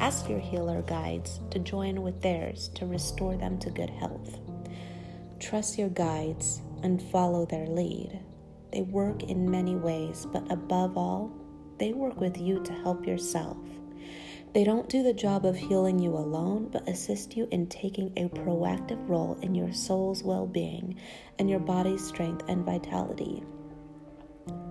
ask 0.00 0.28
your 0.28 0.40
healer 0.40 0.80
guides 0.82 1.38
to 1.50 1.58
join 1.58 2.02
with 2.02 2.22
theirs 2.22 2.68
to 2.76 2.86
restore 2.86 3.36
them 3.36 3.58
to 3.58 3.70
good 3.70 3.90
health. 3.90 4.38
Trust 5.38 5.78
your 5.78 5.90
guides 5.90 6.62
and 6.82 7.02
follow 7.02 7.44
their 7.44 7.66
lead. 7.66 8.23
They 8.74 8.82
work 8.82 9.22
in 9.22 9.48
many 9.48 9.76
ways, 9.76 10.26
but 10.32 10.50
above 10.50 10.98
all, 10.98 11.30
they 11.78 11.92
work 11.92 12.20
with 12.20 12.36
you 12.36 12.60
to 12.64 12.72
help 12.72 13.06
yourself. 13.06 13.56
They 14.52 14.64
don't 14.64 14.88
do 14.88 15.04
the 15.04 15.14
job 15.14 15.46
of 15.46 15.54
healing 15.54 16.00
you 16.00 16.10
alone, 16.10 16.70
but 16.72 16.88
assist 16.88 17.36
you 17.36 17.46
in 17.52 17.68
taking 17.68 18.12
a 18.16 18.28
proactive 18.30 19.08
role 19.08 19.38
in 19.42 19.54
your 19.54 19.72
soul's 19.72 20.24
well 20.24 20.48
being 20.48 20.98
and 21.38 21.48
your 21.48 21.60
body's 21.60 22.04
strength 22.04 22.42
and 22.48 22.66
vitality. 22.66 23.44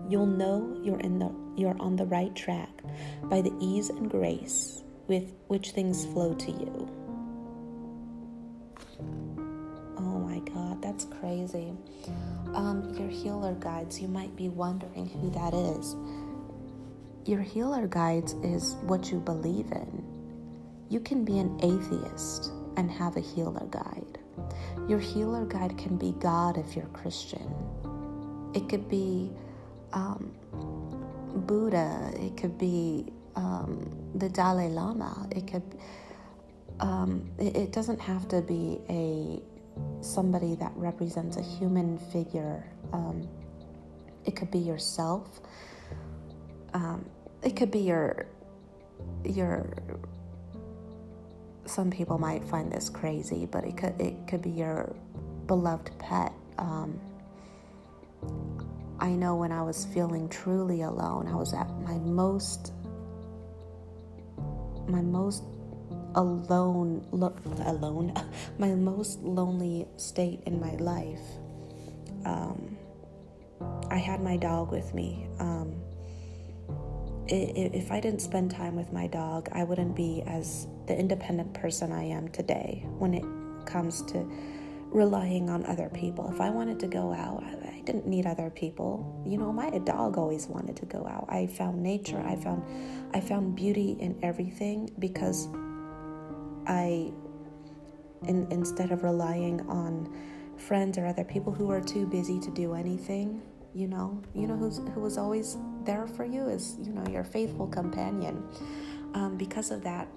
You'll 0.10 0.26
know 0.26 0.78
you're, 0.84 1.00
in 1.00 1.18
the, 1.18 1.34
you're 1.56 1.82
on 1.82 1.96
the 1.96 2.06
right 2.06 2.36
track 2.36 2.82
by 3.30 3.40
the 3.40 3.54
ease 3.62 3.90
and 3.90 4.12
grace 4.12 4.84
with 5.08 5.34
which 5.48 5.72
things 5.72 6.06
flow 6.08 6.34
to 6.34 6.52
you. 6.52 6.90
Oh 9.98 10.20
my 10.20 10.40
God, 10.40 10.82
that's 10.82 11.06
crazy 11.06 11.78
um, 12.54 12.94
your 12.98 13.10
healer 13.10 13.54
guides, 13.54 14.00
you 14.02 14.08
might 14.08 14.36
be 14.36 14.50
wondering 14.50 15.08
who 15.08 15.30
that 15.32 15.54
is. 15.54 15.96
Your 17.26 17.42
healer 17.42 17.88
guides 17.88 18.34
is 18.44 18.76
what 18.84 19.12
you 19.12 19.20
believe 19.20 19.72
in. 19.72 20.04
You 20.90 21.00
can 21.00 21.24
be 21.24 21.40
an 21.40 21.58
atheist 21.64 22.52
and 22.78 22.92
have 22.92 23.18
a 23.18 23.22
healer 23.22 23.66
guide. 23.70 24.20
Your 24.88 25.00
healer 25.00 25.46
guide 25.46 25.78
can 25.78 25.98
be 25.98 26.12
God 26.20 26.58
if 26.58 26.76
you're 26.76 26.86
Christian. 26.88 27.54
It 28.54 28.68
could 28.70 28.90
be 28.90 29.32
um, 29.94 30.34
Buddha. 31.48 32.12
It 32.16 32.38
could 32.38 32.58
be 32.58 33.12
um, 33.36 33.90
the 34.16 34.30
Dalai 34.30 34.68
Lama. 34.68 35.28
It 35.32 35.48
could. 35.48 35.64
Um, 36.80 37.30
it, 37.38 37.56
it 37.56 37.72
doesn't 37.72 38.02
have 38.02 38.28
to 38.30 38.42
be 38.42 38.80
a 38.90 39.42
somebody 40.02 40.56
that 40.56 40.72
represents 40.76 41.38
a 41.38 41.42
human 41.42 41.98
figure. 41.98 42.66
Um, 42.92 43.28
it 44.26 44.36
could 44.36 44.52
be 44.52 44.60
yourself. 44.60 45.40
Um, 46.74 47.06
it 47.42 47.56
could 47.56 47.72
be 47.72 47.80
your 47.80 48.26
your. 49.24 49.74
Some 51.66 51.92
people 51.92 52.18
might 52.18 52.44
find 52.44 52.72
this 52.72 52.90
crazy, 52.90 53.46
but 53.46 53.64
it 53.64 53.78
could 53.78 54.00
it 54.00 54.28
could 54.28 54.42
be 54.42 54.50
your 54.50 54.96
beloved 55.48 55.98
pet. 56.00 56.34
Um, 56.58 57.00
I 59.00 59.10
know 59.10 59.36
when 59.36 59.52
I 59.52 59.62
was 59.62 59.86
feeling 59.86 60.30
truly 60.30 60.82
alone, 60.82 61.28
I 61.28 61.36
was 61.36 61.54
at 61.54 61.70
my 61.82 61.98
most 62.00 62.72
my 64.88 65.02
most 65.02 65.44
alone, 66.16 67.06
lo- 67.12 67.36
alone, 67.66 68.14
my 68.58 68.74
most 68.76 69.20
lonely 69.22 69.88
state 69.98 70.42
in 70.46 70.60
my 70.60 70.76
life. 70.76 71.22
Um, 72.26 72.78
I 73.90 73.98
had 73.98 74.22
my 74.22 74.38
dog 74.38 74.72
with 74.72 74.94
me. 74.94 75.28
Um, 75.40 75.76
if 77.28 77.92
I 77.92 78.00
didn't 78.00 78.22
spend 78.22 78.52
time 78.52 78.76
with 78.76 78.92
my 78.92 79.08
dog, 79.08 79.50
I 79.54 79.64
wouldn't 79.64 79.96
be 79.96 80.24
as 80.28 80.68
the 80.88 80.98
independent 80.98 81.54
person 81.54 81.92
I 81.92 82.04
am 82.04 82.28
today 82.30 82.86
when 82.98 83.14
it 83.14 83.24
comes 83.66 84.02
to 84.04 84.30
relying 84.92 85.50
on 85.50 85.66
other 85.66 85.90
people. 85.90 86.30
If 86.32 86.42
I 86.42 86.50
wanted 86.50 86.80
to 86.82 86.88
go 86.88 87.14
out, 87.14 87.44
I 87.44 87.82
didn't 87.86 88.08
need 88.08 88.26
other 88.26 88.50
people. 88.50 89.24
You 89.26 89.38
know, 89.38 89.52
my 89.52 89.70
dog 89.80 90.18
always 90.18 90.48
wanted 90.48 90.76
to 90.78 90.86
go 90.86 91.08
out. 91.08 91.26
I 91.30 91.48
found 91.48 91.82
nature. 91.82 92.22
I 92.26 92.36
found 92.36 92.64
I 93.14 93.20
found 93.20 93.56
beauty 93.56 93.98
in 94.00 94.18
everything 94.24 94.90
because 95.00 95.48
I, 96.68 97.12
in, 98.28 98.48
instead 98.52 98.92
of 98.92 99.04
relying 99.04 99.62
on 99.70 100.14
friends 100.58 100.98
or 100.98 101.06
other 101.06 101.24
people 101.24 101.52
who 101.54 101.70
are 101.72 101.82
too 101.82 102.06
busy 102.06 102.40
to 102.40 102.52
do 102.52 102.74
anything, 102.74 103.42
you 103.74 103.88
know, 103.88 104.22
you 104.34 104.48
know 104.48 104.56
who's 104.56 104.78
who 104.94 105.02
was 105.02 105.18
always 105.18 105.58
there 105.84 106.06
for 106.06 106.26
you 106.26 106.48
is 106.48 106.78
you 106.82 106.94
know 106.94 107.06
your 107.12 107.24
faithful 107.24 107.68
companion. 107.68 108.44
Um, 109.16 109.38
because 109.38 109.72
of 109.72 109.84
that, 109.84 110.08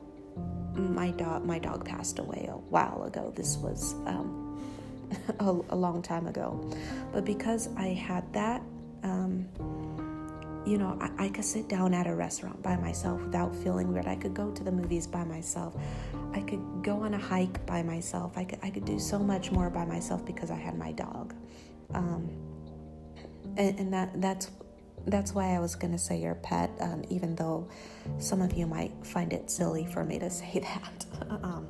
my 0.75 1.11
dog 1.13 1.45
my 1.45 1.59
dog 1.59 1.85
passed 1.85 2.19
away 2.19 2.49
a 2.51 2.57
while 2.57 3.05
ago. 3.05 3.33
This 3.35 3.57
was 3.57 3.95
um, 4.07 4.61
a, 5.41 5.57
a, 5.71 5.77
long 5.77 6.03
time 6.03 6.27
ago, 6.27 6.71
but 7.13 7.25
because 7.25 7.69
I 7.77 7.89
had 7.89 8.31
that. 8.35 8.63
Um, 9.03 9.49
you 10.67 10.79
know, 10.79 10.99
I, 11.01 11.27
I, 11.27 11.29
could 11.29 11.45
sit 11.45 11.69
down 11.69 11.95
at 11.95 12.09
a 12.09 12.15
restaurant 12.15 12.61
by 12.61 12.77
myself 12.77 13.23
without 13.23 13.55
feeling 13.55 13.93
weird. 13.93 14.07
I 14.07 14.17
could 14.17 14.35
go 14.35 14.51
to 14.51 14.65
the 14.65 14.73
movies 14.73 15.07
by 15.07 15.23
myself. 15.23 15.77
I 16.33 16.41
could 16.41 16.83
go 16.83 17.05
on 17.05 17.15
a 17.15 17.19
hike 17.19 17.65
by 17.67 17.85
myself. 17.85 18.37
I 18.37 18.45
could 18.45 18.59
I 18.65 18.71
could 18.71 18.85
do 18.85 18.99
so 18.99 19.19
much 19.21 19.53
more 19.53 19.71
by 19.71 19.85
myself 19.85 20.27
because 20.27 20.51
I 20.51 20.57
had 20.57 20.77
my 20.77 20.91
dog. 20.91 21.35
Um, 21.95 22.29
and, 23.57 23.79
and, 23.79 23.93
that 23.93 24.21
that's 24.21 24.51
that's 25.07 25.33
why 25.33 25.55
I 25.55 25.61
was 25.61 25.77
gonna 25.77 25.99
say 25.99 26.21
your 26.21 26.35
pet, 26.35 26.71
um, 26.81 27.05
even 27.09 27.37
though 27.37 27.69
some 28.19 28.43
of 28.43 28.53
you 28.53 28.67
might 28.67 28.93
find 29.07 29.33
it 29.33 29.49
silly 29.51 29.87
for 29.87 30.05
me 30.05 30.19
to 30.19 30.29
say 30.41 30.59
that. 30.59 31.07
um, 31.31 31.69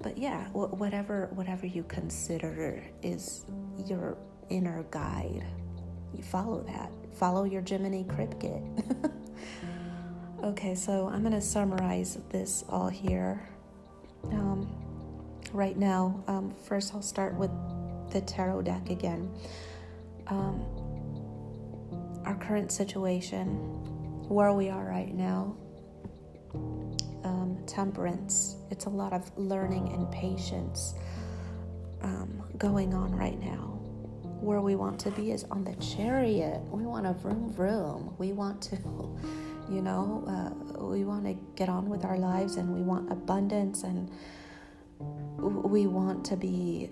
but 0.00 0.16
yeah, 0.16 0.46
whatever 0.52 1.28
whatever 1.34 1.66
you 1.66 1.82
consider 1.82 2.84
is 3.02 3.44
your 3.84 4.16
inner 4.48 4.84
guide, 4.92 5.44
you 6.14 6.22
follow 6.22 6.62
that 6.62 6.92
follow 7.18 7.44
your 7.44 7.62
Jiminy 7.62 8.04
Cricket. 8.04 8.62
okay, 10.44 10.74
so 10.74 11.08
I'm 11.08 11.20
going 11.22 11.32
to 11.32 11.40
summarize 11.40 12.18
this 12.30 12.64
all 12.68 12.88
here. 12.88 13.48
Um, 14.30 14.70
right 15.52 15.76
now, 15.76 16.22
um, 16.28 16.54
first 16.64 16.94
I'll 16.94 17.02
start 17.02 17.34
with 17.34 17.50
the 18.10 18.20
tarot 18.20 18.62
deck 18.62 18.90
again. 18.90 19.34
Um, 20.28 20.64
our 22.24 22.36
current 22.36 22.70
situation, 22.70 23.46
where 24.28 24.52
we 24.52 24.68
are 24.68 24.84
right 24.84 25.12
now, 25.12 25.56
um, 27.24 27.58
temperance. 27.66 28.56
It's 28.70 28.84
a 28.84 28.90
lot 28.90 29.12
of 29.12 29.36
learning 29.36 29.92
and 29.92 30.10
patience 30.12 30.94
um, 32.02 32.44
going 32.58 32.94
on 32.94 33.12
right 33.12 33.40
now 33.40 33.77
where 34.40 34.60
we 34.60 34.76
want 34.76 34.98
to 35.00 35.10
be 35.10 35.32
is 35.32 35.44
on 35.50 35.64
the 35.64 35.74
chariot. 35.76 36.60
We 36.70 36.84
want 36.84 37.06
to 37.06 37.12
vroom 37.12 37.52
vroom. 37.52 38.14
We 38.18 38.32
want 38.32 38.62
to, 38.62 38.76
you 39.70 39.82
know, 39.82 40.24
uh, 40.26 40.84
we 40.84 41.04
want 41.04 41.24
to 41.24 41.34
get 41.54 41.68
on 41.68 41.88
with 41.88 42.04
our 42.04 42.18
lives 42.18 42.56
and 42.56 42.74
we 42.74 42.82
want 42.82 43.10
abundance 43.10 43.82
and 43.82 44.10
we 45.38 45.86
want 45.86 46.24
to 46.26 46.36
be 46.36 46.90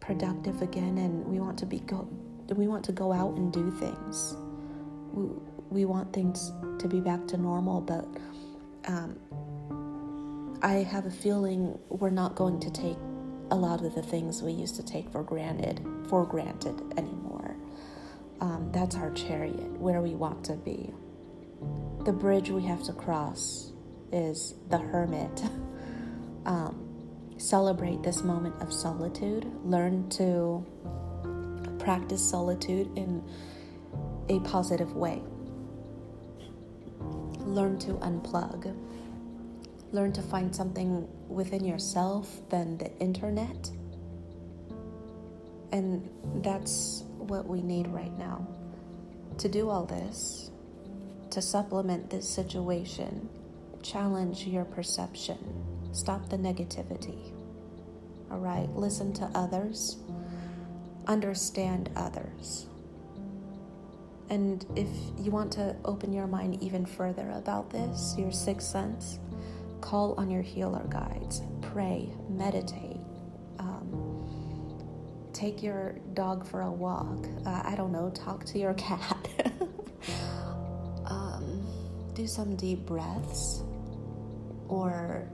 productive 0.00 0.62
again 0.62 0.98
and 0.98 1.24
we 1.26 1.38
want 1.38 1.58
to 1.58 1.66
be 1.66 1.80
go 1.80 2.08
we 2.54 2.66
want 2.66 2.84
to 2.86 2.92
go 2.92 3.12
out 3.12 3.36
and 3.36 3.52
do 3.52 3.70
things. 3.70 4.36
We, 5.12 5.28
we 5.70 5.84
want 5.84 6.12
things 6.14 6.52
to 6.78 6.88
be 6.88 7.00
back 7.00 7.26
to 7.28 7.36
normal, 7.36 7.82
but 7.82 8.06
um, 8.86 9.18
I 10.62 10.76
have 10.76 11.06
a 11.06 11.10
feeling 11.10 11.78
we're 11.88 12.10
not 12.10 12.34
going 12.34 12.58
to 12.60 12.70
take 12.70 12.96
a 13.50 13.56
lot 13.56 13.84
of 13.84 13.94
the 13.94 14.02
things 14.02 14.42
we 14.42 14.52
used 14.52 14.76
to 14.76 14.82
take 14.82 15.10
for 15.10 15.22
granted 15.22 15.84
for 16.08 16.24
granted 16.24 16.80
anymore. 16.96 17.56
Um, 18.40 18.70
that's 18.72 18.96
our 18.96 19.10
chariot, 19.12 19.70
where 19.78 20.00
we 20.00 20.14
want 20.14 20.44
to 20.44 20.54
be. 20.54 20.92
The 22.04 22.12
bridge 22.12 22.50
we 22.50 22.64
have 22.64 22.82
to 22.84 22.92
cross 22.92 23.72
is 24.12 24.54
the 24.68 24.78
hermit. 24.78 25.42
um, 26.46 26.88
celebrate 27.36 28.02
this 28.02 28.22
moment 28.22 28.60
of 28.62 28.72
solitude. 28.72 29.50
Learn 29.64 30.08
to 30.10 30.64
practice 31.78 32.28
solitude 32.28 32.90
in 32.96 33.22
a 34.28 34.40
positive 34.40 34.94
way. 34.94 35.22
Learn 37.40 37.78
to 37.80 37.94
unplug 37.94 38.74
learn 39.92 40.12
to 40.12 40.22
find 40.22 40.54
something 40.54 41.08
within 41.28 41.64
yourself 41.64 42.28
than 42.50 42.78
the 42.78 42.92
internet. 42.98 43.70
And 45.72 46.08
that's 46.42 47.04
what 47.18 47.46
we 47.46 47.62
need 47.62 47.88
right 47.88 48.16
now. 48.18 48.46
To 49.38 49.48
do 49.48 49.70
all 49.70 49.86
this, 49.86 50.50
to 51.30 51.42
supplement 51.42 52.10
this 52.10 52.28
situation, 52.28 53.28
challenge 53.82 54.46
your 54.46 54.64
perception, 54.64 55.38
stop 55.92 56.28
the 56.30 56.38
negativity. 56.38 57.32
All 58.30 58.38
right, 58.38 58.68
listen 58.76 59.12
to 59.14 59.30
others, 59.34 59.98
understand 61.06 61.90
others. 61.96 62.66
and 64.30 64.66
if 64.76 64.88
you 65.18 65.30
want 65.30 65.52
to 65.52 65.74
open 65.84 66.12
your 66.12 66.26
mind 66.26 66.62
even 66.62 66.84
further 66.86 67.30
about 67.32 67.70
this, 67.70 68.14
your 68.18 68.32
sixth 68.32 68.68
sense, 68.68 69.18
call 69.80 70.14
on 70.18 70.30
your 70.30 70.42
healer 70.42 70.86
guides, 70.88 71.42
pray, 71.62 72.12
meditate, 72.28 73.00
um, 73.58 75.30
take 75.32 75.62
your 75.62 75.98
dog 76.14 76.46
for 76.46 76.62
a 76.62 76.70
walk. 76.70 77.26
Uh, 77.46 77.62
I 77.64 77.74
don't 77.76 77.92
know, 77.92 78.10
talk 78.10 78.44
to 78.46 78.58
your 78.58 78.74
cat. 78.88 79.28
um, 81.06 81.66
do 82.14 82.26
some 82.26 82.56
deep 82.56 82.86
breaths 82.86 83.62
or 84.68 85.28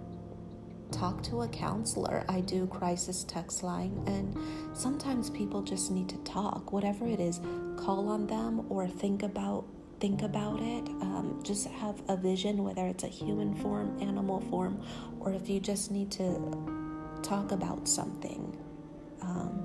talk 0.90 1.22
to 1.24 1.42
a 1.42 1.48
counselor. 1.48 2.24
I 2.28 2.40
do 2.40 2.66
crisis 2.66 3.24
text 3.24 3.62
line, 3.62 4.02
and 4.06 4.36
sometimes 4.76 5.28
people 5.30 5.62
just 5.62 5.90
need 5.90 6.08
to 6.10 6.18
talk. 6.18 6.72
Whatever 6.72 7.06
it 7.06 7.20
is, 7.20 7.40
call 7.76 8.08
on 8.08 8.26
them 8.26 8.66
or 8.68 8.86
think 8.88 9.22
about 9.22 9.66
think 10.04 10.20
about 10.20 10.60
it. 10.60 10.86
Um, 11.00 11.40
just 11.42 11.66
have 11.66 12.02
a 12.08 12.16
vision, 12.16 12.62
whether 12.62 12.86
it's 12.88 13.04
a 13.04 13.08
human 13.08 13.54
form, 13.54 13.96
animal 14.02 14.42
form, 14.50 14.78
or 15.18 15.32
if 15.32 15.48
you 15.48 15.58
just 15.58 15.90
need 15.90 16.10
to 16.10 16.38
talk 17.22 17.52
about 17.52 17.88
something. 17.88 18.54
Um, 19.22 19.56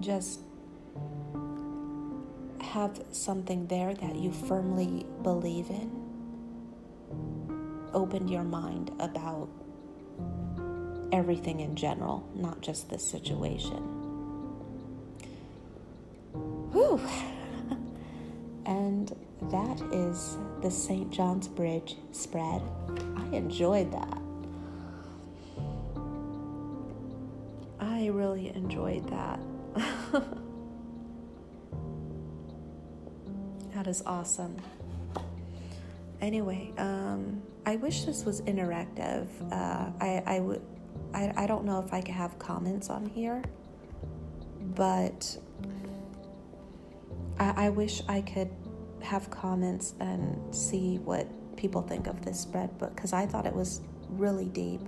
just 0.00 0.40
have 2.62 2.98
something 3.10 3.66
there 3.66 3.92
that 3.92 4.16
you 4.16 4.32
firmly 4.32 5.04
believe 5.22 5.68
in 5.68 5.90
opened 7.92 8.30
your 8.30 8.44
mind 8.44 8.90
about 9.00 9.50
everything 11.12 11.60
in 11.60 11.76
general, 11.76 12.26
not 12.34 12.62
just 12.62 12.88
this 12.88 13.06
situation. 13.06 13.82
Whew. 16.72 17.02
And 18.66 19.14
that 19.50 19.80
is 19.92 20.36
the 20.60 20.70
St. 20.70 21.10
John's 21.10 21.48
Bridge 21.48 21.96
spread. 22.12 22.62
I 23.16 23.26
enjoyed 23.32 23.92
that. 23.92 24.18
I 27.78 28.06
really 28.08 28.54
enjoyed 28.54 29.08
that. 29.10 29.40
that 33.74 33.86
is 33.86 34.02
awesome. 34.04 34.56
Anyway, 36.20 36.72
um, 36.78 37.42
I 37.64 37.76
wish 37.76 38.04
this 38.04 38.24
was 38.24 38.40
interactive. 38.42 39.28
Uh, 39.52 39.90
I, 40.00 40.22
I 40.26 40.40
would. 40.40 40.62
I, 41.14 41.32
I 41.36 41.46
don't 41.46 41.64
know 41.64 41.80
if 41.80 41.92
I 41.92 42.00
could 42.00 42.14
have 42.14 42.38
comments 42.38 42.90
on 42.90 43.06
here, 43.06 43.42
but 44.74 45.38
I, 47.38 47.66
I 47.66 47.68
wish 47.70 48.02
I 48.08 48.20
could 48.20 48.50
have 49.02 49.30
comments 49.30 49.94
and 50.00 50.54
see 50.54 50.98
what 50.98 51.28
people 51.56 51.82
think 51.82 52.06
of 52.06 52.24
this 52.24 52.40
spread 52.40 52.76
book 52.78 52.94
because 52.94 53.12
I 53.12 53.26
thought 53.26 53.46
it 53.46 53.54
was 53.54 53.80
really 54.08 54.46
deep. 54.46 54.80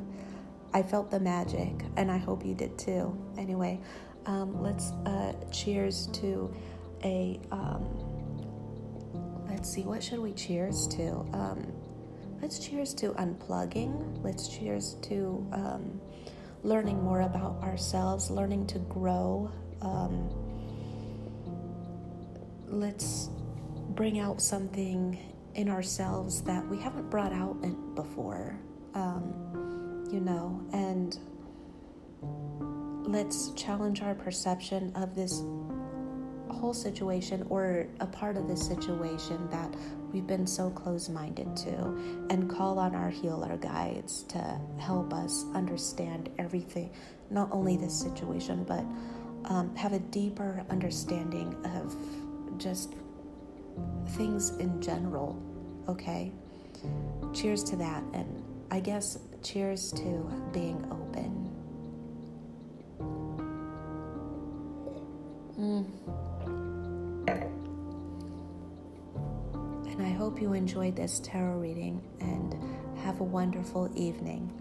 I 0.72 0.82
felt 0.82 1.10
the 1.10 1.20
magic, 1.20 1.72
and 1.96 2.10
I 2.10 2.18
hope 2.18 2.44
you 2.44 2.54
did 2.54 2.78
too. 2.78 3.16
Anyway, 3.38 3.80
um, 4.26 4.62
let's 4.62 4.90
uh, 5.06 5.32
cheers 5.50 6.08
to 6.14 6.54
a. 7.04 7.40
Um, 7.50 7.86
let's 9.48 9.72
see, 9.72 9.82
what 9.82 10.02
should 10.02 10.20
we 10.20 10.32
cheers 10.32 10.86
to? 10.88 11.24
Um, 11.32 11.72
let's 12.42 12.58
cheers 12.58 12.92
to 12.94 13.12
unplugging. 13.12 14.22
Let's 14.22 14.48
cheers 14.48 14.96
to 15.02 15.46
um, 15.52 16.00
learning 16.62 17.02
more 17.02 17.22
about 17.22 17.62
ourselves, 17.62 18.30
learning 18.30 18.66
to 18.68 18.78
grow. 18.80 19.50
Let's 22.70 23.30
bring 23.90 24.18
out 24.18 24.40
something 24.40 25.18
in 25.54 25.68
ourselves 25.68 26.42
that 26.42 26.66
we 26.68 26.78
haven't 26.78 27.10
brought 27.10 27.32
out 27.32 27.56
before, 27.94 28.58
um, 28.94 30.06
you 30.12 30.20
know, 30.20 30.62
and 30.72 31.18
let's 33.08 33.50
challenge 33.52 34.02
our 34.02 34.14
perception 34.14 34.92
of 34.94 35.14
this 35.14 35.42
whole 36.50 36.74
situation 36.74 37.46
or 37.48 37.86
a 38.00 38.06
part 38.06 38.36
of 38.36 38.46
this 38.48 38.64
situation 38.64 39.48
that 39.50 39.74
we've 40.12 40.26
been 40.26 40.46
so 40.46 40.70
close 40.70 41.08
minded 41.08 41.56
to, 41.56 41.72
and 42.30 42.50
call 42.50 42.78
on 42.78 42.94
our 42.94 43.10
healer 43.10 43.56
guides 43.56 44.22
to 44.24 44.60
help 44.78 45.12
us 45.12 45.44
understand 45.54 46.28
everything, 46.38 46.90
not 47.30 47.48
only 47.50 47.76
this 47.76 47.98
situation, 47.98 48.64
but 48.64 48.84
um, 49.50 49.74
have 49.76 49.92
a 49.92 49.98
deeper 49.98 50.64
understanding 50.70 51.54
of 51.64 51.96
just 52.58 52.94
things 54.08 54.50
in 54.58 54.80
general. 54.80 55.40
Okay? 55.88 56.32
Cheers 57.32 57.62
to 57.64 57.76
that, 57.76 58.02
and 58.12 58.42
I 58.70 58.80
guess 58.80 59.18
cheers 59.42 59.92
to 59.92 60.30
being 60.52 60.84
open. 60.90 61.48
Mm. 65.58 65.86
And 69.92 70.06
I 70.06 70.10
hope 70.10 70.40
you 70.40 70.52
enjoyed 70.52 70.94
this 70.94 71.20
tarot 71.20 71.58
reading 71.58 72.00
and 72.20 72.54
have 72.98 73.20
a 73.20 73.24
wonderful 73.24 73.90
evening. 73.96 74.52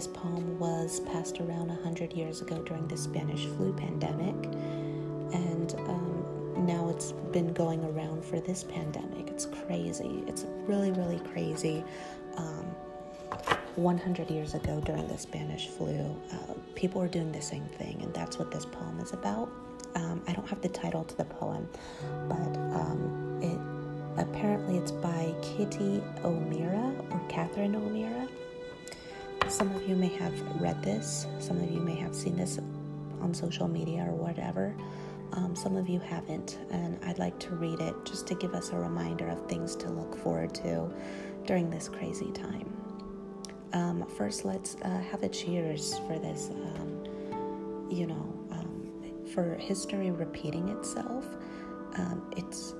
This 0.00 0.06
poem 0.06 0.58
was 0.58 1.00
passed 1.00 1.40
around 1.40 1.68
100 1.68 2.14
years 2.14 2.40
ago 2.40 2.62
during 2.62 2.88
the 2.88 2.96
Spanish 2.96 3.44
flu 3.44 3.70
pandemic, 3.74 4.34
and 5.34 5.74
um, 5.74 6.64
now 6.64 6.88
it's 6.88 7.12
been 7.32 7.52
going 7.52 7.84
around 7.84 8.24
for 8.24 8.40
this 8.40 8.64
pandemic. 8.64 9.28
It's 9.28 9.44
crazy. 9.44 10.24
It's 10.26 10.46
really, 10.66 10.90
really 10.92 11.20
crazy. 11.34 11.84
Um, 12.38 12.64
100 13.76 14.30
years 14.30 14.54
ago 14.54 14.80
during 14.86 15.06
the 15.06 15.18
Spanish 15.18 15.68
flu, 15.68 16.16
uh, 16.32 16.54
people 16.74 17.02
were 17.02 17.06
doing 17.06 17.30
the 17.30 17.42
same 17.42 17.66
thing, 17.76 18.00
and 18.02 18.14
that's 18.14 18.38
what 18.38 18.50
this 18.50 18.64
poem 18.64 19.00
is 19.00 19.12
about. 19.12 19.50
Um, 19.96 20.22
I 20.26 20.32
don't 20.32 20.48
have 20.48 20.62
the 20.62 20.70
title 20.70 21.04
to 21.04 21.16
the 21.18 21.26
poem, 21.26 21.68
but 22.26 22.56
um, 22.72 23.38
it 23.42 23.60
apparently 24.18 24.78
it's 24.78 24.92
by 24.92 25.34
Kitty 25.42 26.02
O'Meara 26.24 26.90
or 27.10 27.20
Catherine 27.28 27.76
O'Meara. 27.76 28.26
Some 29.50 29.74
of 29.74 29.86
you 29.86 29.96
may 29.96 30.08
have 30.08 30.40
read 30.60 30.82
this, 30.82 31.26
some 31.38 31.58
of 31.58 31.70
you 31.70 31.80
may 31.80 31.96
have 31.96 32.14
seen 32.14 32.36
this 32.36 32.58
on 33.20 33.34
social 33.34 33.68
media 33.68 34.06
or 34.08 34.14
whatever. 34.14 34.74
Um, 35.32 35.54
some 35.54 35.76
of 35.76 35.88
you 35.88 35.98
haven't, 35.98 36.58
and 36.70 36.98
I'd 37.04 37.18
like 37.18 37.38
to 37.40 37.50
read 37.56 37.80
it 37.80 37.94
just 38.04 38.26
to 38.28 38.34
give 38.34 38.54
us 38.54 38.70
a 38.70 38.76
reminder 38.76 39.28
of 39.28 39.46
things 39.48 39.76
to 39.76 39.90
look 39.90 40.16
forward 40.16 40.54
to 40.56 40.90
during 41.46 41.68
this 41.68 41.88
crazy 41.88 42.30
time. 42.32 42.72
Um, 43.72 44.06
first, 44.16 44.44
let's 44.44 44.76
uh, 44.82 45.02
have 45.10 45.22
a 45.24 45.28
cheers 45.28 45.98
for 46.06 46.18
this, 46.18 46.50
um, 46.50 47.88
you 47.90 48.06
know, 48.06 48.40
for 49.34 49.54
history 49.56 50.10
repeating 50.10 50.68
itself. 50.68 51.24
Um, 51.96 52.30
it's 52.36 52.74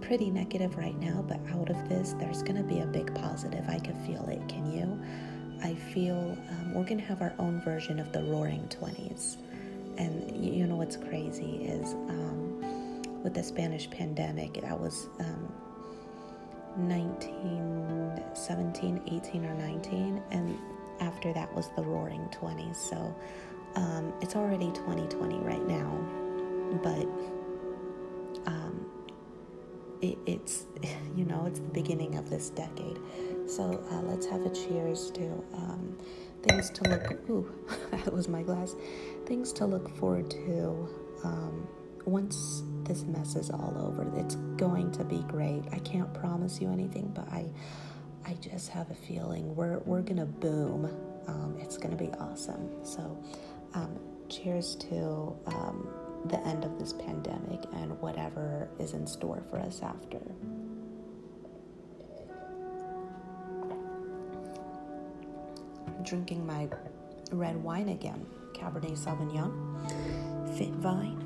pretty 0.00 0.30
negative 0.30 0.76
right 0.76 0.98
now, 0.98 1.24
but 1.26 1.40
out 1.52 1.70
of 1.70 1.88
this, 1.88 2.14
there's 2.18 2.42
going 2.42 2.56
to 2.56 2.62
be 2.62 2.80
a 2.80 2.86
big 2.86 3.14
positive. 3.14 3.64
I 3.68 3.78
can 3.78 3.94
feel 4.06 4.24
it. 4.28 4.46
Can 4.48 4.70
you? 4.70 5.00
I 5.62 5.74
feel 5.74 6.36
um, 6.50 6.74
we're 6.74 6.84
going 6.84 6.98
to 6.98 7.04
have 7.04 7.22
our 7.22 7.32
own 7.38 7.60
version 7.60 7.98
of 7.98 8.12
the 8.12 8.22
roaring 8.22 8.68
20s. 8.68 9.38
And 9.98 10.44
you, 10.44 10.66
know 10.66 10.76
what's 10.76 10.96
crazy 10.96 11.64
is 11.64 11.94
um, 11.94 13.22
with 13.22 13.34
the 13.34 13.42
Spanish 13.42 13.90
pandemic, 13.90 14.60
that 14.60 14.78
was 14.78 15.08
1917, 16.76 19.02
18, 19.06 19.46
or 19.46 19.54
19. 19.54 20.22
And 20.30 20.58
after 21.00 21.32
that 21.32 21.52
was 21.54 21.70
the 21.76 21.82
roaring 21.82 22.28
20s. 22.32 22.76
So 22.76 23.16
um, 23.74 24.12
it's 24.20 24.36
already 24.36 24.70
2020 24.72 25.38
right 25.38 25.66
now, 25.66 25.90
but 26.82 27.08
um, 28.46 28.86
it, 30.02 30.18
it's, 30.26 30.66
you 31.16 31.24
know, 31.24 31.46
it's 31.46 31.60
the 31.60 31.68
beginning 31.68 32.16
of 32.16 32.28
this 32.30 32.50
decade. 32.50 32.98
So 33.46 33.84
uh, 33.90 34.02
let's 34.02 34.26
have 34.26 34.44
a 34.44 34.50
cheers 34.50 35.10
to 35.12 35.24
um, 35.54 35.98
things 36.42 36.70
to 36.70 36.82
look, 36.84 37.12
ooh, 37.30 37.50
that 37.90 38.12
was 38.12 38.28
my 38.28 38.42
glass, 38.42 38.74
things 39.26 39.52
to 39.54 39.66
look 39.66 39.94
forward 39.96 40.30
to 40.30 40.88
um, 41.24 41.68
once 42.06 42.62
this 42.84 43.02
mess 43.02 43.34
is 43.34 43.50
all 43.50 43.74
over, 43.78 44.08
it's 44.18 44.36
going 44.56 44.92
to 44.92 45.04
be 45.04 45.18
great. 45.28 45.62
I 45.72 45.78
can't 45.80 46.12
promise 46.14 46.60
you 46.60 46.70
anything, 46.70 47.12
but 47.14 47.28
I 47.28 47.46
I 48.24 48.34
just 48.34 48.70
have 48.70 48.90
a 48.90 48.94
feeling 48.94 49.54
we're 49.54 49.78
we're 49.80 50.02
gonna 50.02 50.26
boom. 50.26 50.86
Um, 51.26 51.56
it's 51.60 51.76
gonna 51.76 51.96
be 51.96 52.10
awesome. 52.18 52.84
So, 52.84 53.18
um, 53.74 53.98
cheers 54.28 54.76
to 54.76 55.36
um, 55.46 55.88
the 56.26 56.38
end 56.46 56.64
of 56.64 56.78
this 56.78 56.92
pandemic 56.92 57.60
and 57.74 58.00
whatever 58.00 58.68
is 58.78 58.94
in 58.94 59.06
store 59.06 59.42
for 59.50 59.58
us 59.58 59.80
after. 59.82 60.20
Drinking 66.06 66.46
my 66.46 66.68
red 67.32 67.60
wine 67.60 67.88
again, 67.88 68.24
Cabernet 68.54 68.96
Sauvignon, 68.96 69.50
FitVine. 70.56 71.20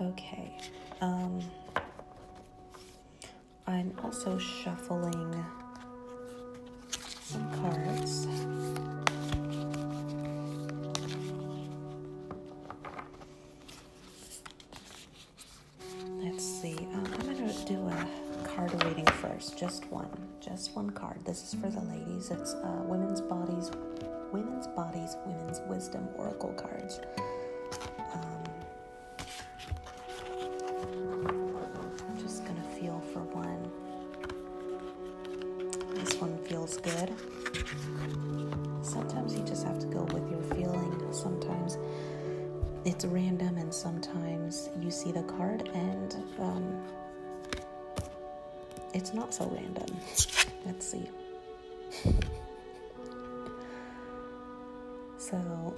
Okay. 0.00 0.56
Um, 1.02 1.40
I'm 3.66 3.92
also 4.02 4.38
shuffling 4.38 5.44
some 7.20 7.50
cards. 7.60 8.26
Card. 21.16 21.26
This 21.26 21.42
is 21.42 21.60
for 21.60 21.68
the 21.68 21.80
ladies. 21.80 22.30
It's 22.30 22.54
uh, 22.54 22.82
Women's 22.84 23.20
Bodies, 23.20 23.70
Women's 24.32 24.66
Bodies, 24.68 25.16
Women's 25.26 25.60
Wisdom 25.68 26.08
Oracle 26.16 26.52
cards. 26.54 27.00
Um, 28.14 28.44
I'm 32.08 32.18
just 32.20 32.44
to 32.46 32.80
feel 32.80 33.00
for 33.12 33.20
one. 33.20 33.70
This 35.94 36.14
one 36.14 36.38
feels 36.44 36.78
good. 36.78 37.12
Sometimes 38.82 39.34
you 39.34 39.44
just 39.44 39.64
have 39.64 39.78
to 39.80 39.86
go 39.86 40.04
with 40.04 40.30
your 40.30 40.42
feeling. 40.54 41.12
Sometimes 41.12 41.78
it's 42.84 43.04
random, 43.04 43.56
and 43.58 43.72
sometimes 43.74 44.70
you 44.80 44.90
see 44.90 45.12
the 45.12 45.24
card 45.24 45.68
and 45.74 46.14
um, 46.38 46.82
it's 48.94 49.12
not 49.12 49.34
so 49.34 49.46
random. 49.52 49.96
Let's 50.66 50.86
see. 50.86 51.08
So 55.18 55.74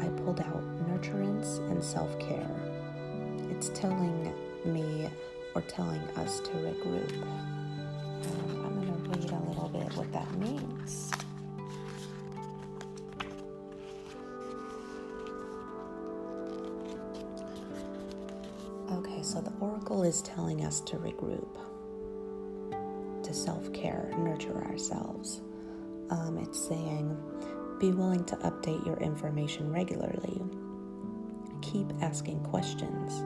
I 0.00 0.06
pulled 0.22 0.40
out 0.40 0.62
nurturance 0.86 1.58
and 1.70 1.82
self 1.82 2.16
care. 2.20 2.48
It's 3.50 3.70
telling 3.70 4.32
me 4.64 5.10
or 5.54 5.62
telling 5.62 6.00
us 6.16 6.40
to 6.40 6.50
regroup. 6.50 7.10
And 7.12 8.64
I'm 8.64 8.74
going 8.74 8.86
to 8.86 9.08
read 9.18 9.30
a 9.32 9.48
little 9.48 9.68
bit 9.72 9.92
what 9.96 10.12
that 10.12 10.32
means. 10.38 11.10
Okay, 18.92 19.22
so 19.22 19.40
the 19.40 19.52
oracle 19.60 20.02
is 20.02 20.22
telling 20.22 20.64
us 20.64 20.80
to 20.82 20.96
regroup, 20.96 21.48
self 23.40 23.72
care, 23.72 24.12
nurture 24.18 24.64
ourselves. 24.64 25.40
Um, 26.10 26.38
it's 26.38 26.62
saying, 26.68 27.16
be 27.78 27.92
willing 27.92 28.24
to 28.26 28.36
update 28.36 28.84
your 28.84 28.98
information 28.98 29.72
regularly. 29.72 30.42
Keep 31.62 31.92
asking 32.02 32.40
questions. 32.44 33.22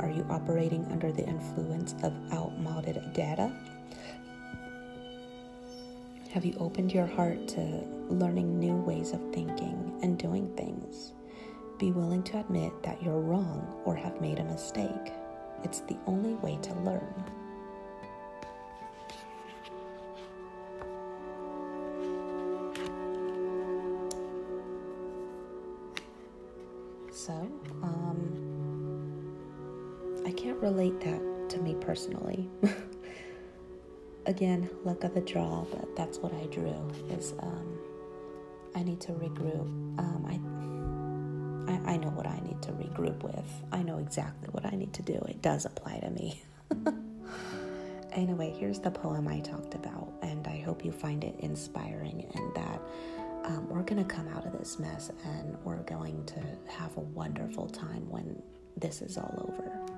Are 0.00 0.10
you 0.10 0.24
operating 0.30 0.84
under 0.86 1.10
the 1.10 1.26
influence 1.26 1.94
of 2.02 2.12
outmoded 2.32 3.12
data? 3.12 3.52
Have 6.32 6.44
you 6.44 6.54
opened 6.58 6.92
your 6.92 7.06
heart 7.06 7.48
to 7.48 7.60
learning 8.08 8.58
new 8.58 8.76
ways 8.76 9.12
of 9.12 9.20
thinking 9.32 9.98
and 10.02 10.18
doing 10.18 10.54
things? 10.56 11.12
Be 11.78 11.90
willing 11.90 12.22
to 12.24 12.38
admit 12.40 12.72
that 12.82 13.02
you're 13.02 13.20
wrong 13.20 13.82
or 13.84 13.96
have 13.96 14.20
made 14.20 14.38
a 14.38 14.44
mistake. 14.44 15.12
It's 15.64 15.80
the 15.80 15.98
only 16.06 16.34
way 16.34 16.58
to 16.62 16.74
learn. 16.80 17.41
Relate 30.72 31.00
that 31.00 31.20
to 31.50 31.58
me 31.60 31.74
personally. 31.80 32.48
Again, 34.26 34.70
luck 34.84 35.04
of 35.04 35.14
the 35.14 35.20
draw, 35.20 35.64
but 35.64 35.94
that's 35.96 36.18
what 36.18 36.32
I 36.32 36.46
drew. 36.46 36.90
Is 37.10 37.34
um, 37.40 37.78
I 38.74 38.82
need 38.82 39.00
to 39.02 39.12
regroup. 39.12 39.66
Um, 39.98 40.24
I, 41.68 41.72
I 41.72 41.94
I 41.94 41.96
know 41.96 42.08
what 42.08 42.26
I 42.26 42.40
need 42.40 42.62
to 42.62 42.72
regroup 42.72 43.22
with. 43.22 43.52
I 43.72 43.82
know 43.82 43.98
exactly 43.98 44.48
what 44.52 44.64
I 44.64 44.76
need 44.76 44.92
to 44.94 45.02
do. 45.02 45.14
It 45.28 45.42
does 45.42 45.66
apply 45.66 45.98
to 45.98 46.10
me. 46.10 46.42
anyway, 48.12 48.54
here's 48.58 48.78
the 48.78 48.90
poem 48.90 49.28
I 49.28 49.40
talked 49.40 49.74
about, 49.74 50.12
and 50.22 50.46
I 50.46 50.58
hope 50.60 50.84
you 50.84 50.92
find 50.92 51.24
it 51.24 51.34
inspiring 51.40 52.30
and 52.34 52.54
that 52.54 52.80
um, 53.44 53.68
we're 53.68 53.82
going 53.82 54.02
to 54.02 54.14
come 54.14 54.28
out 54.28 54.46
of 54.46 54.56
this 54.56 54.78
mess 54.78 55.10
and 55.24 55.56
we're 55.64 55.82
going 55.82 56.24
to 56.26 56.40
have 56.68 56.96
a 56.96 57.00
wonderful 57.00 57.68
time 57.68 58.08
when 58.08 58.40
this 58.76 59.02
is 59.02 59.18
all 59.18 59.48
over. 59.48 59.91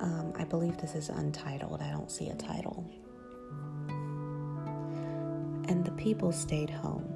Um, 0.00 0.32
I 0.36 0.44
believe 0.44 0.78
this 0.78 0.94
is 0.94 1.08
untitled. 1.08 1.82
I 1.82 1.90
don't 1.90 2.10
see 2.10 2.28
a 2.28 2.34
title. 2.34 2.88
And 5.68 5.84
the 5.84 5.92
people 5.92 6.32
stayed 6.32 6.70
home 6.70 7.12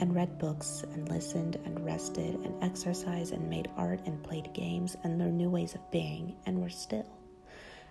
and 0.00 0.14
read 0.14 0.38
books 0.38 0.84
and 0.92 1.08
listened 1.08 1.56
and 1.64 1.84
rested 1.84 2.34
and 2.34 2.62
exercised 2.62 3.32
and 3.32 3.48
made 3.48 3.68
art 3.76 4.00
and 4.06 4.22
played 4.22 4.52
games 4.52 4.96
and 5.04 5.18
learned 5.18 5.36
new 5.36 5.50
ways 5.50 5.74
of 5.74 5.90
being 5.90 6.34
and 6.46 6.60
were 6.60 6.70
still 6.70 7.06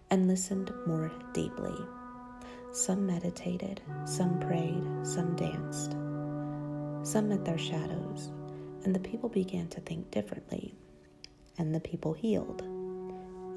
and 0.10 0.28
listened 0.28 0.72
more 0.86 1.12
deeply. 1.34 1.76
Some 2.72 3.06
meditated, 3.06 3.82
some 4.06 4.40
prayed, 4.40 4.84
some 5.04 5.36
danced, 5.36 5.92
some 7.04 7.30
met 7.30 7.46
their 7.46 7.58
shadows, 7.58 8.32
and 8.84 8.96
the 8.96 9.00
people 9.00 9.30
began 9.30 9.68
to 9.70 9.82
think 9.82 10.12
differently, 10.12 10.76
and 11.58 11.74
the 11.74 11.80
people 11.80 12.14
healed. 12.14 12.62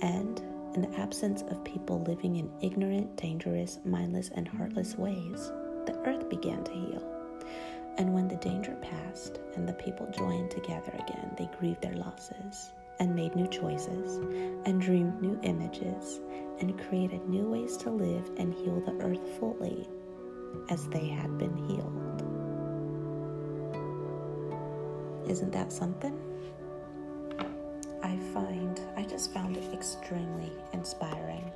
And 0.01 0.41
in 0.77 0.83
the 0.83 1.01
absence 1.01 1.43
of 1.49 1.64
people 1.64 2.03
living 2.03 2.37
in 2.37 2.53
ignorant, 2.61 3.16
dangerous, 3.16 3.81
mindless, 3.87 4.31
and 4.35 4.47
heartless 4.47 4.97
ways, 4.97 5.51
the 5.87 5.99
earth 6.05 6.29
began 6.29 6.62
to 6.64 6.72
heal. 6.72 7.03
And 7.97 8.12
when 8.12 8.29
the 8.29 8.37
danger 8.37 8.77
passed 8.83 9.41
and 9.55 9.66
the 9.66 9.72
people 9.72 10.07
joined 10.16 10.51
together 10.51 10.93
again, 10.93 11.35
they 11.39 11.49
grieved 11.59 11.81
their 11.81 11.95
losses 11.95 12.72
and 13.01 13.16
made 13.16 13.35
new 13.35 13.49
choices 13.49 14.18
and 14.66 14.81
dreamed 14.81 15.20
new 15.22 15.39
images 15.43 16.20
and 16.61 16.79
created 16.89 17.27
new 17.27 17.49
ways 17.49 17.79
to 17.79 17.91
live 17.91 18.31
and 18.37 18.53
heal 18.53 18.81
the 18.81 19.03
earth 19.03 19.39
fully 19.39 19.89
as 20.68 20.87
they 20.89 21.09
had 21.09 21.39
been 21.39 21.57
healed. 21.57 22.22
Isn't 25.27 25.53
that 25.53 25.72
something? 25.72 26.20
I 28.07 28.17
find, 28.33 28.81
I 28.97 29.03
just 29.03 29.33
found 29.35 29.57
it 29.57 29.75
extremely 29.75 30.53
inspiring. 30.73 31.51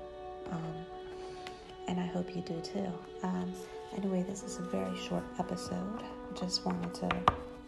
Um, 0.51 0.75
and 1.87 2.01
I 2.01 2.07
hope 2.07 2.35
you 2.35 2.43
do 2.43 2.61
too. 2.61 2.93
Um, 3.23 3.53
anyway, 3.97 4.25
this 4.29 4.43
is 4.43 4.59
a 4.59 4.63
very 4.63 4.97
short 4.99 5.23
episode. 5.39 6.03
Just 6.35 6.67
wanted 6.67 6.93
to 6.95 7.09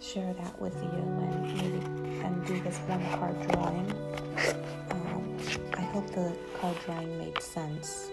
share 0.00 0.34
that 0.34 0.60
with 0.60 0.74
you 0.82 0.90
and 0.90 1.56
maybe 1.56 2.22
and 2.24 2.44
do 2.44 2.60
this 2.62 2.78
one 2.88 3.04
card 3.10 3.40
drawing. 3.50 3.88
Um, 4.90 5.36
I 5.74 5.82
hope 5.82 6.08
the 6.08 6.36
card 6.58 6.76
drawing 6.84 7.18
made 7.18 7.40
sense. 7.40 8.10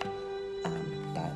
Um, 0.66 1.14
that 1.16 1.34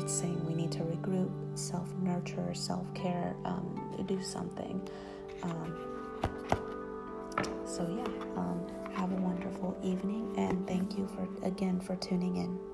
it's 0.00 0.12
saying 0.12 0.40
we 0.46 0.54
need 0.54 0.70
to 0.72 0.80
regroup, 0.80 1.32
self 1.58 1.92
nurture, 2.00 2.54
self 2.54 2.86
care, 2.94 3.34
um, 3.44 4.04
do 4.06 4.22
something. 4.22 4.88
Um, 5.42 5.89
so 7.64 7.82
yeah, 7.88 8.36
um, 8.36 8.66
have 8.94 9.12
a 9.12 9.16
wonderful 9.16 9.76
evening, 9.82 10.34
and 10.36 10.66
thank 10.66 10.96
you 10.98 11.08
for 11.08 11.46
again 11.46 11.80
for 11.80 11.96
tuning 11.96 12.36
in. 12.36 12.69